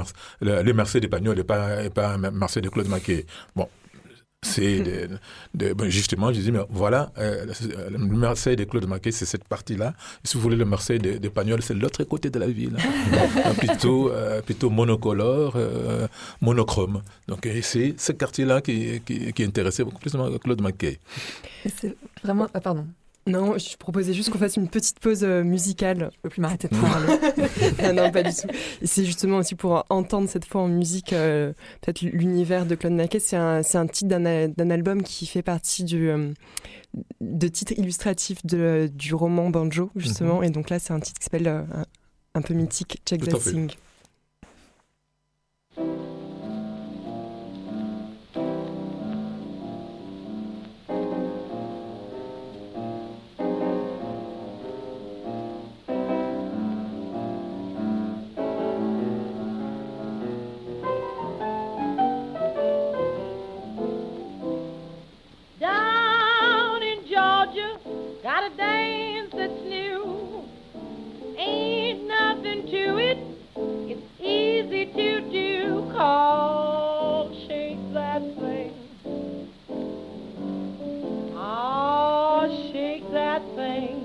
le, 0.40 0.62
les 0.62 0.72
Marseille 0.72 1.00
des 1.00 1.08
Pagnols 1.08 1.38
et 1.38 1.44
pas, 1.44 1.84
et 1.84 1.90
pas 1.90 2.16
Marseille 2.16 2.62
de 2.62 2.70
Claude 2.70 2.88
Mackay. 2.88 3.24
Bon, 3.54 3.68
c'est 4.44 4.80
de, 5.54 5.72
ben, 5.72 5.88
justement, 5.88 6.32
je 6.32 6.40
dis, 6.40 6.52
mais 6.52 6.60
voilà, 6.70 7.12
euh, 7.18 7.46
le 7.90 7.98
Marseille 7.98 8.56
de 8.56 8.64
Claude 8.64 8.86
Maquet, 8.86 9.10
c'est 9.10 9.24
cette 9.24 9.44
partie-là. 9.44 9.94
Si 10.22 10.36
vous 10.36 10.42
voulez, 10.42 10.56
le 10.56 10.64
Marseil 10.64 10.98
des 10.98 11.18
de 11.18 11.28
Pagnol, 11.28 11.62
c'est 11.62 11.74
l'autre 11.74 12.04
côté 12.04 12.30
de 12.30 12.38
la 12.38 12.48
ville. 12.48 12.76
Hein. 12.78 13.54
plutôt, 13.58 14.10
euh, 14.10 14.42
plutôt 14.42 14.70
monocolore, 14.70 15.54
euh, 15.56 16.06
monochrome. 16.40 17.02
Donc, 17.28 17.48
c'est 17.62 17.94
ce 17.98 18.12
quartier-là 18.12 18.60
qui, 18.60 19.00
qui, 19.04 19.32
qui 19.32 19.44
intéressait 19.44 19.84
beaucoup 19.84 19.98
plus 19.98 20.12
Claude 20.42 20.60
Maquet. 20.60 21.00
C'est 21.64 21.96
vraiment. 22.22 22.48
Ah, 22.52 22.60
pardon. 22.60 22.86
Non, 23.26 23.56
je 23.56 23.76
proposais 23.78 24.12
juste 24.12 24.30
qu'on 24.30 24.38
fasse 24.38 24.56
une 24.56 24.68
petite 24.68 25.00
pause 25.00 25.24
euh, 25.24 25.42
musicale. 25.42 26.10
Je 26.12 26.20
peux 26.20 26.28
plus 26.28 26.42
m'arrêter 26.42 26.68
de 26.68 26.76
parler. 26.76 27.06
ah 27.82 27.92
non, 27.92 28.10
pas 28.10 28.22
du 28.22 28.30
tout. 28.30 28.48
c'est 28.82 29.04
justement 29.04 29.38
aussi 29.38 29.54
pour 29.54 29.84
entendre 29.88 30.28
cette 30.28 30.44
fois 30.44 30.60
en 30.60 30.68
musique 30.68 31.14
euh, 31.14 31.54
peut-être 31.80 32.02
l'univers 32.02 32.66
de 32.66 32.74
Claude 32.74 32.92
Naquet. 32.92 33.20
C'est 33.20 33.36
un, 33.36 33.62
un, 33.62 33.86
titre 33.86 34.08
d'un 34.08 34.70
album 34.70 35.02
qui 35.02 35.24
fait 35.24 35.42
partie 35.42 35.84
du, 35.84 36.10
euh, 36.10 36.32
de 37.22 37.48
titres 37.48 37.72
illustratifs 37.78 38.44
de, 38.44 38.90
du 38.92 39.14
roman 39.14 39.48
Banjo, 39.48 39.90
justement. 39.96 40.38
Mhm. 40.38 40.44
Et 40.44 40.50
donc 40.50 40.68
là, 40.68 40.78
c'est 40.78 40.92
un 40.92 41.00
titre 41.00 41.18
qui 41.18 41.24
s'appelle 41.24 41.48
un, 41.48 41.66
un, 42.34 42.42
peu 42.42 42.52
mythique, 42.52 43.00
Check 43.06 43.26
That 43.26 43.38
Thing. 43.38 43.70
do 72.74 72.98
it. 72.98 73.18
It's 73.88 74.20
easy 74.20 74.86
to 74.86 75.20
do. 75.30 75.92
Call, 75.92 77.30
shake 77.46 77.78
that 77.94 78.20
thing. 78.40 78.72
Oh, 81.36 82.70
shake 82.72 83.08
that 83.12 83.42
thing. 83.54 84.00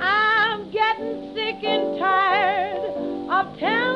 I'm 0.00 0.70
getting 0.70 1.34
sick 1.34 1.62
and 1.62 1.98
tired 1.98 3.28
of 3.30 3.58
telling. 3.58 3.87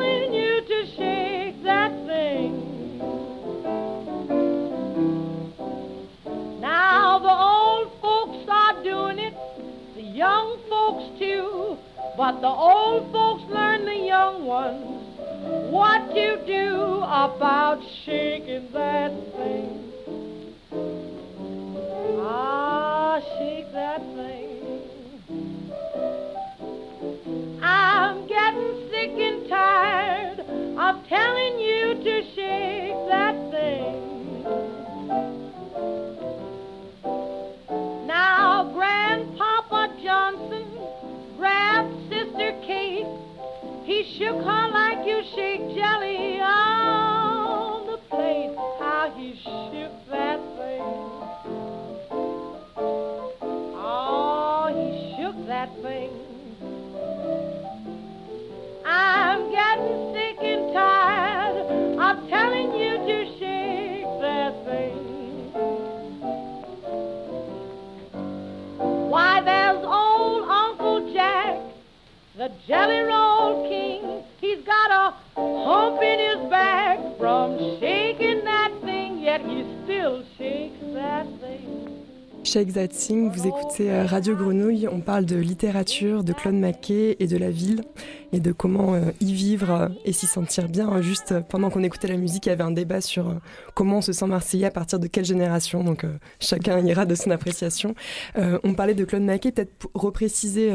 But 12.15 12.41
the 12.41 12.47
old 12.47 13.11
folks 13.11 13.43
learn 13.51 13.85
the 13.85 13.95
young 13.95 14.45
ones 14.45 15.03
what 15.71 16.15
you 16.15 16.39
do 16.45 16.97
about 16.97 17.81
shaking 18.05 18.71
that 18.71 19.11
thing. 19.35 19.91
Ah, 22.21 23.19
shake 23.37 23.71
that 23.73 24.01
thing. 24.15 24.59
I'm 27.61 28.27
getting 28.27 28.89
sick 28.91 29.11
and 29.17 29.42
Jelly 72.65 73.01
Roll 73.01 73.67
King. 73.67 74.23
He's 74.39 74.63
got 74.65 74.89
a 74.89 75.13
hump 75.35 76.01
in 76.01 76.19
his 76.19 76.49
back 76.49 76.97
from 77.17 77.57
shaking 77.81 78.45
that 78.45 78.71
thing, 78.81 79.19
yet 79.19 79.41
he 79.41 79.65
still 79.83 80.23
shakes 80.37 80.79
that 80.93 81.27
thing. 81.41 81.92
That 82.53 82.89
Thing, 82.89 83.31
vous 83.31 83.47
écoutez 83.47 83.89
euh, 83.89 84.05
Radio 84.05 84.35
Grenouille, 84.35 84.87
on 84.87 84.99
parle 84.99 85.25
de 85.25 85.37
littérature, 85.37 86.23
de 86.23 86.33
Claude 86.33 86.53
Maquet 86.53 87.15
et 87.19 87.25
de 87.25 87.35
la 87.35 87.49
ville 87.49 87.81
et 88.31 88.39
de 88.39 88.51
comment 88.51 88.93
euh, 88.93 89.09
y 89.21 89.33
vivre 89.33 89.71
euh, 89.71 89.89
et 90.05 90.13
s'y 90.13 90.27
sentir 90.27 90.69
bien. 90.69 91.01
Juste 91.01 91.33
pendant 91.49 91.71
qu'on 91.71 91.81
écoutait 91.81 92.09
la 92.09 92.15
musique, 92.15 92.45
il 92.45 92.49
y 92.49 92.51
avait 92.51 92.63
un 92.63 92.69
débat 92.69 93.01
sur 93.01 93.41
comment 93.73 93.97
on 93.97 94.01
se 94.01 94.13
sent 94.13 94.27
marseillais 94.27 94.67
à 94.67 94.71
partir 94.71 94.99
de 94.99 95.07
quelle 95.07 95.25
génération, 95.25 95.83
donc 95.83 96.05
chacun 96.39 96.77
ira 96.85 97.07
de 97.07 97.15
son 97.15 97.31
appréciation. 97.31 97.95
on 98.35 98.75
parlait 98.75 98.93
de 98.93 99.03
Claude 99.03 99.23
Maquet, 99.23 99.51
peut-être 99.51 99.89
repréciser, 99.95 100.71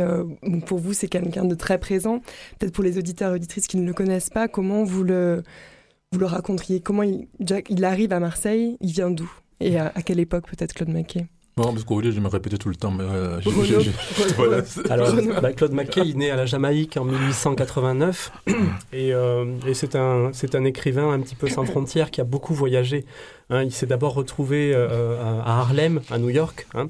pour 0.66 0.78
vous 0.78 0.94
c'est 0.94 1.08
quelqu'un 1.08 1.44
de 1.44 1.54
très 1.54 1.78
présent, 1.78 2.18
peut-être 2.58 2.72
pour 2.72 2.82
les 2.82 2.98
auditeurs 2.98 3.30
et 3.30 3.36
auditrices 3.36 3.68
qui 3.68 3.76
ne 3.76 3.86
le 3.86 3.92
connaissent 3.92 4.30
pas, 4.30 4.48
comment 4.48 4.82
vous 4.82 5.04
le, 5.04 5.44
vous 6.10 6.18
le 6.18 6.26
raconteriez? 6.26 6.80
Comment 6.80 7.04
il, 7.04 7.28
il 7.68 7.84
arrive 7.84 8.12
à 8.12 8.18
Marseille? 8.18 8.76
Il 8.80 8.90
vient 8.90 9.12
d'où? 9.12 9.30
Et 9.60 9.78
à, 9.78 9.92
à 9.94 10.02
quelle 10.02 10.18
époque 10.18 10.48
peut-être 10.48 10.72
Claude 10.72 10.90
Maquet? 10.90 11.28
Non, 11.58 11.72
parce 11.72 11.84
qu'au 11.84 12.00
lieu, 12.00 12.10
je 12.10 12.20
me 12.20 12.28
répétais 12.28 12.56
tout 12.58 12.68
le 12.68 12.76
temps. 12.76 12.90
Mais, 12.90 13.04
euh, 13.04 13.40
je- 13.40 13.48
Renaud. 13.48 13.64
je- 13.64 13.80
je- 13.90 14.34
voilà, 14.34 14.64
c'est- 14.64 14.90
Alors, 14.90 15.08
bah, 15.42 15.52
Claude 15.52 15.72
Mackay, 15.72 16.02
il 16.06 16.16
naît 16.16 16.30
à 16.30 16.36
la 16.36 16.46
Jamaïque 16.46 16.96
en 16.96 17.04
1889 17.04 18.30
et, 18.92 19.12
euh, 19.12 19.44
et 19.66 19.74
c'est 19.74 19.96
un, 19.96 20.30
c'est 20.32 20.54
un 20.54 20.64
écrivain 20.64 21.10
un 21.12 21.20
petit 21.20 21.34
peu 21.34 21.48
sans 21.48 21.64
frontières 21.64 22.10
qui 22.10 22.20
a 22.20 22.24
beaucoup 22.24 22.54
voyagé. 22.54 23.04
hein. 23.50 23.62
il 23.62 23.72
s'est 23.72 23.86
d'abord 23.86 24.14
retrouvé 24.14 24.72
euh, 24.74 25.16
à 25.22 25.38
à 25.58 25.60
Harlem, 25.60 26.00
à 26.10 26.18
New 26.18 26.28
York, 26.28 26.66
hein. 26.74 26.88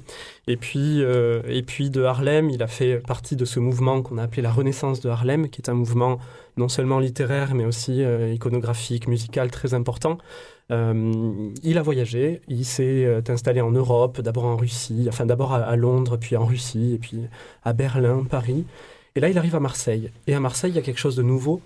et, 0.48 0.56
puis, 0.56 1.02
euh, 1.02 1.40
et 1.48 1.62
puis 1.62 1.88
de 1.90 2.02
Harlem, 2.02 2.50
il 2.50 2.62
a 2.62 2.66
fait 2.66 2.96
partie 3.06 3.36
de 3.36 3.44
ce 3.44 3.60
mouvement 3.60 4.02
qu'on 4.02 4.18
a 4.18 4.24
appelé 4.24 4.42
la 4.42 4.50
Renaissance 4.50 5.00
de 5.00 5.08
Harlem, 5.08 5.48
qui 5.48 5.60
est 5.62 5.70
un 5.70 5.74
mouvement 5.74 6.18
non 6.56 6.68
seulement 6.68 6.98
littéraire, 6.98 7.54
mais 7.54 7.64
aussi 7.64 8.02
euh, 8.02 8.32
iconographique, 8.34 9.06
musical 9.06 9.50
très 9.50 9.74
important. 9.74 10.18
Euh, 10.70 11.50
il 11.62 11.78
a 11.78 11.82
voyagé, 11.82 12.42
il 12.48 12.64
s'est 12.64 13.04
euh, 13.04 13.22
installé 13.28 13.60
en 13.60 13.70
Europe, 13.70 14.20
d'abord 14.20 14.44
en 14.44 14.56
Russie, 14.56 15.06
enfin 15.08 15.24
d'abord 15.24 15.54
à, 15.54 15.76
Londres, 15.76 16.18
puis 16.18 16.36
en 16.36 16.44
Russie, 16.44 16.94
et 16.94 16.98
puis 16.98 17.22
à 17.64 17.72
Berlin, 17.72 18.24
Paris. 18.28 18.66
Et 19.14 19.20
là, 19.20 19.30
il 19.30 19.38
arrive 19.38 19.56
à 19.56 19.60
Marseille. 19.60 20.10
Et 20.26 20.34
à 20.34 20.40
Marseille, 20.40 20.70
il 20.70 20.76
y 20.76 20.78
a 20.78 20.82
quelque 20.82 21.00
chose 21.00 21.16
de 21.16 21.22
nouveau 21.22 21.60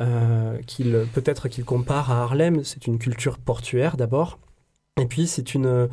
euh, 0.00 0.58
qu'il 0.66 1.06
peut-être 1.12 1.48
qu'il 1.48 1.64
compare 1.64 2.10
à 2.10 2.22
Harlem. 2.22 2.64
C'est 2.64 2.86
une 2.86 2.98
culture 2.98 3.38
portuaire 3.38 3.96
d'abord. 3.96 4.38
Et 5.00 5.06
puis, 5.06 5.28
c'est 5.28 5.54
une. 5.54 5.88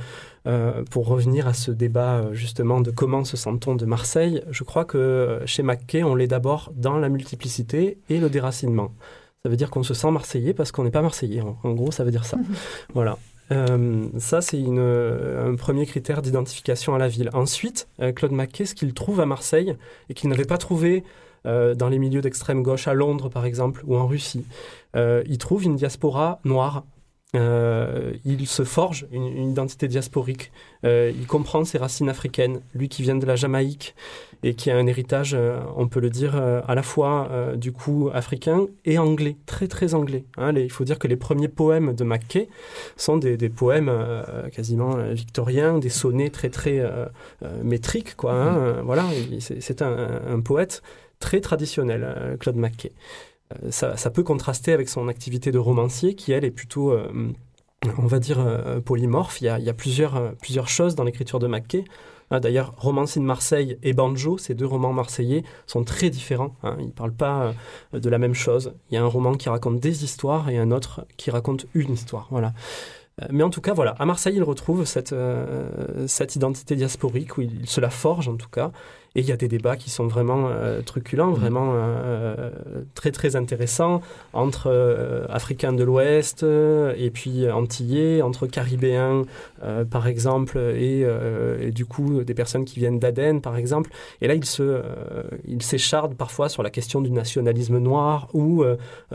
pour 0.89 1.07
revenir 1.07 1.47
à 1.47 1.53
ce 1.53 1.69
débat 1.69 2.29
justement 2.31 2.81
de 2.81 2.89
comment 2.89 3.23
se 3.23 3.37
sent-on 3.37 3.75
de 3.75 3.85
Marseille, 3.85 4.43
je 4.49 4.63
crois 4.63 4.85
que 4.85 5.41
chez 5.45 5.61
Mackay, 5.61 6.03
on 6.03 6.15
l'est 6.15 6.27
d'abord 6.27 6.71
dans 6.75 6.97
la 6.97 7.09
multiplicité 7.09 7.99
et 8.09 8.19
le 8.19 8.29
déracinement. 8.29 8.91
Ça 9.45 9.49
veut 9.49 9.57
dire 9.57 9.69
qu'on 9.69 9.83
se 9.83 9.93
sent 9.93 10.09
marseillais 10.09 10.55
parce 10.55 10.71
qu'on 10.71 10.85
n'est 10.85 10.89
pas 10.89 11.03
marseillais. 11.03 11.41
En, 11.41 11.55
en 11.63 11.73
gros, 11.73 11.91
ça 11.91 12.03
veut 12.03 12.09
dire 12.09 12.25
ça. 12.25 12.39
voilà. 12.95 13.19
Euh, 13.51 14.07
ça, 14.17 14.41
c'est 14.41 14.57
euh, 14.59 15.51
un 15.51 15.53
premier 15.53 15.85
critère 15.85 16.23
d'identification 16.23 16.95
à 16.95 16.97
la 16.97 17.07
ville. 17.07 17.29
Ensuite, 17.31 17.87
euh, 18.01 18.11
Claude 18.11 18.31
Mackay, 18.31 18.65
ce 18.65 18.73
qu'il 18.73 18.91
trouve 18.95 19.19
à 19.19 19.27
Marseille 19.27 19.75
et 20.09 20.15
qu'il 20.15 20.31
n'avait 20.31 20.45
pas 20.45 20.57
trouvé 20.57 21.03
euh, 21.45 21.75
dans 21.75 21.89
les 21.89 21.99
milieux 21.99 22.21
d'extrême 22.21 22.63
gauche 22.63 22.87
à 22.87 22.95
Londres, 22.95 23.29
par 23.29 23.45
exemple, 23.45 23.83
ou 23.85 23.95
en 23.95 24.07
Russie, 24.07 24.47
il 24.95 25.37
trouve 25.37 25.63
une 25.63 25.75
diaspora 25.75 26.39
noire. 26.43 26.83
Euh, 27.35 28.13
il 28.25 28.47
se 28.47 28.63
forge 28.63 29.07
une, 29.11 29.27
une 29.27 29.51
identité 29.51 29.87
diasporique. 29.87 30.51
Euh, 30.85 31.11
il 31.15 31.27
comprend 31.27 31.65
ses 31.65 31.77
racines 31.77 32.09
africaines. 32.09 32.61
Lui 32.73 32.89
qui 32.89 33.01
vient 33.03 33.15
de 33.15 33.25
la 33.25 33.35
Jamaïque 33.35 33.95
et 34.43 34.53
qui 34.53 34.69
a 34.71 34.77
un 34.77 34.85
héritage, 34.87 35.33
euh, 35.33 35.59
on 35.75 35.87
peut 35.87 35.99
le 35.99 36.09
dire, 36.09 36.35
à 36.35 36.75
la 36.75 36.83
fois 36.83 37.29
du 37.55 37.71
coup 37.71 38.09
africain 38.13 38.67
et 38.85 38.97
anglais, 38.97 39.35
très 39.45 39.67
très 39.67 39.93
anglais. 39.93 40.23
hein. 40.37 40.51
Les- 40.51 40.63
il 40.63 40.71
faut 40.71 40.83
dire 40.83 40.99
que 40.99 41.07
les 41.07 41.15
premiers 41.17 41.47
poèmes 41.47 41.93
de 41.93 42.03
Mackay 42.03 42.47
sont 42.97 43.17
des, 43.17 43.37
des 43.37 43.49
poèmes 43.49 43.91
quasiment 44.53 44.95
victoriens, 45.11 45.77
des 45.79 45.89
sonnets 45.89 46.29
très 46.29 46.49
très 46.49 46.83
métriques, 47.63 48.15
quoi. 48.15 48.33
hein. 48.33 48.57
Euh, 48.57 48.81
voilà, 48.83 49.05
il- 49.31 49.41
c'est 49.41 49.81
un, 49.81 50.21
un 50.27 50.39
poète 50.41 50.81
très 51.19 51.39
traditionnel, 51.41 52.37
Claude 52.39 52.57
Mackay. 52.57 52.91
Euh, 53.53 53.71
ça, 53.71 54.09
peut 54.09 54.23
contraster 54.23 54.73
avec 54.73 54.89
son 54.89 55.07
activité 55.07 55.51
de 55.51 55.59
romancier, 55.59 56.15
qui 56.15 56.31
elle 56.31 56.45
est 56.45 56.51
plutôt, 56.51 56.91
euh, 56.91 57.31
on 57.97 58.07
va 58.07 58.19
dire, 58.19 58.39
euh, 58.39 58.79
polymorphe. 58.79 59.41
Il 59.41 59.45
y 59.45 59.49
a, 59.49 59.73
plusieurs, 59.73 60.67
choses 60.67 60.95
dans 60.95 61.03
l'écriture 61.03 61.39
de 61.39 61.47
Mackay. 61.47 61.85
D'ailleurs, 62.31 62.73
Romancier 62.77 63.21
de 63.21 63.25
Marseille 63.27 63.77
et 63.83 63.93
Banjo, 63.93 64.39
ces 64.39 64.55
deux 64.55 64.65
romans 64.65 64.93
marseillais, 64.93 65.43
sont 65.67 65.83
très 65.83 66.09
différents. 66.09 66.55
hein. 66.63 66.75
Ils 66.79 66.87
ne 66.87 66.91
parlent 66.91 67.13
pas 67.13 67.53
de 67.93 68.09
la 68.09 68.17
même 68.17 68.33
chose. 68.33 68.73
Il 68.89 68.95
y 68.95 68.97
a 68.97 69.03
un 69.03 69.07
roman 69.07 69.35
qui 69.35 69.47
raconte 69.47 69.79
des 69.79 70.03
histoires 70.03 70.49
et 70.49 70.57
un 70.57 70.71
autre 70.71 71.05
qui 71.17 71.29
raconte 71.29 71.67
une 71.75 71.93
histoire. 71.93 72.27
Voilà. 72.31 72.53
Euh, 73.21 73.27
Mais 73.31 73.43
en 73.43 73.49
tout 73.49 73.61
cas, 73.61 73.73
voilà, 73.73 73.91
à 73.99 74.05
Marseille, 74.05 74.35
il 74.35 74.43
retrouve 74.43 74.85
cette, 74.85 75.13
euh, 75.13 76.05
cette 76.07 76.35
identité 76.35 76.75
diasporique, 76.75 77.37
où 77.37 77.41
il, 77.41 77.61
il 77.61 77.67
se 77.69 77.79
la 77.81 77.89
forge 77.89 78.27
en 78.27 78.35
tout 78.35 78.49
cas. 78.49 78.71
Et 79.17 79.21
il 79.21 79.25
y 79.27 79.31
a 79.31 79.37
des 79.37 79.47
débats 79.47 79.77
qui 79.77 79.89
sont 79.89 80.07
vraiment 80.07 80.49
euh, 80.49 80.81
truculents, 80.81 81.31
vraiment 81.31 81.71
euh, 81.73 82.49
très 82.95 83.11
très 83.11 83.37
intéressants 83.37 84.01
entre 84.33 85.25
Africains 85.29 85.71
de 85.71 85.85
l'Ouest 85.85 86.43
et 86.43 87.09
puis 87.11 87.49
Antillais, 87.49 88.21
entre 88.21 88.45
Caribéens 88.45 89.21
par 89.89 90.07
exemple, 90.07 90.57
et, 90.57 91.05
et 91.61 91.71
du 91.71 91.85
coup 91.85 92.25
des 92.25 92.33
personnes 92.33 92.65
qui 92.65 92.79
viennent 92.79 92.99
d'Aden 92.99 93.39
par 93.39 93.55
exemple. 93.55 93.89
Et 94.19 94.27
là, 94.27 94.33
il 94.35 94.43
se, 94.43 94.81
il 95.47 95.61
s'écharde 95.63 96.15
parfois 96.15 96.49
sur 96.49 96.61
la 96.61 96.69
question 96.69 96.99
du 96.99 97.09
nationalisme 97.09 97.77
noir 97.77 98.27
ou 98.33 98.65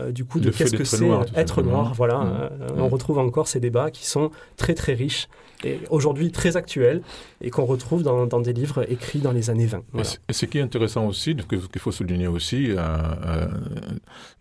du 0.09 0.25
coup 0.25 0.39
de 0.39 0.49
qu'est-ce 0.49 0.75
que 0.75 0.83
c'est 0.83 1.07
être 1.35 1.61
noir. 1.61 1.93
Voilà, 1.93 2.21
Mmh. 2.21 2.49
euh, 2.63 2.67
on 2.77 2.87
retrouve 2.87 3.19
encore 3.19 3.47
ces 3.47 3.59
débats 3.59 3.90
qui 3.91 4.05
sont 4.05 4.31
très 4.57 4.73
très 4.73 4.93
riches 4.93 5.27
et 5.63 5.79
aujourd'hui 5.89 6.31
très 6.31 6.57
actuels 6.57 7.01
et 7.41 7.49
qu'on 7.49 7.65
retrouve 7.65 8.03
dans, 8.03 8.25
dans 8.25 8.39
des 8.39 8.53
livres 8.53 8.89
écrits 8.91 9.19
dans 9.19 9.31
les 9.31 9.49
années 9.49 9.67
20. 9.67 9.77
Et 9.77 9.81
Voilà. 9.93 10.09
Et 10.29 10.33
ce 10.33 10.45
qui 10.45 10.57
est 10.57 10.61
intéressant 10.61 11.05
aussi, 11.05 11.35
qu'il 11.35 11.81
faut 11.81 11.91
souligner 11.91 12.27
aussi, 12.27 12.71
euh, 12.71 12.77
euh, 12.79 13.47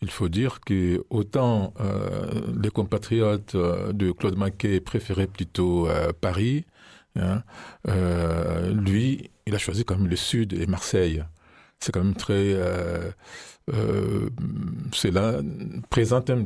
il 0.02 0.10
faut 0.10 0.28
dire 0.28 0.60
que 0.60 1.04
autant 1.10 1.74
euh, 1.80 2.30
les 2.62 2.70
compatriotes 2.70 3.56
de 3.56 4.12
Claude 4.12 4.36
Mackay 4.36 4.80
préféraient 4.80 5.26
plutôt 5.26 5.88
Paris, 6.20 6.64
hein, 7.16 7.42
lui, 8.72 9.30
il 9.46 9.54
a 9.54 9.58
choisi 9.58 9.84
quand 9.84 9.96
même 9.96 10.08
le 10.08 10.16
Sud 10.16 10.52
et 10.52 10.66
Marseille. 10.66 11.22
C'est 11.80 11.92
quand 11.92 12.04
même 12.04 12.14
très... 12.14 12.34
euh, 12.34 13.10
euh, 13.72 14.28
c'est 14.92 15.10
là, 15.10 15.34
présente 15.90 16.30
un, 16.30 16.44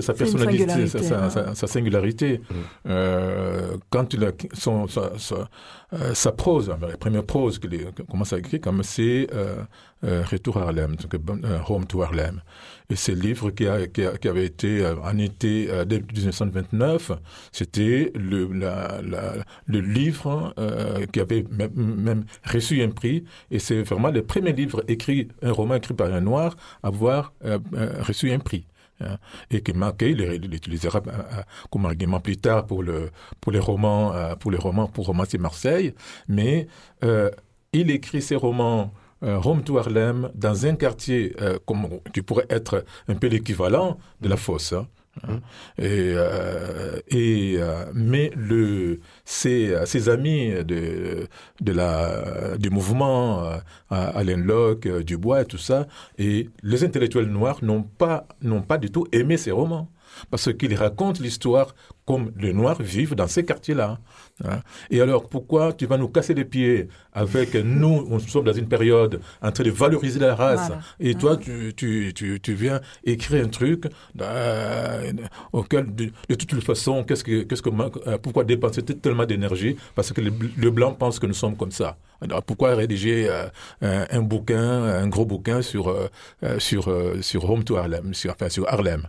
sa 0.00 0.14
personnalité, 0.14 0.58
singularité, 0.66 0.88
sa, 0.88 1.02
sa- 1.02 1.24
hein. 1.24 1.30
sa- 1.30 1.54
sa 1.54 1.66
singularité. 1.66 2.38
Mm. 2.38 2.54
Euh, 2.88 3.76
quand 3.90 4.14
il 4.14 4.24
a 4.24 4.32
son, 4.52 4.86
sa, 4.88 5.12
sa- 5.18 5.48
euh, 5.92 6.14
sa 6.14 6.32
prose, 6.32 6.68
la 6.80 6.96
première 6.96 7.24
prose 7.24 7.58
qu'il 7.58 7.86
commence 8.08 8.32
à 8.32 8.38
écrire, 8.38 8.60
comme 8.60 8.82
c'est 8.82 9.28
euh, 10.04 10.22
euh, 10.22 10.24
Retour 10.30 10.56
à 10.58 10.62
Harlem, 10.62 10.96
donc, 10.96 11.14
euh, 11.44 11.58
Home 11.68 11.86
to 11.86 12.02
Harlem. 12.02 12.42
Et 12.88 12.96
ce 12.96 13.12
livre 13.12 13.50
qui, 13.50 13.66
a, 13.68 13.86
qui, 13.86 14.04
a- 14.04 14.16
qui 14.16 14.28
avait 14.28 14.46
été 14.46 14.84
euh, 14.84 14.96
en 15.02 15.16
été 15.18 15.70
euh, 15.70 15.84
dès 15.84 16.00
1929, 16.00 17.12
c'était 17.52 18.12
le, 18.14 18.52
la, 18.52 19.00
la- 19.02 19.34
le 19.66 19.80
livre 19.80 20.54
euh, 20.58 21.06
qui 21.12 21.20
avait 21.20 21.44
même, 21.50 21.72
même 21.74 22.24
reçu 22.44 22.82
un 22.82 22.90
prix. 22.90 23.24
Et 23.50 23.58
c'est 23.58 23.82
vraiment 23.82 24.10
le 24.10 24.22
premier 24.22 24.52
livre 24.52 24.82
écrit, 24.88 25.28
un 25.42 25.52
roman 25.52 25.74
écrit 25.76 25.94
par 25.94 26.12
un 26.12 26.20
noir, 26.20 26.56
à 26.82 26.88
avoir 26.88 27.32
euh, 27.44 27.58
euh, 27.74 28.02
reçu 28.02 28.32
un 28.32 28.38
prix. 28.38 28.66
hein. 29.00 29.18
Et 29.50 29.60
que 29.62 29.72
Mackay 29.72 30.10
il 30.12 30.18
l'utilisera 30.50 30.98
euh, 31.06 31.10
euh, 31.10 31.42
comme 31.70 31.86
argument 31.86 32.20
plus 32.20 32.36
tard 32.38 32.66
pour, 32.66 32.82
le, 32.82 33.10
pour 33.40 33.52
les 33.52 33.58
romans, 33.60 34.12
euh, 34.14 34.34
pour 34.36 34.50
les 34.50 34.58
romans, 34.58 34.88
pour 34.88 35.06
romancer 35.06 35.38
Marseille. 35.38 35.94
Mais 36.28 36.66
euh, 37.04 37.30
il 37.72 37.90
écrit 37.90 38.20
ses 38.22 38.36
romans 38.36 38.92
euh, 39.22 39.40
Home 39.44 39.62
to 39.62 39.78
Harlem 39.78 40.30
dans 40.34 40.66
un 40.66 40.74
quartier 40.76 41.34
euh, 41.40 41.58
comme, 41.66 41.88
qui 42.12 42.22
pourrait 42.22 42.46
être 42.50 42.84
un 43.08 43.14
peu 43.14 43.26
l'équivalent 43.28 43.98
de 44.20 44.28
la 44.28 44.36
fosse. 44.36 44.72
hein. 44.72 45.40
Et, 45.76 46.12
euh, 46.14 47.00
et 47.08 47.56
euh, 47.58 47.84
mais 47.94 48.30
le 48.36 49.00
ses, 49.24 49.74
ses 49.84 50.08
amis 50.08 50.52
de 50.64 51.26
de 51.60 51.72
la 51.72 52.56
du 52.58 52.70
mouvement 52.70 53.42
Alain 53.90 54.36
Locke, 54.36 54.86
Dubois 55.02 55.42
et 55.42 55.44
tout 55.46 55.58
ça 55.58 55.88
et 56.16 56.48
les 56.62 56.84
intellectuels 56.84 57.26
noirs 57.26 57.58
n'ont 57.62 57.82
pas 57.82 58.26
n'ont 58.40 58.62
pas 58.62 58.78
du 58.78 58.90
tout 58.90 59.04
aimé 59.12 59.36
ces 59.36 59.50
romans 59.50 59.90
parce 60.30 60.52
qu'ils 60.54 60.74
racontent 60.74 61.20
l'histoire 61.22 61.74
comme 62.06 62.32
les 62.38 62.52
Noirs 62.52 62.80
vivent 62.82 63.14
dans 63.14 63.28
ces 63.28 63.44
quartiers-là. 63.44 63.98
hein. 64.44 64.60
Et 64.90 65.00
alors, 65.00 65.28
pourquoi 65.28 65.72
tu 65.72 65.86
vas 65.86 65.96
nous 65.96 66.08
casser 66.08 66.34
les 66.34 66.44
pieds 66.44 66.88
avec 67.12 67.54
nous, 67.54 68.06
on 68.10 68.18
sommes 68.18 68.44
dans 68.44 68.52
une 68.52 68.66
période 68.68 69.20
en 69.42 69.52
train 69.52 69.62
de 69.64 69.70
valoriser 69.70 70.18
la 70.18 70.34
race, 70.34 70.66
Voilà. 70.66 70.82
et 70.98 71.14
toi, 71.14 71.36
tu, 71.36 71.72
tu, 71.76 72.12
tu, 72.14 72.40
tu 72.40 72.54
viens 72.54 72.80
écrire 73.04 73.44
un 73.44 73.48
truc 73.48 73.84
euh, 74.20 75.12
auquel, 75.52 75.94
de, 75.94 76.10
de 76.28 76.34
toute 76.34 76.62
façon, 76.64 77.04
qu'est-ce 77.04 77.22
que, 77.24 77.42
qu'est-ce 77.42 77.62
que, 77.62 77.70
euh, 78.08 78.18
pourquoi 78.18 78.44
dépenser 78.44 78.82
tellement 78.82 79.26
d'énergie 79.26 79.76
Parce 79.94 80.12
que 80.12 80.20
le, 80.20 80.32
le 80.56 80.70
blanc 80.70 80.92
pense 80.94 81.18
que 81.18 81.26
nous 81.26 81.34
sommes 81.34 81.56
comme 81.56 81.72
ça. 81.72 81.96
Alors, 82.20 82.42
pourquoi 82.42 82.74
rédiger 82.74 83.28
euh, 83.28 83.46
un, 83.82 84.06
un 84.10 84.22
bouquin, 84.22 84.82
un 85.02 85.06
gros 85.08 85.24
bouquin 85.26 85.62
sur, 85.62 85.94
sur, 86.58 86.92
sur 87.22 87.48
Home 87.50 87.64
to 87.64 87.76
Harlem, 87.76 88.14
sur, 88.14 88.32
enfin, 88.32 88.48
sur 88.48 88.68
Harlem? 88.68 89.06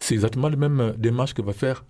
C'est 0.00 0.14
exactement 0.14 0.48
la 0.48 0.56
même 0.56 0.94
démarche 0.98 1.34
que 1.34 1.42
va 1.42 1.52
faire 1.52 1.84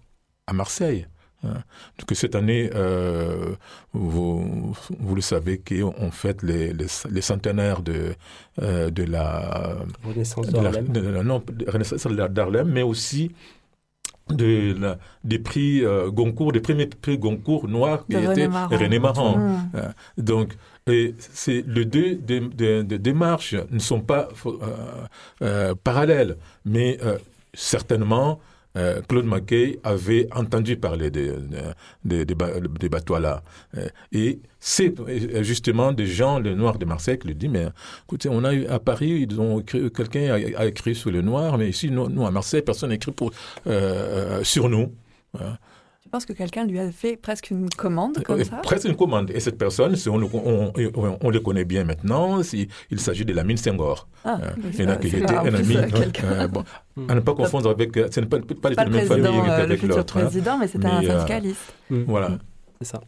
à 0.46 0.52
Marseille. 0.52 1.06
hein. 1.44 1.62
Donc 1.98 2.08
cette 2.12 2.34
année, 2.34 2.70
euh, 2.74 3.54
vous, 3.92 4.74
vous 4.98 5.14
le 5.14 5.20
savez 5.22 5.58
qu'on 5.58 6.10
fête 6.10 6.42
les, 6.42 6.72
les, 6.72 6.86
les 7.10 7.20
centenaires 7.22 7.82
de, 7.82 8.14
euh, 8.62 8.90
de 8.90 9.04
la, 9.04 9.76
Renaissance 10.04 10.48
de 10.48 10.56
la, 10.56 10.62
d'Harlem. 10.70 10.88
de 10.88 11.00
la- 11.00 11.22
non, 11.22 11.42
de 11.52 11.64
la 11.64 11.72
Renaissance 11.72 12.06
d'Harlem, 12.06 12.68
mais 12.68 12.82
aussi 12.82 13.30
de 14.28 14.74
la- 14.78 14.98
des 15.24 15.38
prix 15.40 15.84
euh, 15.84 16.10
Goncourt, 16.10 16.52
des 16.52 16.60
premiers 16.60 16.86
prix 16.86 17.18
Goncourt 17.18 17.66
noirs 17.68 18.06
qui 18.06 18.16
étaient. 18.32 18.46
René 18.76 18.98
Marant. 19.00 19.38
Mmh. 19.38 19.70
Euh, 19.74 19.88
Donc, 20.18 20.54
et 20.86 21.14
c'est 21.18 21.64
les 21.66 21.84
deux 21.84 22.14
démarches 22.98 23.54
ne 23.70 23.78
sont 23.78 24.00
pas 24.00 24.28
euh, 24.46 24.50
euh, 25.42 25.74
parallèles, 25.82 26.36
mais 26.64 26.98
euh, 27.02 27.18
certainement 27.54 28.40
euh, 28.76 29.00
Claude 29.08 29.24
Mackay 29.24 29.80
avait 29.82 30.28
entendu 30.32 30.76
parler 30.76 31.10
des, 31.10 31.34
bateaux 32.88 33.18
là. 33.18 33.42
Euh, 33.76 33.88
et 34.12 34.38
c'est 34.60 34.94
justement 35.42 35.92
des 35.92 36.06
gens, 36.06 36.38
les 36.38 36.54
Noirs 36.54 36.78
de 36.78 36.84
Marseille, 36.84 37.18
qui 37.18 37.28
lui 37.28 37.34
disent, 37.34 37.50
mais 37.50 37.66
écoutez, 38.04 38.28
on 38.30 38.44
a 38.44 38.52
eu 38.52 38.66
à 38.66 38.78
Paris, 38.78 39.26
ils 39.28 39.40
ont 39.40 39.60
quelqu'un 39.60 40.34
a, 40.56 40.66
écrit 40.66 40.94
sur 40.94 41.10
les 41.10 41.22
Noirs, 41.22 41.58
mais 41.58 41.68
ici, 41.68 41.90
nous, 41.90 42.24
à 42.24 42.30
Marseille, 42.30 42.62
personne 42.62 42.90
n'a 42.90 42.94
écrit 42.94 43.12
pour, 43.12 43.32
euh, 43.66 44.44
sur 44.44 44.68
nous. 44.68 44.92
Hein. 45.38 45.56
Je 46.10 46.16
pense 46.16 46.26
que 46.26 46.32
quelqu'un 46.32 46.66
lui 46.66 46.80
a 46.80 46.90
fait 46.90 47.16
presque 47.16 47.52
une 47.52 47.70
commande 47.70 48.20
comme 48.24 48.42
ça. 48.42 48.56
Presque 48.64 48.88
une 48.88 48.96
commande. 48.96 49.30
Et 49.30 49.38
cette 49.38 49.56
personne, 49.56 49.94
on, 50.08 50.20
on, 50.24 50.72
on, 51.20 51.30
le 51.30 51.38
connaît 51.38 51.64
bien 51.64 51.84
maintenant, 51.84 52.40
il 52.90 53.00
s'agit 53.00 53.24
de 53.24 53.32
la 53.32 53.44
mine 53.44 53.56
Senghor. 53.56 54.08
Ah, 54.24 54.40
euh, 54.42 54.70
il 54.76 54.90
a 54.90 54.96
qui 54.96 55.06
était 55.06 55.32
un 55.32 55.54
ami. 55.54 55.76
Euh, 55.76 56.48
bon, 56.48 56.64
à 57.08 57.14
ne 57.14 57.20
pas 57.20 57.32
confondre 57.32 57.70
avec. 57.70 57.94
Ce 57.94 58.18
n'est 58.18 58.26
pas, 58.26 58.40
pas, 58.40 58.70
pas, 58.74 58.84
la 58.84 58.90
même 58.90 59.06
famille 59.06 59.40
qu'avec 59.46 59.82
l'autre. 59.84 60.16
Hein. 60.16 60.22
président, 60.22 60.58
mais 60.58 60.66
c'était 60.66 60.88
un 60.88 61.00
syndicaliste. 61.00 61.72
Euh, 61.92 62.02
voilà. 62.08 62.38
C'est 62.80 62.88
ça. 62.88 63.00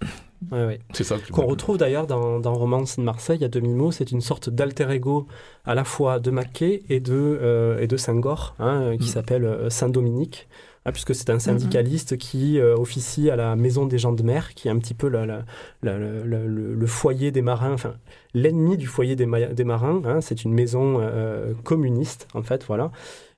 C'est 0.93 1.03
ça 1.03 1.17
qu'on 1.33 1.47
retrouve 1.47 1.79
d'ailleurs 1.79 2.07
dans, 2.07 2.39
dans 2.39 2.55
Romance 2.55 2.99
de 2.99 3.03
Marseille 3.03 3.43
à 3.43 3.49
demi-mot. 3.49 3.91
C'est 3.91 4.13
une 4.13 4.21
sorte 4.21 4.49
d'alter 4.49 4.89
ego 4.89 5.27
à 5.65 5.75
la 5.75 5.83
fois 5.83 6.21
de 6.21 6.31
Maquet 6.31 6.85
et 6.89 7.01
de, 7.01 7.79
et 7.81 7.89
de 7.89 7.97
Senghor, 7.97 8.55
hein, 8.61 8.97
qui 8.97 9.09
mm. 9.09 9.11
s'appelle 9.11 9.67
Saint-Dominique. 9.71 10.47
Ah, 10.85 10.91
puisque 10.91 11.15
c'est 11.15 11.31
un 11.31 11.35
mhm. 11.35 11.41
syndicaliste 11.41 12.19
qui 12.19 12.59
euh, 12.59 12.77
officie 12.77 13.31
à 13.31 13.37
la 13.37 13.55
Maison 13.55 13.87
des 13.87 13.99
gens 13.99 14.13
de 14.13 14.23
mer, 14.23 14.55
qui 14.55 14.67
est 14.67 14.71
un 14.71 14.79
petit 14.79 14.95
peu 14.95 15.09
le, 15.09 16.87
foyer 16.87 17.31
des 17.31 17.43
marins, 17.43 17.73
enfin 17.73 17.95
l'ennemi 18.35 18.77
du 18.77 18.87
foyer 18.87 19.15
des, 19.15 19.27
des 19.53 19.65
marins. 19.65 20.03
Hein. 20.05 20.21
c'est 20.21 20.45
une 20.45 20.53
maison 20.53 20.99
euh, 21.01 21.53
communiste, 21.63 22.27
en 22.35 22.43
fait, 22.43 22.65
voilà. 22.67 22.91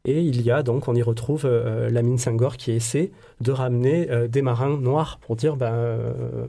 Et 0.07 0.21
il 0.21 0.43
y 0.43 0.51
a 0.51 0.63
donc, 0.63 0.87
on 0.89 0.95
y 0.95 1.03
retrouve 1.03 1.45
euh, 1.47 1.89
la 1.91 2.03
mine 2.03 2.19
Senghor 2.19 2.59
qui 2.59 2.73
essaie 2.73 3.11
de 3.41 3.53
ramener 3.53 4.07
des 4.29 4.43
marins 4.43 4.79
noirs 4.79 5.19
pour 5.19 5.35
dire, 5.35 5.57
ben 5.57 5.99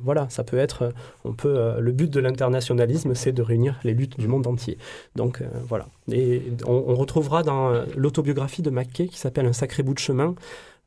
voilà, 0.04 0.28
ça 0.30 0.44
peut 0.44 0.58
être, 0.58 0.94
on 1.26 1.34
peut, 1.34 1.80
le 1.80 1.92
but 1.92 2.12
de 2.12 2.20
l'internationalisme, 2.20 3.16
c'est 3.16 3.32
de 3.32 3.42
réunir 3.42 3.80
les 3.84 3.94
luttes 3.94 4.20
du 4.20 4.28
monde 4.28 4.48
entier. 4.48 4.78
Donc 5.16 5.42
voilà. 5.68 5.88
Et 6.12 6.44
on, 6.66 6.84
on 6.88 6.96
retrouvera 6.96 7.44
dans 7.44 7.84
l'autobiographie 7.98 8.62
de 8.62 8.70
Mackay 8.70 9.08
qui 9.08 9.18
s'appelle 9.18 9.46
Un 9.46 9.54
sacré 9.54 9.84
bout 9.84 9.94
de 9.94 10.00
chemin. 10.00 10.36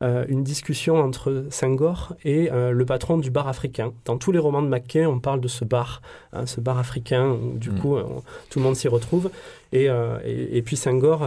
Euh, 0.00 0.24
une 0.28 0.44
discussion 0.44 1.00
entre 1.00 1.46
Senghor 1.50 2.14
et 2.24 2.52
euh, 2.52 2.70
le 2.70 2.86
patron 2.86 3.18
du 3.18 3.32
bar 3.32 3.48
africain. 3.48 3.92
Dans 4.04 4.16
tous 4.16 4.30
les 4.30 4.38
romans 4.38 4.62
de 4.62 4.68
Mackay, 4.68 5.06
on 5.06 5.18
parle 5.18 5.40
de 5.40 5.48
ce 5.48 5.64
bar, 5.64 6.02
hein, 6.32 6.46
ce 6.46 6.60
bar 6.60 6.78
africain, 6.78 7.30
où 7.30 7.58
du 7.58 7.72
mm. 7.72 7.78
coup, 7.80 7.96
tout 8.48 8.60
le 8.60 8.64
monde 8.64 8.76
s'y 8.76 8.86
retrouve. 8.86 9.28
Et, 9.72 9.90
euh, 9.90 10.20
et, 10.24 10.62
puis 10.62 10.76
Senghor 10.76 11.26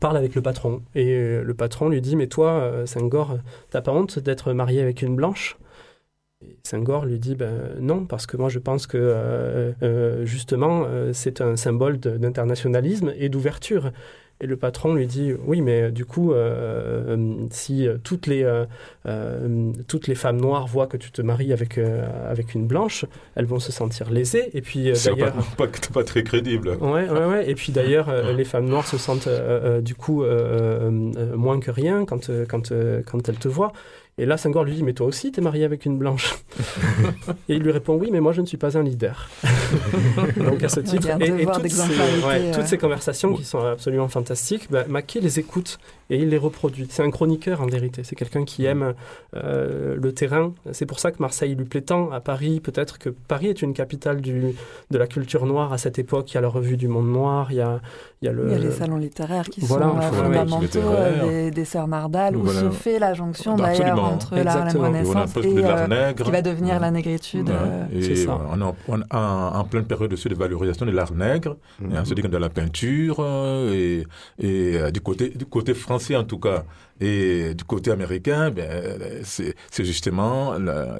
parle 0.00 0.16
avec 0.16 0.36
le 0.36 0.42
patron. 0.42 0.82
Et 0.94 1.40
le 1.42 1.54
patron 1.54 1.88
lui 1.88 2.00
dit, 2.00 2.14
mais 2.14 2.28
toi, 2.28 2.86
Senghor, 2.86 3.38
t'as 3.70 3.80
pas 3.80 3.90
honte 3.90 4.20
d'être 4.20 4.52
marié 4.52 4.80
avec 4.80 5.02
une 5.02 5.16
blanche? 5.16 5.56
Et 6.42 6.58
Senghor 6.62 7.06
lui 7.06 7.18
dit 7.18 7.34
ben, 7.34 7.72
non, 7.80 8.04
parce 8.04 8.26
que 8.26 8.36
moi 8.36 8.50
je 8.50 8.58
pense 8.60 8.86
que 8.86 9.74
justement 10.22 10.86
c'est 11.12 11.40
un 11.40 11.56
symbole 11.56 11.98
d'internationalisme 11.98 13.12
et 13.18 13.28
d'ouverture. 13.28 13.90
Et 14.42 14.46
le 14.46 14.56
patron 14.58 14.94
lui 14.94 15.06
dit 15.06 15.32
oui, 15.46 15.62
mais 15.62 15.90
du 15.90 16.04
coup, 16.04 16.32
euh, 16.32 17.16
euh, 17.16 17.46
si 17.50 17.88
euh, 17.88 17.96
toutes 18.02 18.26
les, 18.26 18.44
toutes 19.88 20.08
les 20.08 20.14
femmes 20.14 20.38
noires 20.38 20.66
voient 20.66 20.86
que 20.86 20.98
tu 20.98 21.10
te 21.10 21.22
maries 21.22 21.52
avec, 21.52 21.78
avec 21.78 22.54
une 22.54 22.66
blanche, 22.66 23.06
elles 23.34 23.46
vont 23.46 23.60
se 23.60 23.72
sentir 23.72 24.10
lésées. 24.10 24.50
Et 24.52 24.60
puis 24.60 24.92
d'ailleurs, 25.04 25.32
pas, 25.56 25.66
pas, 25.66 25.78
pas, 25.92 26.04
très 26.04 26.22
crédible. 26.22 26.76
Ouais, 26.80 27.08
ouais, 27.08 27.24
ouais. 27.24 27.50
Et 27.50 27.54
puis 27.54 27.72
d'ailleurs, 27.72 28.10
les 28.32 28.44
femmes 28.44 28.66
noires 28.66 28.86
se 28.86 28.98
sentent 28.98 29.28
du 29.82 29.94
coup 29.94 30.22
moins 31.34 31.58
que 31.60 31.70
rien 31.70 32.04
quand, 32.04 32.30
quand, 32.48 32.72
quand 33.06 33.28
elles 33.28 33.38
te 33.38 33.48
voient. 33.48 33.72
Et 34.18 34.24
là, 34.24 34.38
Senghor 34.38 34.64
lui 34.64 34.74
dit, 34.74 34.82
mais 34.82 34.94
toi 34.94 35.06
aussi, 35.06 35.30
t'es 35.30 35.42
marié 35.42 35.64
avec 35.64 35.84
une 35.84 35.98
blanche. 35.98 36.36
et 37.50 37.56
il 37.56 37.62
lui 37.62 37.70
répond, 37.70 37.96
oui, 37.96 38.08
mais 38.10 38.20
moi, 38.20 38.32
je 38.32 38.40
ne 38.40 38.46
suis 38.46 38.56
pas 38.56 38.78
un 38.78 38.82
leader. 38.82 39.28
Donc 40.38 40.62
à 40.62 40.70
ce 40.70 40.80
titre, 40.80 41.08
et, 41.20 41.44
toutes, 41.44 41.68
ces, 41.68 42.52
toutes, 42.52 42.66
ces, 42.66 42.78
conversations 42.78 43.34
qui 43.34 43.44
sont 43.44 43.58
absolument 43.58 44.08
fantastiques, 44.08 44.70
bah, 44.70 44.84
Mackay 44.88 45.20
les 45.20 45.38
écoute 45.38 45.78
et 46.08 46.16
il 46.16 46.30
les 46.30 46.38
reproduit. 46.38 46.86
C'est 46.88 47.02
un 47.02 47.10
chroniqueur 47.10 47.60
en 47.60 47.66
vérité, 47.66 48.04
c'est 48.04 48.16
quelqu'un 48.16 48.46
qui 48.46 48.64
aime 48.64 48.94
euh, 49.34 49.96
le 50.00 50.12
terrain. 50.14 50.54
C'est 50.72 50.86
pour 50.86 50.98
ça 50.98 51.10
que 51.10 51.18
Marseille 51.20 51.54
lui 51.54 51.66
plaît 51.66 51.82
tant. 51.82 52.10
À 52.10 52.20
Paris, 52.20 52.60
peut-être 52.60 52.98
que 52.98 53.10
Paris 53.10 53.48
est 53.48 53.60
une 53.60 53.74
capitale 53.74 54.22
du, 54.22 54.54
de 54.90 54.98
la 54.98 55.06
culture 55.06 55.44
noire 55.44 55.74
à 55.74 55.78
cette 55.78 55.98
époque. 55.98 56.32
Il 56.32 56.36
y 56.36 56.38
a 56.38 56.40
la 56.40 56.48
revue 56.48 56.78
du 56.78 56.88
Monde 56.88 57.12
Noir, 57.12 57.48
il 57.50 57.56
y 57.56 57.60
a, 57.60 57.82
il 58.22 58.26
y 58.26 58.28
a, 58.28 58.32
le... 58.32 58.46
il 58.46 58.52
y 58.52 58.54
a 58.54 58.58
les 58.58 58.70
salons 58.70 58.96
littéraires 58.96 59.44
qui 59.44 59.60
sont 59.60 59.78
euh, 59.78 60.00
fondamentaux 60.00 60.78
euh, 60.78 61.44
des, 61.44 61.50
des 61.50 61.64
Sœurs 61.66 61.86
Nardal, 61.86 62.36
où 62.36 62.48
se 62.48 62.70
fait 62.70 62.98
la 62.98 63.12
jonction 63.12 63.56
bah, 63.56 63.66
d'ailleurs 63.76 64.02
entre 64.02 64.36
la, 64.36 64.64
Renaissance 64.64 65.36
et 65.36 65.64
euh, 65.64 66.12
qui 66.12 66.30
va 66.30 66.42
devenir 66.42 66.80
la 66.80 66.90
négritude. 66.90 67.50
c'est 68.00 68.16
ça. 68.16 68.40
On 68.48 69.00
est 69.00 69.04
en, 69.14 69.64
pleine 69.64 69.84
période 69.84 70.10
de 70.10 70.34
valorisation 70.34 70.86
de 70.86 70.92
l'art 70.92 71.12
nègre, 71.12 71.56
mm 71.80 71.92
-hmm. 71.92 72.14
dit 72.14 72.22
de 72.22 72.38
la 72.38 72.48
peinture 72.48 73.16
et, 73.72 74.06
et 74.38 74.92
du 74.96 75.00
côté 75.00 75.24
du 75.40 75.46
côté 75.46 75.74
français 75.74 76.16
en 76.16 76.24
tout 76.24 76.38
cas. 76.46 76.60
Et 77.00 77.54
du 77.54 77.64
côté 77.64 77.90
américain, 77.90 78.50
ben, 78.50 79.20
c'est 79.22 79.84
justement 79.84 80.58
la, 80.58 80.98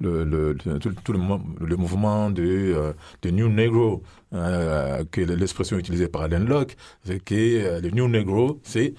le, 0.00 0.24
le, 0.24 0.54
tout, 0.78 1.12
le, 1.12 1.76
mouvement 1.76 2.30
de, 2.30 2.42
euh, 2.42 2.92
de 3.22 3.30
New 3.30 3.48
Negro, 3.48 4.02
euh, 4.34 5.04
que 5.10 5.20
l'expression 5.20 5.78
utilisée 5.78 6.08
par 6.08 6.22
Alain 6.22 6.39
Locke, 6.46 6.76
c'est 7.04 7.22
que 7.22 7.34
euh, 7.34 7.80
le 7.80 7.90
New 7.90 8.08
Negro, 8.08 8.60
c'est 8.62 8.94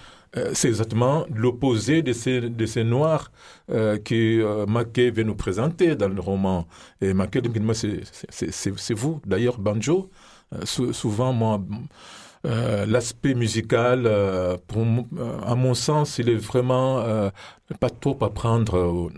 c'est 0.54 0.70
exactement 0.70 1.26
l'opposé 1.36 2.04
de 2.04 2.14
ces, 2.14 2.40
de 2.40 2.66
ces 2.66 2.86
noirs 2.86 3.34
que 3.68 4.66
Mackay 4.66 5.12
vient 5.12 5.26
nous 5.26 5.36
présenter 5.36 5.94
dans 5.98 6.08
le 6.08 6.22
roman. 6.22 6.70
Et 7.02 7.14
Mackay, 7.14 7.42
c'est 8.30 8.94
vous, 8.94 9.20
d'ailleurs, 9.26 9.60
Banjo. 9.60 10.10
souvent, 10.64 11.34
moi, 11.34 11.60
euh, 12.46 12.86
l'aspect 12.88 13.36
musical, 13.36 14.08
euh, 14.08 14.58
euh, 14.76 15.42
à 15.46 15.54
mon 15.56 15.76
sens, 15.76 16.18
il 16.18 16.30
est 16.30 16.36
vraiment 16.36 17.04
pas 17.80 17.90
trop 17.90 18.18
à 18.24 18.30
prendre 18.32 19.10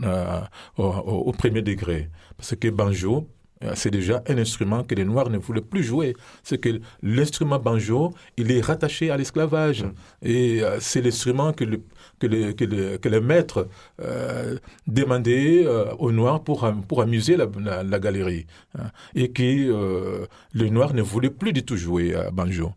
au, 0.77 1.31
premier 1.31 1.61
degré. 1.61 2.09
Parce 2.37 2.55
que 2.55 2.67
banjo, 2.69 3.27
c'est 3.75 3.91
déjà 3.91 4.23
un 4.27 4.37
instrument 4.37 4.83
que 4.83 4.95
les 4.95 5.05
Noirs 5.05 5.29
ne 5.29 5.37
voulaient 5.37 5.61
plus 5.61 5.83
jouer. 5.83 6.15
C'est 6.43 6.57
que 6.57 6.79
l'instrument 7.01 7.59
banjo, 7.59 8.13
il 8.37 8.51
est 8.51 8.61
rattaché 8.61 9.09
à 9.11 9.17
l'esclavage. 9.17 9.83
Mm. 9.83 9.93
Et 10.23 10.61
c'est 10.79 11.01
l'instrument 11.01 11.53
que 11.53 11.63
le, 11.63 11.81
que 12.19 12.27
les, 12.27 12.55
que 12.55 12.65
les, 12.65 12.97
que 12.99 13.09
les 13.09 13.21
maîtres 13.21 13.67
euh, 14.01 14.57
demandaient 14.87 15.65
aux 15.99 16.11
Noirs 16.11 16.43
pour, 16.43 16.69
pour 16.87 17.01
amuser 17.01 17.37
la, 17.37 17.47
la, 17.83 17.99
galerie. 17.99 18.45
Hein. 18.77 18.91
et 19.15 19.31
que 19.31 20.27
les 20.53 20.69
Noirs 20.69 20.93
ne 20.93 21.01
voulaient 21.01 21.29
plus 21.29 21.53
du 21.53 21.63
tout 21.63 21.77
jouer 21.77 22.15
à 22.15 22.31
banjo. 22.31 22.71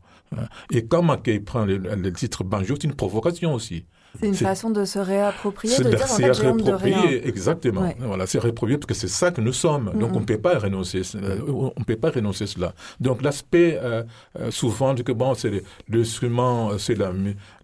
Et 0.72 0.86
quand 0.86 1.02
Mackay 1.02 1.40
prend 1.40 1.64
le 1.64 2.12
titre 2.12 2.44
banjo, 2.44 2.74
c'est 2.76 2.84
une 2.84 2.94
provocation 2.94 3.54
aussi. 3.54 3.84
C'est 4.20 4.26
une 4.28 4.34
façon 4.34 4.70
de 4.70 4.84
se 4.84 4.98
réapproprier, 4.98 5.78
de 5.78 5.90
dire 5.90 6.02
en 6.02 6.16
fait, 6.16 6.34
j'ai 6.34 6.46
honte 6.46 6.62
de 6.62 6.72
rien. 6.72 7.02
Exactement. 7.24 7.92
Voilà, 7.98 8.26
c'est 8.26 8.38
réapproprier 8.38 8.78
parce 8.78 8.86
que 8.88 8.94
c'est 8.94 9.08
ça 9.08 9.30
que 9.30 9.40
nous 9.40 9.52
sommes. 9.52 9.92
Donc 9.98 10.14
on 10.14 10.20
ne 10.20 10.24
peut 10.24 10.38
pas 10.38 10.58
renoncer, 10.58 11.02
euh, 11.16 11.38
on 11.76 11.82
peut 11.84 11.96
pas 11.96 12.10
renoncer 12.10 12.46
cela. 12.46 12.74
Donc 13.00 13.22
l'aspect 13.22 13.78
euh, 13.82 14.02
euh, 14.38 14.50
souvent 14.50 14.94
que 14.94 15.12
bon, 15.12 15.34
c'est 15.34 15.62
l'instrument, 15.88 16.78
c'est 16.78 16.96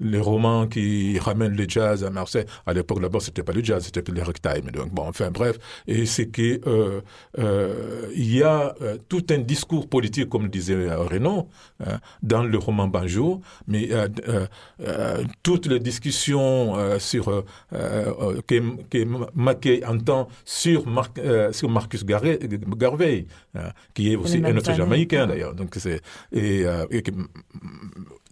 les 0.01 0.21
romans 0.21 0.67
qui 0.67 1.19
ramènent 1.19 1.57
le 1.57 1.65
jazz 1.69 2.05
à 2.05 2.11
Marseille. 2.11 2.45
À 2.67 2.73
l'époque, 2.73 3.01
d'abord, 3.01 3.23
c'était 3.23 3.43
pas 3.43 3.53
le 3.53 3.63
jazz, 3.63 3.83
c'était 3.85 4.13
le 4.13 4.23
ragtime. 4.23 4.71
Donc 4.71 4.91
bon, 4.93 5.07
enfin 5.09 5.31
bref, 5.31 5.59
et 5.87 6.07
c'est 6.07 6.27
que 6.27 6.61
il 8.15 8.35
y 8.35 8.43
a 8.43 8.75
tout 9.09 9.25
un 9.31 9.39
discours 9.39 9.89
politique, 9.89 10.29
comme 10.29 10.49
disait 10.49 10.95
Renaud, 10.95 11.49
dans 12.23 12.45
le 12.45 12.59
roman 12.59 12.89
Banjo, 12.89 13.41
mais 13.67 13.89
toutes 15.43 15.67
les 15.67 15.81
discussions 15.81 16.42
euh, 16.43 16.99
sur 16.99 17.29
euh, 17.29 17.45
euh, 17.73 18.41
que, 18.47 18.85
que 18.89 19.05
Mackay 19.35 19.85
entend 19.85 20.29
sur, 20.45 20.85
sur 21.53 21.69
Marcus 21.69 22.05
Garvey, 22.05 23.27
qui 23.95 24.13
est 24.13 24.17
aussi 24.17 24.43
un 24.45 24.57
autre 24.57 24.73
Jamaïcain 24.73 25.27
d'ailleurs. 25.27 25.55
Donc 25.55 25.75
c'est 25.79 26.01
et, 26.33 26.65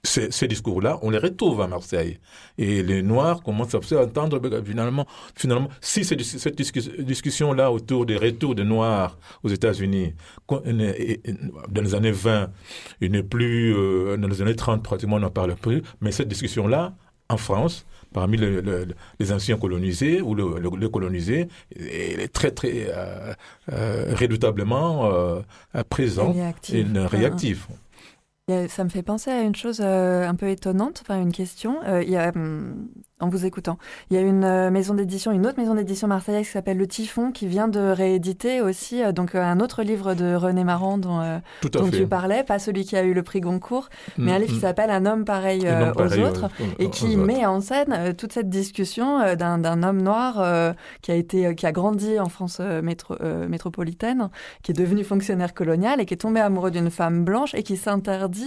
ces, 0.03 0.49
discours-là, 0.49 0.99
on 1.03 1.11
les 1.11 1.19
retrouve 1.19 1.61
à 1.61 1.67
Marseille. 1.67 2.19
Et 2.57 2.83
les 2.83 3.03
Noirs 3.03 3.43
commencent 3.43 3.75
à 3.75 4.03
entendre 4.03 4.41
finalement, 4.65 5.07
finalement 5.37 5.69
si 5.83 6.05
cette, 6.05 6.23
cette 6.23 6.57
discussion-là 6.57 7.71
autour 7.71 8.07
des 8.07 8.17
retours 8.17 8.55
des 8.55 8.65
Noirs 8.65 9.19
aux 9.43 9.51
États-Unis, 9.51 10.15
dans 10.49 11.83
les 11.83 11.95
années 11.95 12.13
20, 12.13 12.51
il 13.03 13.13
n'est 13.13 13.23
plus, 13.23 13.75
dans 14.17 14.29
les 14.29 14.41
années 14.41 14.57
30 14.57 14.83
pratiquement, 14.83 15.17
on 15.17 15.21
n'en 15.21 15.31
parle 15.31 15.55
plus, 15.55 15.83
mais 16.01 16.13
cette 16.13 16.29
discussion-là, 16.29 16.95
en 17.31 17.37
France, 17.37 17.87
parmi 18.13 18.37
les 18.37 19.33
anciens 19.33 19.57
colonisés 19.57 20.21
ou 20.21 20.35
le, 20.35 20.89
colonisé, 20.89 21.49
il 21.77 22.21
est 22.21 22.33
très 22.33 22.51
très 22.51 22.89
euh, 22.89 23.33
euh, 23.73 24.15
redoutablement 24.15 25.11
euh, 25.13 25.41
présent 25.89 26.35
et 26.73 26.85
réactif. 26.95 27.69
Ça 28.68 28.84
me 28.84 28.88
fait 28.88 29.03
penser 29.03 29.30
à 29.30 29.42
une 29.42 29.55
chose 29.55 29.80
un 29.80 30.34
peu 30.34 30.48
étonnante, 30.48 31.03
enfin 31.03 31.20
une 31.20 31.32
question. 31.32 31.78
il 32.03 32.11
y 32.11 32.16
a, 32.16 32.32
hum, 32.34 32.88
en 33.20 33.28
vous 33.28 33.46
écoutant. 33.46 33.78
Il 34.11 34.16
y 34.16 34.18
a 34.18 34.22
une 34.22 34.44
euh, 34.44 34.70
maison 34.70 34.94
d'édition, 34.94 35.30
une 35.30 35.46
autre 35.46 35.59
maison 35.59 35.74
d'édition 35.74 36.09
marseillaise 36.09 36.46
qui 36.46 36.53
s'appelle 36.53 36.78
Le 36.78 36.86
Typhon, 36.86 37.32
qui 37.32 37.46
vient 37.46 37.68
de 37.68 37.80
rééditer 37.80 38.61
aussi 38.62 39.03
euh, 39.03 39.12
donc 39.12 39.34
euh, 39.34 39.42
un 39.42 39.61
autre 39.61 39.82
livre 39.82 40.14
de 40.14 40.34
René 40.34 40.64
Marand 40.64 40.98
dont, 40.98 41.20
dont 41.70 41.90
tu 41.90 42.07
parlais, 42.07 42.42
pas 42.42 42.59
celui 42.59 42.84
qui 42.84 42.96
a 42.96 43.03
eu 43.03 43.12
le 43.12 43.22
prix 43.22 43.40
Goncourt, 43.40 43.88
mais 44.16 44.32
un 44.32 44.38
livre 44.38 44.53
qui 44.53 44.59
mm-hmm. 44.59 44.61
s'appelle 44.61 44.90
Un 44.90 45.07
homme 45.07 45.24
pareil, 45.24 45.68
aux 45.96 46.18
autres, 46.18 46.48
et 46.78 46.90
qui 46.90 47.16
met 47.16 47.44
en 47.46 47.61
scène 47.61 48.14
toute 48.16 48.32
cette 48.32 48.48
discussion 48.48 49.34
d'un 49.36 49.82
homme 49.82 50.03
noir 50.03 50.74
qui 51.03 51.11
a 51.11 51.14
été, 51.14 51.55
qui 51.55 51.66
a 51.66 51.72
grandi 51.72 52.18
en 52.18 52.28
France 52.28 52.61
métro, 52.61 53.16
métropolitaine, 53.48 54.30
qui 54.62 54.72
est 54.72 54.74
devenu 54.74 55.05
fonctionnaire 55.05 55.55
colonial 55.55 56.01
et 56.01 56.07
qui 56.07 56.14
est 56.14 56.18
tombé 56.18 56.40
amoureux 56.40 56.70
d'une 56.70 56.90
femme 56.90 57.24
blanche 57.24 57.55
et 57.55 57.62
qui 57.62 57.76
s'interdit 57.76 58.39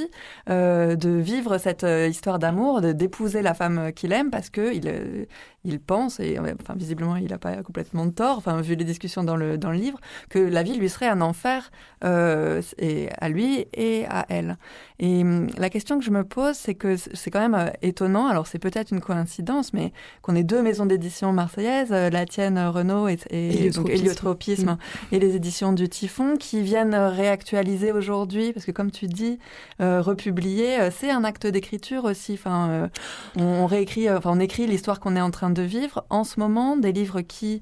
de 0.48 1.10
vivre 1.20 1.58
cette 1.58 1.86
histoire 2.10 2.40
d'amour, 2.40 2.82
d'épouser 2.82 3.42
la 3.42 3.54
femme 3.54 3.92
qu'il 3.94 4.12
aime 4.14 4.32
parce 4.32 4.50
que 4.50 4.74
il, 4.74 4.88
euh, 4.88 5.26
il 5.66 5.80
pense, 5.80 6.20
et 6.20 6.38
enfin, 6.40 6.76
visiblement 6.76 7.16
il 7.16 7.30
n'a 7.30 7.38
pas 7.38 7.56
complètement 7.64 8.06
de 8.06 8.12
tort, 8.12 8.38
enfin, 8.38 8.60
vu 8.62 8.76
les 8.76 8.84
discussions 8.84 9.24
dans 9.24 9.38
le, 9.38 9.58
dans 9.58 9.72
le 9.72 9.78
livre, 9.78 10.00
que 10.30 10.40
la 10.40 10.64
vie 10.64 10.76
lui 10.78 10.90
serait 10.90 11.08
un 11.08 11.22
enfer 11.22 11.72
euh, 12.04 12.62
et 12.78 13.10
à 13.20 13.30
lui 13.30 13.66
et 13.74 14.06
à 14.08 14.26
elle. 14.30 14.58
Et 15.00 15.22
hum, 15.22 15.48
la 15.58 15.70
question 15.70 16.00
que 16.00 16.06
je 16.06 16.12
me 16.12 16.24
pose, 16.24 16.56
c'est 16.56 16.76
que 16.76 16.98
c'est 16.98 17.32
quand 17.32 17.40
même 17.40 17.56
euh, 17.56 17.70
étonnant, 17.82 18.28
alors 18.28 18.48
c'est 18.48 18.60
peut-être 18.60 18.92
une 18.92 19.00
coïncidence, 19.00 19.74
mais 19.74 19.94
qu'on 20.22 20.36
ait 20.36 20.44
deux 20.44 20.62
maisons 20.62 20.86
d'édition 20.86 21.32
marseillaises, 21.32 21.92
la 21.92 22.26
tienne 22.26 22.60
Renault 22.60 23.08
et, 23.08 23.18
et 23.30 23.68
Héliotropisme, 23.68 24.72
mm. 24.72 25.16
et 25.16 25.20
les 25.20 25.36
éditions 25.36 25.72
du 25.72 25.88
Typhon, 25.88 26.36
qui 26.36 26.62
viennent 26.62 26.96
réactualiser 26.96 27.92
aujourd'hui, 27.92 28.52
parce 28.52 28.66
que 28.66 28.72
comme 28.72 28.92
tu 28.92 29.08
dis, 29.08 29.40
republier, 29.80 30.90
c'est 30.92 31.10
un 31.10 31.24
acte 31.24 31.48
d'écriture 31.48 32.06
aussi. 32.06 32.34
Enfin, 32.34 32.90
on, 33.38 33.44
on 33.44 33.66
réécrit, 33.66 34.10
enfin 34.10 34.32
on 34.34 34.40
écrit 34.40 34.68
l'histoire 34.68 35.00
qu'on 35.00 35.16
est 35.16 35.22
en 35.22 35.32
train 35.32 35.50
de 35.50 35.53
vivre. 35.62 36.06
En 36.10 36.24
ce 36.24 36.40
moment, 36.40 36.76
des 36.78 36.92
livres 36.92 37.22
qui 37.22 37.62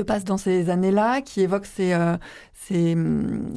se 0.00 0.04
passent 0.04 0.24
dans 0.24 0.36
ces 0.36 0.70
années-là, 0.70 1.22
qui 1.22 1.40
évoquent 1.40 1.66
ces, 1.66 1.92
euh, 1.92 2.16
ces, 2.66 2.96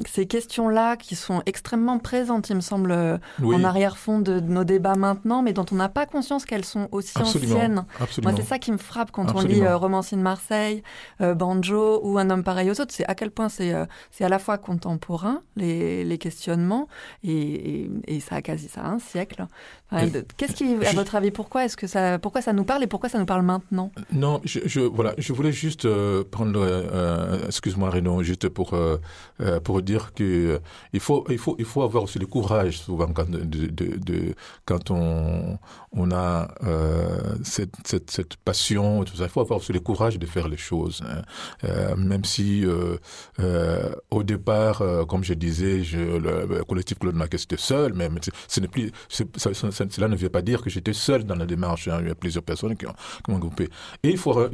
ces 0.10 0.26
questions-là 0.26 0.96
qui 0.96 1.16
sont 1.16 1.42
extrêmement 1.46 2.00
présentes, 2.00 2.50
il 2.50 2.56
me 2.56 2.62
semble, 2.62 2.92
euh, 2.92 3.18
en 3.42 3.64
arrière-fond 3.64 4.20
de, 4.20 4.40
nos 4.40 4.64
débats 4.64 4.96
maintenant, 4.96 5.42
mais 5.42 5.54
dont 5.54 5.66
on 5.72 5.76
n'a 5.76 5.90
pas 5.90 6.06
conscience 6.06 6.46
qu'elles 6.46 6.66
sont 6.66 6.88
aussi 6.92 7.18
anciennes. 7.18 7.86
Moi, 8.22 8.32
c'est 8.36 8.44
ça 8.44 8.60
qui 8.60 8.72
me 8.72 8.78
frappe 8.78 9.12
quand 9.12 9.36
on 9.36 9.42
lit 9.42 9.62
euh, 9.62 9.76
Romancier 9.76 10.18
de 10.18 10.22
Marseille, 10.22 10.84
euh, 11.20 11.34
Banjo 11.34 12.00
ou 12.04 12.20
Un 12.20 12.30
homme 12.30 12.44
pareil 12.44 12.70
aux 12.70 12.80
autres. 12.80 12.94
C'est 12.94 13.06
à 13.08 13.16
quel 13.16 13.32
point 13.32 13.50
c'est 13.50 13.74
c'est 14.12 14.24
à 14.24 14.30
la 14.30 14.40
fois 14.40 14.58
contemporain, 14.58 15.42
les, 15.56 16.04
les 16.04 16.18
questionnements, 16.18 16.88
et, 17.24 17.90
et, 18.08 18.20
ça 18.20 18.36
a 18.36 18.42
quasi 18.42 18.68
ça 18.68 18.86
un 18.86 19.00
siècle. 19.00 19.46
Qu'est-ce 20.38 20.54
qui, 20.54 20.76
à 20.86 20.94
votre 20.94 21.16
avis, 21.16 21.32
pourquoi 21.32 21.66
est-ce 21.66 21.76
que 21.76 21.88
ça, 21.88 22.20
pourquoi 22.20 22.42
ça 22.42 22.54
nous 22.54 22.64
parle 22.64 22.84
et 22.84 22.88
pourquoi 22.88 23.10
ça 23.10 23.20
nous 23.20 23.26
parle 23.26 23.44
maintenant? 23.44 23.92
Non, 24.12 24.42
je, 24.44 24.60
je, 24.66 24.80
voilà, 24.80 25.14
je 25.18 25.34
voulais 25.34 25.52
juste 25.52 25.88
prendre, 26.32 27.48
excuse-moi 27.48 27.90
Renaud, 27.90 28.24
juste 28.24 28.48
pour 28.48 28.74
euh, 28.74 28.91
euh, 28.91 28.91
pour 29.64 29.82
dire 29.82 30.14
que 30.14 30.24
euh, 30.24 30.60
il 30.94 31.00
faut 31.00 31.26
il 31.30 31.38
faut 31.38 31.56
il 31.60 31.66
faut 31.66 31.84
avoir 31.84 32.04
aussi 32.04 32.20
le 32.20 32.28
courage 32.28 32.80
souvent 32.80 33.08
quand 33.08 33.28
quand 34.66 34.92
on 34.92 35.58
on 35.94 36.12
a 36.12 36.48
cette, 37.44 37.76
cette, 37.86 38.12
cette 38.12 38.36
passion 38.38 39.04
il 39.04 39.30
faut 39.30 39.42
avoir 39.42 39.60
aussi 39.60 39.74
le 39.74 39.80
courage 39.80 40.18
de 40.18 40.26
faire 40.26 40.48
les 40.48 40.58
choses 40.58 41.02
hein. 41.06 41.96
même 41.98 42.24
si 42.24 42.66
au 44.10 44.24
départ 44.24 44.84
comme 45.08 45.24
je 45.24 45.34
disais 45.34 45.84
je, 45.84 45.98
le, 45.98 46.64
collectif 46.64 47.00
Claude 47.00 47.16
Maquet 47.16 47.38
c'était 47.38 47.58
seul 47.58 47.94
mais, 47.94 48.10
cela 49.10 50.08
ne 50.08 50.16
veut 50.16 50.30
pas 50.30 50.42
dire 50.42 50.62
que 50.62 50.70
j'étais 50.70 50.94
seul 50.94 51.24
dans 51.24 51.36
la 51.36 51.46
démarche 51.46 51.88
hein. 51.88 52.00
il 52.02 52.08
y 52.08 52.12
a 52.12 52.16
plusieurs 52.16 52.44
personnes 52.44 52.78
qui 52.78 52.86
ont, 52.88 53.40
groupé 53.40 53.70
et 54.04 54.10
il 54.10 54.18
faut 54.18 54.50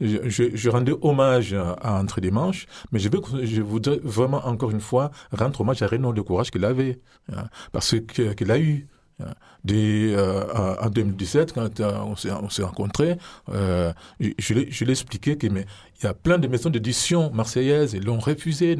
je, 0.00 0.50
je, 0.54 0.70
rendais 0.70 0.94
hommage 1.02 1.54
à 1.54 1.98
Entre 2.00 2.20
des 2.20 2.30
Manches 2.30 2.66
mais 2.92 2.98
je 2.98 3.08
veux 3.08 3.20
je 3.46 3.62
voudrais 3.62 3.98
vraiment 4.02 4.46
encore 4.46 4.70
une 4.70 4.80
fois 4.80 5.10
rendre 5.32 5.60
hommage 5.60 5.82
à 5.82 5.86
Renaud 5.86 6.12
le 6.12 6.22
courage 6.22 6.50
qu'il 6.50 6.64
avait, 6.64 7.00
hein, 7.32 7.44
parce 7.72 7.94
qu'il 8.12 8.50
a 8.50 8.58
eu. 8.58 8.86
Hein. 9.22 9.32
Euh, 9.72 10.76
en 10.80 10.88
2017, 10.88 11.52
quand 11.52 11.80
euh, 11.80 11.98
on 11.98 12.48
s'est 12.50 12.62
rencontrés, 12.62 13.16
euh, 13.48 13.92
je, 14.20 14.54
je 14.68 14.84
l'ai 14.84 14.92
expliqué 14.92 15.36
que 15.36 15.48
mais 15.48 15.66
il 16.02 16.04
y 16.04 16.08
a 16.08 16.14
plein 16.14 16.36
de 16.36 16.46
maisons 16.46 16.68
d'édition 16.68 17.30
marseillaises, 17.32 17.94
ils 17.94 18.04
l'ont 18.04 18.18
refusé. 18.18 18.76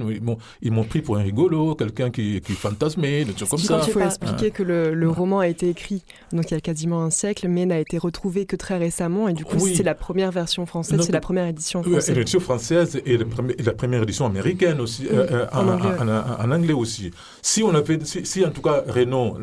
Ils 0.62 0.72
m'ont 0.72 0.84
pris 0.84 1.00
pour 1.00 1.16
un 1.16 1.22
rigolo, 1.22 1.74
quelqu'un 1.74 2.10
qui, 2.10 2.42
qui 2.42 2.52
fantasmait, 2.52 3.24
des 3.24 3.32
trucs 3.32 3.48
comme 3.48 3.58
ça. 3.58 3.80
Il 3.86 3.92
faut 3.92 4.00
expliquer 4.00 4.50
que 4.50 4.62
le, 4.62 4.92
le, 4.92 5.08
roman 5.08 5.38
a 5.40 5.48
été 5.48 5.70
écrit 5.70 6.02
donc 6.32 6.50
il 6.50 6.54
y 6.54 6.56
a 6.56 6.60
quasiment 6.60 7.02
un 7.02 7.10
siècle, 7.10 7.48
mais 7.48 7.64
n'a 7.64 7.78
été 7.78 7.96
retrouvé 7.96 8.44
que 8.44 8.56
très 8.56 8.76
récemment. 8.76 9.28
Et 9.28 9.32
du 9.32 9.44
coup, 9.44 9.66
c'est 9.74 9.82
la 9.82 9.94
première 9.94 10.30
version 10.30 10.66
française, 10.66 11.00
c'est 11.00 11.12
la 11.12 11.20
première 11.20 11.46
édition 11.46 11.82
française. 11.82 12.14
L'édition 12.14 12.40
française 12.40 13.00
et, 13.06 13.16
la 13.16 13.72
première 13.72 14.02
édition 14.02 14.26
américaine 14.26 14.80
aussi, 14.80 15.06
euh, 15.10 15.26
euh, 15.30 15.46
en, 15.52 15.68
en, 15.68 16.50
anglais. 16.50 16.74
aussi. 16.74 17.12
Si 17.40 17.62
on 17.62 17.74
avait, 17.74 17.98
si, 18.04 18.44
en 18.44 18.50
tout 18.50 18.60
cas 18.60 18.82
Renault, 18.86 19.38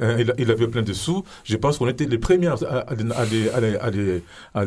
euh, 0.00 0.24
il, 0.38 0.50
avait 0.50 0.68
plein 0.68 0.82
de 0.82 0.92
sous, 0.92 1.24
je 1.44 1.56
pense 1.56 1.76
qu'on 1.78 1.88
était 1.88 2.06
les 2.06 2.18
premiers 2.18 2.48
à, 2.48 2.86
à 4.54 4.64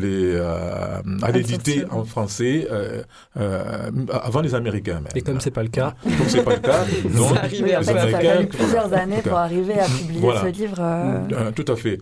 l'éditer 1.32 1.86
en 1.90 2.04
français 2.04 2.35
euh, 2.42 3.04
euh, 3.38 3.90
avant 4.10 4.42
les 4.42 4.56
Américains. 4.56 4.96
Même. 4.96 5.12
Et 5.16 5.22
comme 5.22 5.40
c'est 5.40 5.52
pas 5.52 5.64
le 5.64 5.70
cas. 5.70 5.96
Comme 6.04 6.28
c'est 6.28 6.44
pas 6.44 6.56
le 6.56 6.62
cas, 6.62 6.84
donc, 7.04 7.32
en 7.32 7.36
fait, 7.36 7.84
ça 7.84 8.02
a 8.02 8.08
fallu 8.08 8.48
plusieurs 8.48 8.94
années 8.94 9.22
pour 9.22 9.38
arriver 9.38 9.80
à 9.80 9.86
publier 9.86 10.30
ce 10.42 10.48
livre. 10.48 10.78
Euh. 10.80 11.52
Tout 11.52 11.72
à 11.72 11.76
fait. 11.76 12.00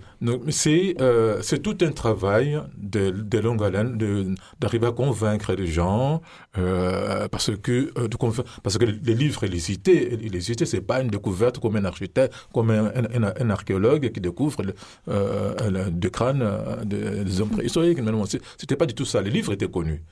C'est 0.50 0.96
c'est 1.42 1.62
tout 1.62 1.78
un 1.82 1.92
travail 1.92 2.60
de, 2.78 3.12
de 3.12 3.40
longue 3.40 3.64
haleine 3.64 4.36
d'arriver 4.60 4.88
à 4.88 4.92
convaincre 4.92 5.54
les 5.54 5.68
gens 5.68 6.22
parce 7.32 7.52
que 7.62 7.92
parce 8.62 8.78
que 8.78 8.86
les 8.86 9.16
livres 9.16 9.46
les 9.46 9.60
cités, 9.60 10.18
les 10.18 10.42
cités, 10.42 10.66
c'est 10.66 10.82
pas 10.82 11.02
une 11.02 11.10
découverte 11.10 11.60
comme 11.60 11.76
un 11.76 11.86
architecte, 11.86 12.34
comme 12.54 12.70
un, 12.72 12.92
un, 13.42 13.50
archéologue 13.50 14.12
qui 14.12 14.22
découvre 14.22 14.64
le, 14.64 14.74
le 15.08 16.10
crâne 16.10 16.44
des 16.86 17.42
hommes 17.42 17.50
préhistoriques. 17.50 18.00
C'était 18.58 18.76
pas 18.76 18.86
du 18.86 18.94
tout 18.94 19.06
ça. 19.06 19.22
Les 19.22 19.30
livres 19.30 19.54
étaient 19.54 19.68
connus. 19.68 20.04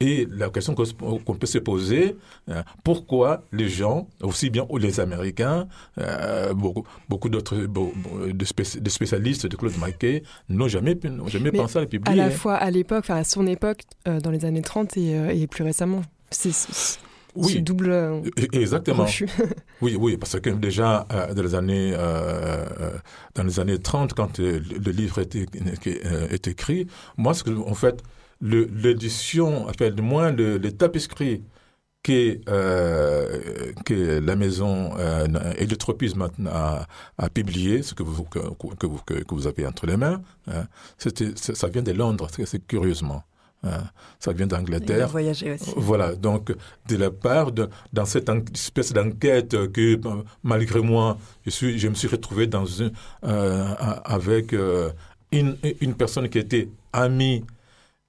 Et 0.00 0.26
la 0.30 0.50
question 0.50 0.74
qu'on 0.74 1.34
peut 1.34 1.46
se 1.46 1.58
poser, 1.58 2.16
euh, 2.48 2.62
pourquoi 2.84 3.44
les 3.52 3.68
gens, 3.68 4.08
aussi 4.22 4.50
bien 4.50 4.66
les 4.78 5.00
Américains, 5.00 5.68
euh, 5.98 6.54
beaucoup, 6.54 6.84
beaucoup 7.08 7.28
d'autres 7.28 7.56
de 7.56 8.44
spécialistes 8.88 9.46
de 9.46 9.56
Claude 9.56 9.76
Maquet, 9.78 10.22
n'ont 10.48 10.68
jamais, 10.68 10.98
jamais 11.26 11.50
pensé 11.52 11.78
à 11.78 11.80
les 11.82 11.86
publier. 11.86 12.20
À 12.20 12.24
la 12.24 12.30
fois 12.30 12.54
à 12.54 12.70
l'époque, 12.70 13.10
à 13.10 13.24
son 13.24 13.46
époque, 13.46 13.82
euh, 14.08 14.20
dans 14.20 14.30
les 14.30 14.44
années 14.44 14.62
30 14.62 14.96
et, 14.96 15.46
plus 15.48 15.64
récemment. 15.64 16.02
C'est 16.30 16.52
oui, 17.34 17.62
double. 17.62 17.90
E-, 17.90 18.22
exactement. 18.52 19.06
oui, 19.80 19.96
oui, 19.98 20.18
parce 20.18 20.38
que 20.38 20.50
déjà 20.50 21.06
dans 21.34 21.42
les 21.42 21.54
années 21.54 21.96
dans 23.34 23.42
les 23.42 23.58
années 23.58 23.78
30, 23.78 24.12
quand 24.12 24.38
le, 24.38 24.58
livre 24.92 25.20
est 25.20 26.46
écrit, 26.46 26.86
moi, 27.16 27.32
ce 27.34 27.42
que 27.42 27.50
en 27.50 27.74
fait 27.74 28.02
l'édition, 28.42 29.68
enfin, 29.68 29.90
du 29.90 30.02
moins 30.02 30.32
le, 30.32 30.58
les 30.58 30.72
tapisseries 30.72 31.42
que, 32.02 32.40
euh, 32.48 33.72
que 33.84 34.18
la 34.18 34.34
maison 34.34 34.90
euh, 34.98 35.26
Héliotropisme 35.56 36.28
a, 36.46 36.86
a, 37.16 37.28
publié, 37.30 37.82
ce 37.82 37.94
que 37.94 38.02
vous, 38.02 38.24
que, 38.24 38.40
que, 38.78 38.86
vous, 38.86 39.00
que, 39.06 39.34
vous 39.34 39.46
avez 39.46 39.66
entre 39.66 39.86
les 39.86 39.96
mains, 39.96 40.20
hein, 40.48 40.64
ça 40.98 41.68
vient 41.68 41.82
de 41.82 41.92
Londres, 41.92 42.28
c'est 42.44 42.66
curieusement. 42.66 43.22
Hein, 43.64 43.84
ça 44.18 44.32
vient 44.32 44.48
d'Angleterre. 44.48 45.08
voyagé 45.08 45.52
aussi. 45.52 45.72
Voilà, 45.76 46.16
donc 46.16 46.52
de 46.88 46.96
la 46.96 47.12
part 47.12 47.52
de, 47.52 47.68
dans 47.92 48.04
cette 48.04 48.28
espèce 48.52 48.92
d'enquête 48.92 49.70
que 49.70 50.00
malgré 50.42 50.80
moi, 50.80 51.16
je 51.44 51.50
suis, 51.50 51.78
je 51.78 51.86
me 51.86 51.94
suis 51.94 52.08
retrouvé 52.08 52.48
dans 52.48 52.66
une, 52.66 52.90
euh, 53.24 53.74
avec 54.04 54.52
euh, 54.52 54.90
une, 55.30 55.56
une 55.80 55.94
personne 55.94 56.28
qui 56.28 56.38
était 56.38 56.68
amie 56.92 57.44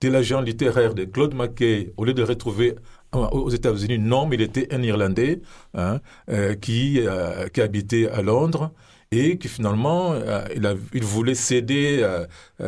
de 0.03 0.09
l'agent 0.09 0.41
littéraire 0.41 0.93
de 0.93 1.05
Claude 1.05 1.33
Mackay, 1.33 1.93
au 1.95 2.03
lieu 2.03 2.13
de 2.13 2.21
le 2.21 2.27
retrouver 2.27 2.75
aux 3.13 3.49
États-Unis, 3.49 3.99
non, 3.99 4.27
mais 4.27 4.35
il 4.35 4.41
était 4.41 4.73
un 4.73 4.81
Irlandais 4.81 5.41
hein, 5.75 5.99
euh, 6.29 6.55
qui, 6.55 6.99
euh, 6.99 7.47
qui 7.47 7.61
habitait 7.61 8.09
à 8.09 8.21
Londres 8.21 8.71
et 9.11 9.37
qui 9.37 9.47
finalement, 9.47 10.13
euh, 10.13 10.43
il, 10.93 11.03
voulait 11.03 11.35
céder 11.35 12.05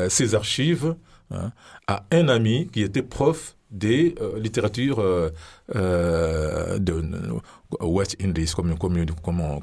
ses 0.08 0.36
archives 0.36 0.96
hein, 1.32 1.52
à 1.88 2.06
un 2.12 2.30
ami 2.30 2.70
qui 2.72 2.84
était 2.84 3.02
prof 3.02 3.58
des 3.72 4.16
littératures 4.38 5.04
de 5.74 6.94
West 7.82 8.16
Indies, 8.24 8.54
comme, 8.56 8.76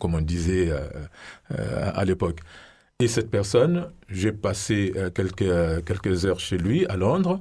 on, 0.02 0.20
disait 0.20 0.72
à 1.48 2.04
l'époque. 2.04 2.40
Et 2.98 3.08
cette 3.08 3.30
personne, 3.30 3.88
j'ai 4.08 4.32
passé 4.32 4.92
quelques 5.14 6.26
heures 6.26 6.40
chez 6.40 6.58
lui 6.58 6.84
à 6.86 6.96
Londres, 6.96 7.40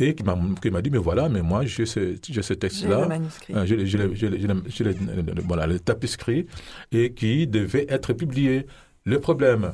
et 0.00 0.14
qui 0.14 0.24
m'a 0.24 0.82
dit, 0.82 0.90
mais 0.90 0.98
voilà, 0.98 1.28
mais 1.28 1.42
moi, 1.42 1.64
j'ai 1.64 1.86
ce, 1.86 2.16
ce 2.22 2.54
texte-là, 2.54 3.08
j'ai 3.64 3.76
le, 3.76 5.42
voilà, 5.46 5.66
le 5.66 5.78
tapiscrit, 5.78 6.46
et 6.92 7.12
qui 7.12 7.46
devait 7.46 7.86
être 7.88 8.12
publié. 8.12 8.66
Le 9.04 9.18
problème, 9.20 9.72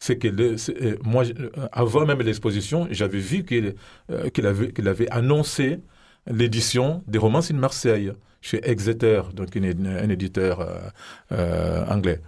c'est 0.00 0.16
que 0.16 0.28
euh, 0.28 0.96
moi, 1.04 1.24
euh, 1.24 1.50
avant 1.72 2.06
même 2.06 2.20
l'exposition, 2.22 2.88
j'avais 2.90 3.18
vu 3.18 3.44
qu'il 3.44 3.74
euh, 4.10 4.30
avait, 4.42 4.72
qu'il 4.72 4.88
avait 4.88 5.10
annoncé 5.10 5.78
l'édition 6.26 7.04
des 7.06 7.18
romances 7.18 7.50
in 7.50 7.54
Marseille 7.54 8.12
chez 8.40 8.60
Exeter, 8.68 9.22
donc 9.34 9.54
un 9.56 10.08
éditeur 10.08 10.92
anglais. 11.30 12.20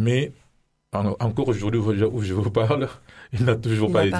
Mais 0.00 0.32
encore 0.92 1.48
aujourd'hui 1.48 1.80
où 1.80 2.22
je 2.22 2.34
vous 2.34 2.50
parle, 2.50 2.88
il 3.32 3.44
n'a 3.44 3.56
toujours 3.56 3.90
pas, 3.90 4.04
il 4.06 4.10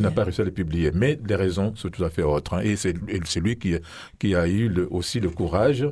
n'a 0.00 0.10
pas 0.10 0.24
réussi 0.24 0.40
à 0.40 0.44
les 0.44 0.50
publier. 0.50 0.90
Mais 0.94 1.18
les 1.26 1.34
raisons 1.34 1.74
sont 1.76 1.88
tout 1.88 2.04
à 2.04 2.10
fait 2.10 2.22
autres. 2.22 2.54
Hein. 2.54 2.60
Et 2.62 2.76
c'est 2.76 2.94
lui 3.40 3.58
qui, 3.58 3.76
qui 4.18 4.34
a 4.34 4.48
eu 4.48 4.72
aussi 4.90 5.20
le 5.20 5.30
courage 5.30 5.86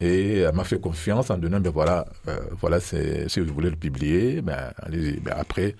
et 0.00 0.44
m'a 0.54 0.64
fait 0.64 0.80
confiance 0.80 1.30
en 1.30 1.38
donnant, 1.38 1.60
ben 1.60 1.70
voilà, 1.70 2.06
euh, 2.28 2.38
voilà, 2.60 2.78
si 2.78 3.40
vous 3.40 3.52
voulez 3.52 3.70
le 3.70 3.76
publier, 3.76 4.40
ben. 4.42 4.72
Ben 4.88 5.34
après, 5.36 5.74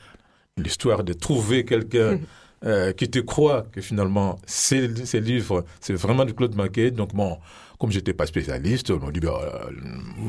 l'histoire 0.57 1.05
de 1.05 1.13
trouver 1.13 1.65
quelqu'un 1.65 2.19
euh, 2.65 2.93
qui 2.93 3.09
te 3.09 3.21
croit 3.21 3.63
que 3.71 3.81
finalement 3.81 4.39
ces, 4.45 5.07
ces 5.07 5.21
livres, 5.21 5.65
c'est 5.81 5.95
vraiment 5.95 6.25
du 6.25 6.35
Claude 6.35 6.57
Maquet. 6.57 6.91
Donc 6.91 7.15
bon, 7.15 7.39
comme 7.79 7.93
j'étais 7.93 8.13
pas 8.13 8.27
spécialiste, 8.27 8.91
on 8.91 8.99
m'a 8.99 9.13
dit, 9.13 9.21
ben, 9.21 9.29
euh, 9.29 9.71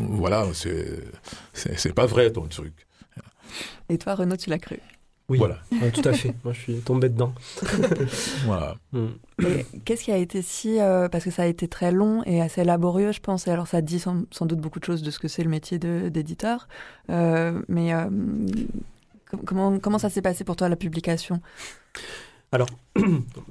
voilà, 0.10 0.46
c'est 0.54 1.94
pas 1.94 2.06
vrai 2.06 2.32
ton 2.32 2.46
truc. 2.48 2.86
Et 3.90 3.98
toi, 3.98 4.14
Renaud, 4.14 4.38
tu 4.38 4.52
l'as 4.52 4.60
cru? 4.60 4.80
Oui, 5.30 5.38
voilà. 5.38 5.58
tout 5.94 6.02
à 6.04 6.14
fait. 6.14 6.34
Moi, 6.44 6.54
je 6.54 6.60
suis 6.60 6.76
tombé 6.82 7.10
dedans. 7.10 7.34
voilà. 8.46 8.76
Mm. 8.92 9.08
Qu'est-ce 9.86 10.04
qui 10.04 10.12
a 10.12 10.18
été 10.18 10.42
si... 10.42 10.80
Euh, 10.80 11.08
parce 11.08 11.24
que 11.24 11.32
ça 11.32 11.44
a 11.44 11.46
été 11.46 11.68
très 11.68 11.92
long 11.92 12.24
et 12.26 12.42
assez 12.42 12.64
laborieux, 12.64 13.12
je 13.12 13.20
pense. 13.20 13.48
Et 13.48 13.52
alors, 13.52 13.68
ça 13.68 13.82
dit 13.82 14.00
sans, 14.00 14.26
doute 14.42 14.60
beaucoup 14.60 14.80
de 14.80 14.86
choses 14.86 15.04
de 15.04 15.12
ce 15.12 15.20
que 15.20 15.28
c'est 15.28 15.44
le 15.44 15.50
métier 15.50 15.78
d'éditeur. 15.78 16.68
Euh, 17.10 17.62
mais 17.68 17.94
euh, 17.94 18.10
comment, 19.46 19.80
comment 19.80 20.00
ça 20.00 20.10
s'est 20.10 20.22
passé 20.22 20.44
pour 20.44 20.56
toi, 20.56 20.68
la 20.68 20.76
publication? 20.76 21.42
Alors, 22.52 22.68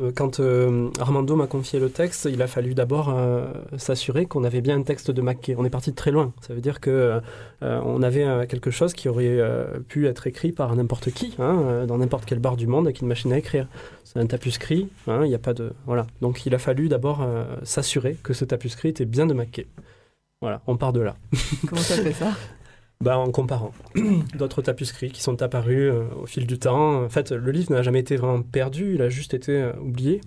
euh, 0.00 0.10
quand 0.14 0.40
euh, 0.40 0.90
Armando 0.98 1.36
m'a 1.36 1.46
confié 1.46 1.78
le 1.78 1.88
texte, 1.88 2.28
il 2.30 2.42
a 2.42 2.48
fallu 2.48 2.74
d'abord 2.74 3.10
euh, 3.10 3.46
s'assurer 3.76 4.26
qu'on 4.26 4.42
avait 4.42 4.60
bien 4.60 4.76
un 4.76 4.82
texte 4.82 5.12
de 5.12 5.22
Mackay. 5.22 5.54
On 5.56 5.64
est 5.64 5.70
parti 5.70 5.90
de 5.90 5.96
très 5.96 6.10
loin. 6.10 6.32
Ça 6.40 6.52
veut 6.52 6.60
dire 6.60 6.80
que 6.80 7.20
on 7.60 8.02
avait 8.02 8.46
quelque 8.46 8.70
chose 8.70 8.92
qui 8.92 9.08
aurait 9.08 9.40
pu 9.88 10.06
être 10.06 10.26
écrit 10.26 10.52
par 10.52 10.74
n'importe 10.74 11.10
qui, 11.10 11.34
hein, 11.38 11.86
dans 11.86 11.98
n'importe 11.98 12.24
quelle 12.24 12.38
barre 12.38 12.56
du 12.56 12.66
monde, 12.66 12.86
avec 12.86 13.00
une 13.00 13.08
machine 13.08 13.32
à 13.32 13.38
écrire. 13.38 13.68
C'est 14.04 14.18
un 14.18 14.26
tapuscrit. 14.26 14.88
Hein, 15.06 15.20
il 15.24 15.28
n'y 15.28 15.34
a 15.34 15.40
pas 15.40 15.54
de 15.54 15.72
voilà. 15.86 16.06
Donc, 16.20 16.46
il 16.46 16.54
a 16.54 16.58
fallu 16.58 16.88
d'abord 16.88 17.26
s'assurer 17.62 18.16
que 18.22 18.32
ce 18.32 18.44
tapuscrit 18.44 18.88
était 18.88 19.04
bien 19.04 19.26
de 19.26 19.34
Mackay. 19.34 19.66
Voilà, 20.40 20.60
on 20.66 20.76
part 20.76 20.92
de 20.92 21.00
là. 21.00 21.16
Comment 21.68 21.80
ça 21.80 21.96
fait 21.96 22.12
ça? 22.12 22.32
Bah, 23.00 23.16
en 23.16 23.30
comparant 23.30 23.72
d'autres 24.34 24.60
tapuscrits 24.60 25.12
qui 25.12 25.22
sont 25.22 25.40
apparus 25.42 25.92
euh, 25.92 26.04
au 26.20 26.26
fil 26.26 26.46
du 26.48 26.58
temps. 26.58 27.04
En 27.04 27.08
fait, 27.08 27.30
le 27.30 27.52
livre 27.52 27.72
n'a 27.72 27.82
jamais 27.82 28.00
été 28.00 28.16
vraiment 28.16 28.42
perdu, 28.42 28.94
il 28.96 29.02
a 29.02 29.08
juste 29.08 29.34
été 29.34 29.52
euh, 29.52 29.72
oublié. 29.80 30.20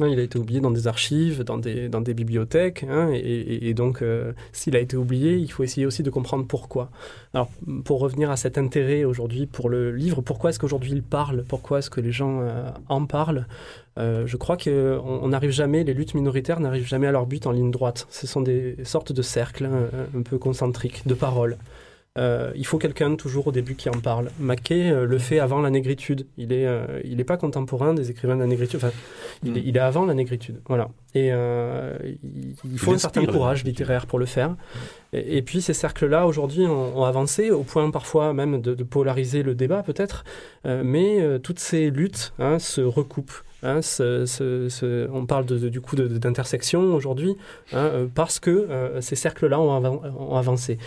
Hein, 0.00 0.08
il 0.08 0.18
a 0.18 0.22
été 0.22 0.36
oublié 0.36 0.60
dans 0.60 0.72
des 0.72 0.88
archives, 0.88 1.44
dans 1.44 1.58
des, 1.58 2.14
bibliothèques, 2.14 2.84
hein, 2.88 3.10
et, 3.12 3.74
donc 3.74 4.00
euh, 4.00 4.32
s'il 4.50 4.74
a 4.74 4.80
été 4.80 4.96
oublié, 4.96 5.36
il 5.36 5.52
faut 5.52 5.62
essayer 5.62 5.86
aussi 5.86 6.02
de 6.02 6.08
comprendre 6.08 6.46
pourquoi. 6.46 6.90
Alors, 7.34 7.50
pour 7.84 8.00
revenir 8.00 8.30
à 8.30 8.36
cet 8.36 8.56
intérêt 8.56 9.04
aujourd'hui 9.04 9.46
pour 9.46 9.68
le 9.68 9.92
livre, 9.92 10.22
pourquoi 10.22 10.50
est-ce 10.50 10.58
qu'aujourd'hui 10.58 10.92
il 10.92 11.02
parle? 11.02 11.44
Pourquoi 11.46 11.80
est-ce 11.80 11.90
que 11.90 12.00
les 12.00 12.12
gens 12.12 12.42
en 12.88 13.04
parlent? 13.04 13.46
Je 13.98 14.36
crois 14.38 14.56
qu'on 14.56 15.28
n'arrive 15.28 15.50
jamais, 15.50 15.84
les 15.84 15.92
luttes 15.92 16.14
minoritaires 16.14 16.60
n'arrivent 16.60 16.88
jamais 16.88 17.06
à 17.06 17.12
leur 17.12 17.26
but 17.26 17.46
en 17.46 17.52
ligne 17.52 17.70
droite. 17.70 18.06
Ce 18.08 18.26
sont 18.26 18.40
des 18.40 18.76
sortes 18.84 19.12
de 19.12 19.20
cercles 19.20 19.66
hein, 19.66 19.90
un 20.16 20.22
peu 20.22 20.38
concentriques 20.38 21.06
de 21.06 21.12
paroles. 21.12 21.58
Euh, 22.18 22.50
il 22.56 22.66
faut 22.66 22.78
quelqu'un 22.78 23.14
toujours 23.14 23.46
au 23.46 23.52
début 23.52 23.76
qui 23.76 23.88
en 23.88 24.00
parle. 24.00 24.30
Mackay 24.40 24.90
euh, 24.90 25.06
le 25.06 25.18
fait 25.18 25.38
avant 25.38 25.60
la 25.60 25.70
négritude. 25.70 26.26
Il 26.36 26.48
n'est 26.48 26.66
euh, 26.66 27.00
il 27.04 27.20
est 27.20 27.24
pas 27.24 27.36
contemporain 27.36 27.94
des 27.94 28.10
écrivains 28.10 28.34
de 28.34 28.40
la 28.40 28.48
négritude. 28.48 28.80
Enfin, 28.82 28.92
il, 29.44 29.56
est, 29.56 29.60
hmm. 29.60 29.64
il, 29.64 29.76
est, 29.76 29.80
avant 29.80 30.06
la 30.06 30.14
négritude. 30.14 30.60
Voilà. 30.66 30.88
Et 31.14 31.28
il, 31.28 32.78
faut 32.78 32.92
un 32.92 32.98
certain 32.98 33.24
courage 33.26 33.64
littéraire 33.64 34.06
pour 34.06 34.18
le 34.18 34.26
faire. 34.26 34.56
Et, 35.12 35.42
puis 35.42 35.60
ces 35.60 35.74
cercles-là, 35.74 36.26
aujourd'hui, 36.26 36.66
ont, 36.66 37.04
avancé 37.04 37.50
au 37.50 37.62
point 37.62 37.90
parfois 37.90 38.32
même 38.32 38.60
de, 38.60 38.74
polariser 38.84 39.42
le 39.42 39.56
débat, 39.56 39.82
peut-être. 39.82 40.24
mais 40.64 41.40
toutes 41.40 41.58
ces 41.58 41.90
luttes 41.90 42.32
hein, 42.38 42.60
se 42.60 42.80
recoupent. 42.80 43.42
Hein, 43.62 43.80
on 45.12 45.26
parle 45.26 45.46
du 45.46 45.80
coup 45.80 45.96
d'intersection 45.96 46.94
aujourd'hui 46.94 47.36
hein, 47.72 48.08
parce 48.14 48.38
que 48.38 48.68
ces 49.00 49.16
cercles-là 49.16 49.60
ont, 49.60 50.36
avancé. 50.36 50.78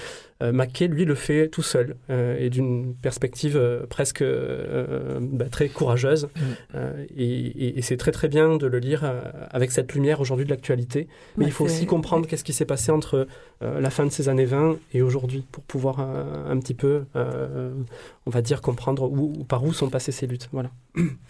Euh, 0.43 0.51
Mackay, 0.51 0.87
lui, 0.87 1.05
le 1.05 1.15
fait 1.15 1.47
tout 1.47 1.61
seul 1.61 1.95
euh, 2.09 2.37
et 2.37 2.49
d'une 2.49 2.95
perspective 2.95 3.55
euh, 3.55 3.85
presque 3.87 4.23
bah, 4.23 5.45
très 5.49 5.69
courageuse. 5.69 6.27
Mm. 6.35 6.79
et, 7.17 7.81
c'est 7.81 7.97
très 7.97 8.11
très 8.11 8.27
bien 8.27 8.55
de 8.55 8.65
le 8.65 8.79
lire 8.79 9.03
avec 9.51 9.71
cette 9.71 9.93
lumière 9.93 10.21
aujourd'hui 10.21 10.45
de 10.45 10.49
l'actualité. 10.49 11.07
Mais 11.37 11.45
il 11.45 11.51
faut 11.51 11.65
aussi 11.65 11.85
comprendre 11.85 12.27
qu'est-ce 12.27 12.43
qui 12.43 12.53
s'est 12.53 12.65
passé 12.65 12.91
entre 12.91 13.27
la 13.61 13.89
fin 13.89 14.05
de 14.05 14.09
ces 14.09 14.29
années 14.29 14.45
20 14.45 14.77
et 14.93 15.01
aujourd'hui 15.01 15.43
pour 15.51 15.63
pouvoir 15.63 15.99
un 15.99 16.57
petit 16.59 16.73
peu, 16.73 17.03
on 17.13 18.29
va 18.29 18.41
dire, 18.41 18.61
comprendre 18.61 19.11
où, 19.11 19.43
par 19.43 19.63
où 19.63 19.73
sont 19.73 19.89
passées 19.89 20.11
ces 20.11 20.27
luttes. 20.27 20.49
Voilà. 20.51 20.71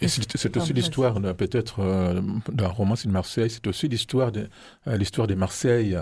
Et 0.02 0.08
c'est 0.08 0.58
aussi 0.58 0.74
l'histoire, 0.74 1.20
peut-être, 1.36 1.82
d'un 2.52 2.68
roman 2.68 2.96
sur 2.96 3.10
Marseille, 3.10 3.50
c'est 3.50 3.66
aussi 3.68 3.88
l'histoire 3.88 4.32
de, 4.32 4.48
l'histoire 4.86 5.28
de 5.28 5.36
Marseille. 5.36 5.98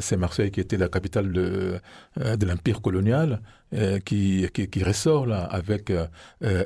C'est 0.00 0.16
Marseille 0.16 0.50
qui 0.50 0.60
était 0.60 0.76
la 0.76 0.88
capitale 0.88 1.32
de 1.32 1.80
de 2.16 2.46
l'empire 2.46 2.82
colonial 2.82 3.40
euh, 3.72 4.00
qui, 4.00 4.48
qui, 4.52 4.82
ressort 4.82 5.26
là 5.26 5.44
avec 5.44 5.90
euh, 5.90 6.08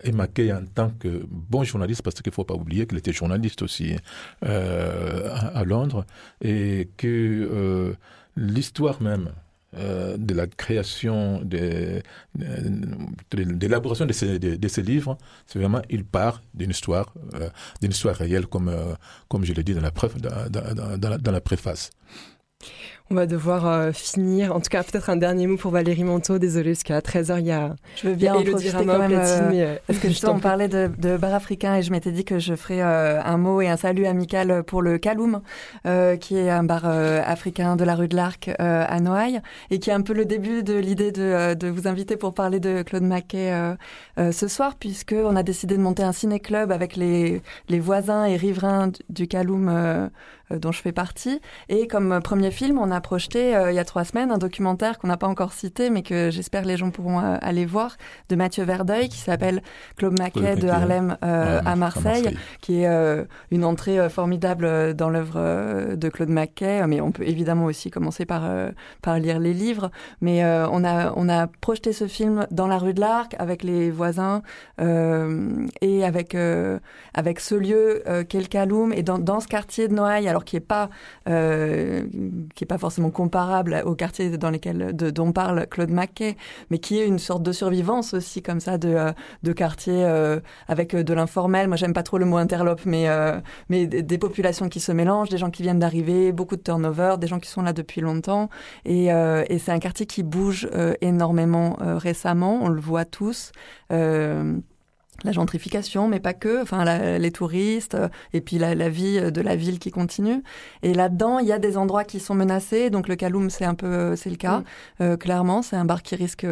Emma 0.04 0.26
Kay 0.26 0.50
en 0.54 0.64
tant 0.64 0.88
que 0.88 1.26
bon 1.28 1.62
journaliste, 1.62 2.00
parce 2.00 2.22
qu'il 2.22 2.30
ne 2.30 2.34
faut 2.34 2.44
pas 2.44 2.54
oublier 2.54 2.86
qu'il 2.86 2.96
était 2.96 3.12
journaliste 3.12 3.60
aussi 3.60 3.94
euh, 4.42 5.28
à, 5.54 5.64
Londres, 5.64 6.06
et 6.40 6.88
que 6.96 7.94
l'histoire 8.36 9.02
même 9.02 9.32
de 9.74 10.34
la 10.34 10.46
création, 10.46 11.42
de, 11.44 12.00
l'élaboration 13.34 14.06
de 14.06 14.12
ces, 14.12 14.82
livres, 14.82 15.18
c'est 15.46 15.58
vraiment, 15.58 15.82
il 15.90 16.06
part 16.06 16.42
d'une 16.54 16.70
histoire, 16.70 17.12
d'une 17.82 17.90
histoire 17.90 18.16
réelle, 18.16 18.46
comme, 18.46 18.74
comme 19.28 19.44
je 19.44 19.52
l'ai 19.52 19.62
dit 19.62 19.74
dans 19.74 19.82
la 19.82 21.40
préface. 21.40 21.90
On 23.10 23.16
va 23.16 23.26
devoir 23.26 23.66
euh, 23.66 23.92
finir. 23.92 24.56
En 24.56 24.60
tout 24.60 24.70
cas, 24.70 24.82
peut-être 24.82 25.10
un 25.10 25.16
dernier 25.16 25.46
mot 25.46 25.58
pour 25.58 25.70
Valérie 25.70 26.04
Manteau. 26.04 26.38
Désolée, 26.38 26.70
parce 26.70 26.84
qu'à 26.84 27.00
13h, 27.00 27.38
il 27.40 27.46
y 27.46 27.50
a. 27.50 27.76
Je 27.96 28.08
veux 28.08 28.14
bien 28.14 28.34
en 28.34 28.42
profiter 28.42 28.72
quand 28.72 28.98
même. 28.98 29.12
Euh, 29.12 29.50
euh, 29.52 29.76
parce 29.86 29.98
que 29.98 30.08
justement, 30.14 30.32
on 30.32 30.38
parlait 30.38 30.68
de, 30.68 30.90
de, 30.96 31.18
bar 31.18 31.34
africain 31.34 31.76
et 31.76 31.82
je 31.82 31.90
m'étais 31.90 32.12
dit 32.12 32.24
que 32.24 32.38
je 32.38 32.54
ferais 32.54 32.80
un 32.80 33.36
mot 33.36 33.60
et 33.60 33.68
un 33.68 33.76
salut 33.76 34.06
amical 34.06 34.62
pour 34.62 34.80
le 34.80 34.96
Kaloum, 34.96 35.42
qui 36.18 36.36
est 36.38 36.48
un 36.48 36.64
bar 36.64 36.86
africain 36.86 37.76
de 37.76 37.84
la 37.84 37.94
rue 37.94 38.08
de 38.08 38.16
l'Arc 38.16 38.50
à 38.58 39.00
Noailles 39.00 39.42
et 39.70 39.78
qui 39.80 39.90
est 39.90 39.92
un 39.92 40.00
peu 40.00 40.14
le 40.14 40.24
début 40.24 40.62
de 40.62 40.74
l'idée 40.74 41.12
de, 41.12 41.52
de, 41.52 41.68
vous 41.68 41.86
inviter 41.86 42.16
pour 42.16 42.32
parler 42.32 42.58
de 42.58 42.82
Claude 42.82 43.02
Maquet 43.02 43.52
ce 44.16 44.48
soir, 44.48 44.76
puisqu'on 44.76 45.36
a 45.36 45.42
décidé 45.42 45.76
de 45.76 45.82
monter 45.82 46.02
un 46.02 46.12
ciné-club 46.12 46.72
avec 46.72 46.96
les, 46.96 47.42
les 47.68 47.80
voisins 47.80 48.24
et 48.24 48.36
riverains 48.36 48.92
du 49.10 49.28
Kaloum 49.28 49.68
euh, 49.68 50.08
dont 50.50 50.72
je 50.72 50.80
fais 50.80 50.92
partie. 50.92 51.40
Et 51.68 51.86
comme 51.86 52.12
euh, 52.12 52.20
premier 52.20 52.50
film, 52.50 52.78
on 52.78 52.90
a 52.90 53.00
projeté 53.00 53.56
euh, 53.56 53.72
il 53.72 53.74
y 53.74 53.78
a 53.78 53.84
trois 53.84 54.04
semaines 54.04 54.30
un 54.30 54.38
documentaire 54.38 54.98
qu'on 54.98 55.08
n'a 55.08 55.16
pas 55.16 55.26
encore 55.26 55.52
cité, 55.52 55.90
mais 55.90 56.02
que 56.02 56.30
j'espère 56.30 56.64
les 56.64 56.76
gens 56.76 56.90
pourront 56.90 57.18
aller 57.18 57.66
voir, 57.66 57.96
de 58.28 58.36
Mathieu 58.36 58.64
Verdeuil, 58.64 59.08
qui 59.08 59.18
s'appelle 59.18 59.62
Claude 59.96 60.18
Maquet 60.18 60.56
de 60.56 60.68
Harlem 60.68 61.16
à, 61.20 61.76
Marseille, 61.76 62.36
qui 62.60 62.82
est 62.82 63.26
une 63.50 63.64
entrée 63.64 64.08
formidable 64.08 64.94
dans 64.94 65.10
l'œuvre 65.10 65.94
de 65.94 66.08
Claude 66.08 66.28
Maquet. 66.28 66.86
Mais 66.86 67.00
on 67.00 67.12
peut 67.12 67.26
évidemment 67.26 67.64
aussi 67.66 67.90
commencer 67.90 68.24
par, 68.26 68.42
par 69.02 69.18
lire 69.18 69.38
les 69.38 69.54
livres. 69.54 69.90
Mais 70.20 70.44
on, 70.44 70.84
a, 70.84 71.12
on 71.16 71.28
a 71.28 71.46
projeté 71.46 71.92
ce 71.92 72.06
film 72.06 72.46
dans 72.50 72.66
la 72.66 72.78
rue 72.78 72.94
de 72.94 73.00
l'Arc 73.00 73.34
avec 73.38 73.62
les 73.62 73.90
voisins 73.90 74.42
et 74.78 76.04
avec, 76.04 76.36
avec 77.14 77.40
ce 77.40 77.54
lieu 77.54 78.02
qu'est 78.28 78.40
le 78.40 78.46
Kaloum. 78.46 78.92
Et 78.92 79.02
dans, 79.02 79.18
dans 79.18 79.40
ce 79.40 79.48
quartier 79.48 79.88
de 79.88 79.94
Noailles, 79.94 80.28
alors 80.34 80.44
qui 80.44 80.56
n'est 80.56 80.60
pas, 80.60 80.90
euh, 81.28 82.06
qui 82.56 82.64
est 82.64 82.66
pas 82.66 82.78
forcément 82.78 83.10
comparable 83.10 83.80
au 83.86 83.94
quartier 83.94 84.36
dans 84.36 84.50
lesquels, 84.50 84.94
de, 84.94 85.10
dont 85.10 85.32
parle 85.32 85.68
Claude 85.68 85.90
Maquet, 85.90 86.36
mais 86.70 86.78
qui 86.78 86.98
est 86.98 87.06
une 87.06 87.20
sorte 87.20 87.44
de 87.44 87.52
survivance 87.52 88.14
aussi 88.14 88.42
comme 88.42 88.58
ça 88.58 88.76
de, 88.76 88.88
euh, 88.88 89.12
de 89.44 89.52
quartier 89.52 90.04
euh, 90.04 90.40
avec 90.66 90.96
de 90.96 91.14
l'informel. 91.14 91.68
Moi, 91.68 91.76
j'aime 91.76 91.92
pas 91.92 92.02
trop 92.02 92.18
le 92.18 92.24
mot 92.24 92.36
interlope, 92.36 92.84
mais, 92.84 93.06
mais 93.68 93.86
des, 93.86 94.18
populations 94.18 94.68
qui 94.68 94.80
se 94.80 94.90
mélangent, 94.90 95.28
des 95.28 95.38
gens 95.38 95.50
qui 95.50 95.62
viennent 95.62 95.78
d'arriver, 95.78 96.32
beaucoup 96.32 96.56
de 96.56 96.62
turnover, 96.62 97.16
des 97.18 97.26
gens 97.26 97.38
qui 97.38 97.48
sont 97.48 97.62
là 97.62 97.72
depuis 97.72 98.00
longtemps. 98.00 98.48
Et 98.84 99.08
c'est 99.58 99.72
un 99.72 99.78
quartier 99.78 100.06
qui 100.06 100.22
bouge 100.22 100.68
énormément 101.00 101.76
récemment, 101.80 102.58
on 102.62 102.68
le 102.68 102.80
voit 102.80 103.04
tous. 103.04 103.52
La 105.22 105.32
gentrification, 105.32 106.08
mais 106.08 106.20
pas 106.20 106.34
que, 106.34 106.62
enfin 106.62 106.84
les 107.18 107.30
touristes, 107.30 107.94
euh, 107.94 108.08
et 108.32 108.40
puis 108.40 108.58
la, 108.58 108.74
la, 108.74 108.88
vie 108.88 109.20
de 109.32 109.40
la 109.40 109.56
ville 109.56 109.78
qui 109.78 109.90
continue. 109.90 110.42
Et 110.82 110.92
là-dedans, 110.92 111.38
il 111.38 111.46
y 111.46 111.52
a 111.52 111.58
des 111.58 111.76
endroits 111.76 112.04
qui 112.04 112.20
sont 112.20 112.34
menacés. 112.34 112.90
Donc 112.90 113.08
le 113.08 113.16
Kaloum, 113.16 113.48
c'est 113.50 113.64
un 113.64 113.74
peu, 113.74 113.86
euh, 113.86 114.16
c'est 114.16 114.30
le 114.30 114.36
cas. 114.36 114.62
Euh, 115.00 115.16
clairement, 115.16 115.62
c'est 115.62 115.76
un 115.76 115.84
bar 115.84 116.02
qui 116.02 116.16
risque, 116.16 116.46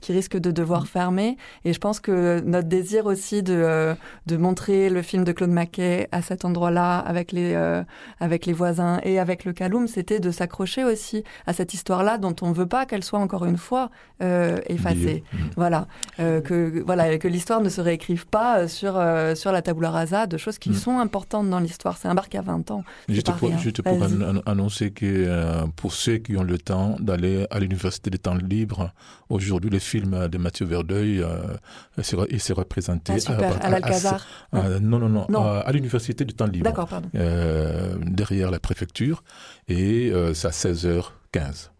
qui 0.00 0.12
risque 0.12 0.36
de 0.36 0.50
devoir 0.50 0.86
fermer. 0.86 1.36
Et 1.64 1.72
je 1.72 1.78
pense 1.78 2.00
que 2.00 2.40
notre 2.40 2.68
désir 2.68 3.06
aussi 3.06 3.42
de, 3.42 3.94
de 4.26 4.36
montrer 4.36 4.88
le 4.88 5.02
film 5.02 5.24
de 5.24 5.32
Claude 5.32 5.50
Maquet 5.50 6.08
à 6.12 6.22
cet 6.22 6.44
endroit-là, 6.44 6.98
avec 6.98 7.32
les, 7.32 7.54
avec 8.20 8.46
les 8.46 8.52
voisins 8.52 9.00
et 9.02 9.18
avec 9.18 9.44
le 9.44 9.52
Kaloum, 9.52 9.86
c'était 9.86 10.20
de 10.20 10.30
s'accrocher 10.30 10.84
aussi 10.84 11.24
à 11.46 11.52
cette 11.52 11.74
histoire-là, 11.74 12.18
dont 12.18 12.34
on 12.42 12.48
ne 12.48 12.54
veut 12.54 12.66
pas 12.66 12.86
qu'elle 12.86 13.04
soit 13.04 13.18
encore 13.18 13.44
une 13.44 13.58
fois 13.58 13.90
effacée. 14.20 15.24
Mm. 15.32 15.38
Voilà, 15.56 15.86
que 16.18 16.82
voilà, 16.84 17.18
que 17.18 17.28
l'histoire 17.28 17.60
ne 17.60 17.68
serait 17.68 17.94
écrite 18.12 18.30
pas 18.30 18.58
euh, 18.58 18.68
sur, 18.68 18.96
euh, 18.96 19.34
sur 19.34 19.52
la 19.52 19.62
tabula 19.62 19.90
rasa 19.90 20.26
de 20.26 20.36
choses 20.36 20.58
qui 20.58 20.70
mm. 20.70 20.74
sont 20.74 20.98
importantes 20.98 21.48
dans 21.50 21.58
l'histoire. 21.58 21.96
C'est 21.96 22.08
un 22.08 22.14
bar 22.14 22.28
qui 22.28 22.36
a 22.36 22.42
20 22.42 22.70
ans. 22.70 22.84
Juste 23.08 23.32
pour, 23.32 23.58
juste 23.58 23.82
pour 23.82 23.98
annoncer 24.46 24.90
que 24.90 25.06
euh, 25.06 25.66
pour 25.76 25.92
ceux 25.92 26.18
qui 26.18 26.36
ont 26.36 26.42
le 26.42 26.58
temps 26.58 26.96
d'aller 27.00 27.46
à 27.50 27.58
l'Université 27.58 28.10
des 28.10 28.18
temps 28.18 28.34
libres, 28.34 28.92
aujourd'hui, 29.28 29.70
le 29.70 29.78
film 29.78 30.28
de 30.28 30.38
Mathieu 30.38 30.66
Verdeuil 30.66 31.24
il 32.30 32.40
s'est 32.40 32.52
représenté 32.52 33.14
ah, 33.14 33.20
super, 33.20 33.64
à, 33.64 33.70
l'Alcazar. 33.70 34.26
non, 34.52 34.98
non, 34.98 35.26
non, 35.28 35.42
à 35.44 35.72
l'Université 35.72 36.24
du 36.24 36.34
temps 36.34 36.46
libre. 36.46 36.64
D'accord, 36.64 36.88
pardon. 36.88 37.08
derrière 37.12 38.50
la 38.50 38.60
préfecture. 38.60 39.22
Et 39.68 40.12
c'est 40.34 40.48
à 40.48 40.50
16h15. 40.50 41.70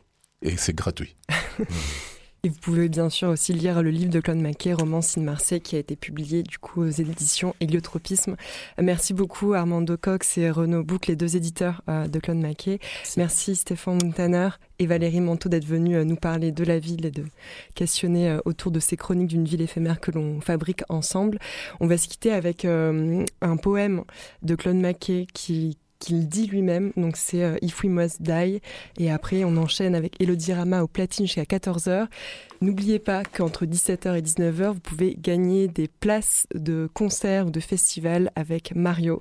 Et 0.42 0.56
c'est 0.56 0.74
gratuit. 0.74 1.16
Et 2.46 2.48
vous 2.48 2.60
pouvez 2.60 2.88
bien 2.88 3.10
sûr 3.10 3.30
aussi 3.30 3.52
lire 3.52 3.82
le 3.82 3.90
livre 3.90 4.12
de 4.12 4.20
Claude 4.20 4.38
Maquet, 4.38 4.72
Romance 4.72 5.18
in 5.18 5.22
Marseille, 5.22 5.60
qui 5.60 5.74
a 5.74 5.80
été 5.80 5.96
publié 5.96 6.44
du 6.44 6.58
coup 6.60 6.82
aux 6.82 6.88
éditions 6.88 7.56
Héliotropisme. 7.58 8.36
Merci 8.80 9.14
beaucoup 9.14 9.54
Armando 9.54 9.96
Cox 9.96 10.38
et 10.38 10.48
Renaud 10.48 10.84
Bouc, 10.84 11.08
les 11.08 11.16
deux 11.16 11.34
éditeurs 11.34 11.82
euh, 11.88 12.06
de 12.06 12.20
Claude 12.20 12.36
Maquet. 12.36 12.78
Merci 13.16 13.56
Stéphane 13.56 13.98
Montaner 14.00 14.50
et 14.78 14.86
Valérie 14.86 15.20
Manteau 15.20 15.48
d'être 15.48 15.64
venus 15.64 15.96
euh, 15.96 16.04
nous 16.04 16.14
parler 16.14 16.52
de 16.52 16.62
la 16.62 16.78
ville 16.78 17.04
et 17.06 17.10
de 17.10 17.24
questionner 17.74 18.30
euh, 18.30 18.38
autour 18.44 18.70
de 18.70 18.78
ces 18.78 18.96
chroniques 18.96 19.26
d'une 19.26 19.44
ville 19.44 19.62
éphémère 19.62 19.98
que 19.98 20.12
l'on 20.12 20.40
fabrique 20.40 20.84
ensemble. 20.88 21.40
On 21.80 21.88
va 21.88 21.98
se 21.98 22.06
quitter 22.06 22.30
avec 22.30 22.64
un 22.64 23.56
poème 23.60 24.04
de 24.42 24.54
Claude 24.54 24.76
Maquet 24.76 25.26
qui 25.34 25.78
qu'il 25.98 26.28
dit 26.28 26.46
lui-même. 26.46 26.92
Donc 26.96 27.16
c'est 27.16 27.42
euh, 27.42 27.56
If 27.62 27.82
We 27.82 27.90
Must 27.90 28.22
Die. 28.22 28.60
Et 28.98 29.10
après, 29.10 29.44
on 29.44 29.56
enchaîne 29.56 29.94
avec 29.94 30.20
Elodie 30.20 30.52
Rama 30.52 30.82
au 30.82 30.86
platine 30.86 31.26
jusqu'à 31.26 31.44
14h. 31.44 32.06
N'oubliez 32.60 32.98
pas 32.98 33.22
qu'entre 33.24 33.66
17h 33.66 34.16
et 34.16 34.22
19h, 34.22 34.72
vous 34.72 34.80
pouvez 34.80 35.16
gagner 35.18 35.68
des 35.68 35.88
places 35.88 36.46
de 36.54 36.88
concerts 36.94 37.46
ou 37.46 37.50
de 37.50 37.60
festivals 37.60 38.30
avec 38.34 38.74
Mario. 38.74 39.20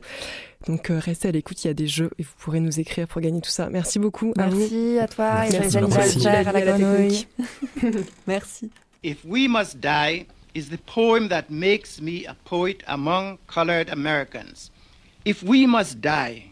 Donc 0.67 0.89
euh, 0.89 0.99
restez 0.99 1.27
à 1.27 1.31
l'écoute, 1.31 1.63
il 1.63 1.67
y 1.67 1.69
a 1.69 1.73
des 1.73 1.87
jeux 1.87 2.11
et 2.17 2.23
vous 2.23 2.33
pourrez 2.37 2.59
nous 2.59 2.79
écrire 2.79 3.07
pour 3.07 3.21
gagner 3.21 3.41
tout 3.41 3.49
ça. 3.49 3.69
Merci 3.69 3.99
beaucoup. 3.99 4.33
Merci 4.37 4.97
à, 4.99 5.07
toi 5.07 5.45
et 5.47 5.51
Merci, 5.51 6.27
à 6.27 6.43
la 6.43 6.77
Merci. 8.27 8.71
If 9.03 9.23
We 9.25 9.47
Must 9.47 9.79
Die 9.79 10.25
is 10.55 10.69
the 10.69 10.77
poem 10.77 11.27
that 11.27 11.49
makes 11.49 12.01
me 12.01 12.25
a 12.25 12.35
poet 12.45 12.81
among 12.87 13.37
colored 13.47 13.89
Americans. 13.89 14.71
If 15.25 15.43
we 15.43 15.67
must 15.67 16.01
die, 16.01 16.51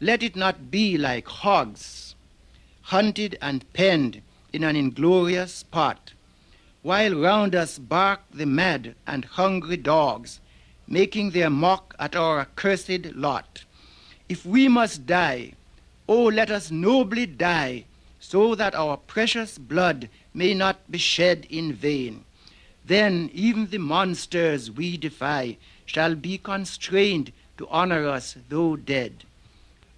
Let 0.00 0.24
it 0.24 0.34
not 0.34 0.72
be 0.72 0.98
like 0.98 1.28
hogs, 1.28 2.16
hunted 2.82 3.38
and 3.40 3.72
penned 3.72 4.22
in 4.52 4.64
an 4.64 4.74
inglorious 4.74 5.52
spot, 5.52 6.12
while 6.82 7.14
round 7.14 7.54
us 7.54 7.78
bark 7.78 8.20
the 8.32 8.44
mad 8.44 8.96
and 9.06 9.24
hungry 9.24 9.76
dogs, 9.76 10.40
making 10.88 11.30
their 11.30 11.48
mock 11.48 11.94
at 11.98 12.16
our 12.16 12.40
accursed 12.40 13.14
lot. 13.14 13.64
If 14.28 14.44
we 14.44 14.66
must 14.66 15.06
die, 15.06 15.52
oh, 16.08 16.24
let 16.24 16.50
us 16.50 16.72
nobly 16.72 17.26
die, 17.26 17.84
so 18.18 18.56
that 18.56 18.74
our 18.74 18.96
precious 18.96 19.58
blood 19.58 20.08
may 20.34 20.54
not 20.54 20.90
be 20.90 20.98
shed 20.98 21.46
in 21.48 21.72
vain. 21.72 22.24
Then 22.84 23.30
even 23.32 23.68
the 23.68 23.78
monsters 23.78 24.70
we 24.70 24.96
defy 24.96 25.56
shall 25.86 26.16
be 26.16 26.36
constrained 26.36 27.32
to 27.58 27.68
honor 27.68 28.08
us, 28.08 28.36
though 28.48 28.74
dead. 28.74 29.24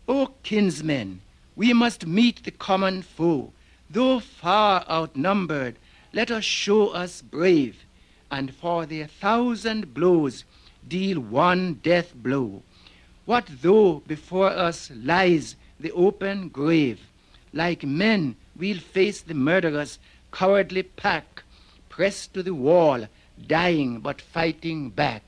O 0.09 0.31
kinsmen, 0.45 1.21
we 1.57 1.73
must 1.73 2.07
meet 2.07 2.45
the 2.45 2.53
common 2.53 3.03
foe. 3.03 3.53
Though 3.91 4.21
far 4.21 4.85
outnumbered, 4.89 5.77
let 6.13 6.31
us 6.31 6.45
show 6.45 6.91
us 6.91 7.23
brave, 7.23 7.85
and 8.31 8.55
for 8.55 8.87
their 8.87 9.09
thousand 9.09 9.93
blows 9.95 10.45
deal 10.87 11.19
one 11.19 11.81
death 11.83 12.15
blow. 12.15 12.63
What 13.25 13.49
though 13.63 14.03
before 14.07 14.51
us 14.51 14.93
lies 14.95 15.57
the 15.81 15.91
open 15.91 16.51
grave? 16.51 17.01
Like 17.53 17.83
men, 17.83 18.37
we'll 18.57 18.79
face 18.79 19.21
the 19.21 19.35
murderous, 19.35 19.99
cowardly 20.31 20.85
pack, 20.85 21.43
pressed 21.89 22.33
to 22.35 22.45
the 22.45 22.55
wall, 22.55 23.09
dying 23.45 23.99
but 23.99 24.21
fighting 24.21 24.91
back. 24.91 25.25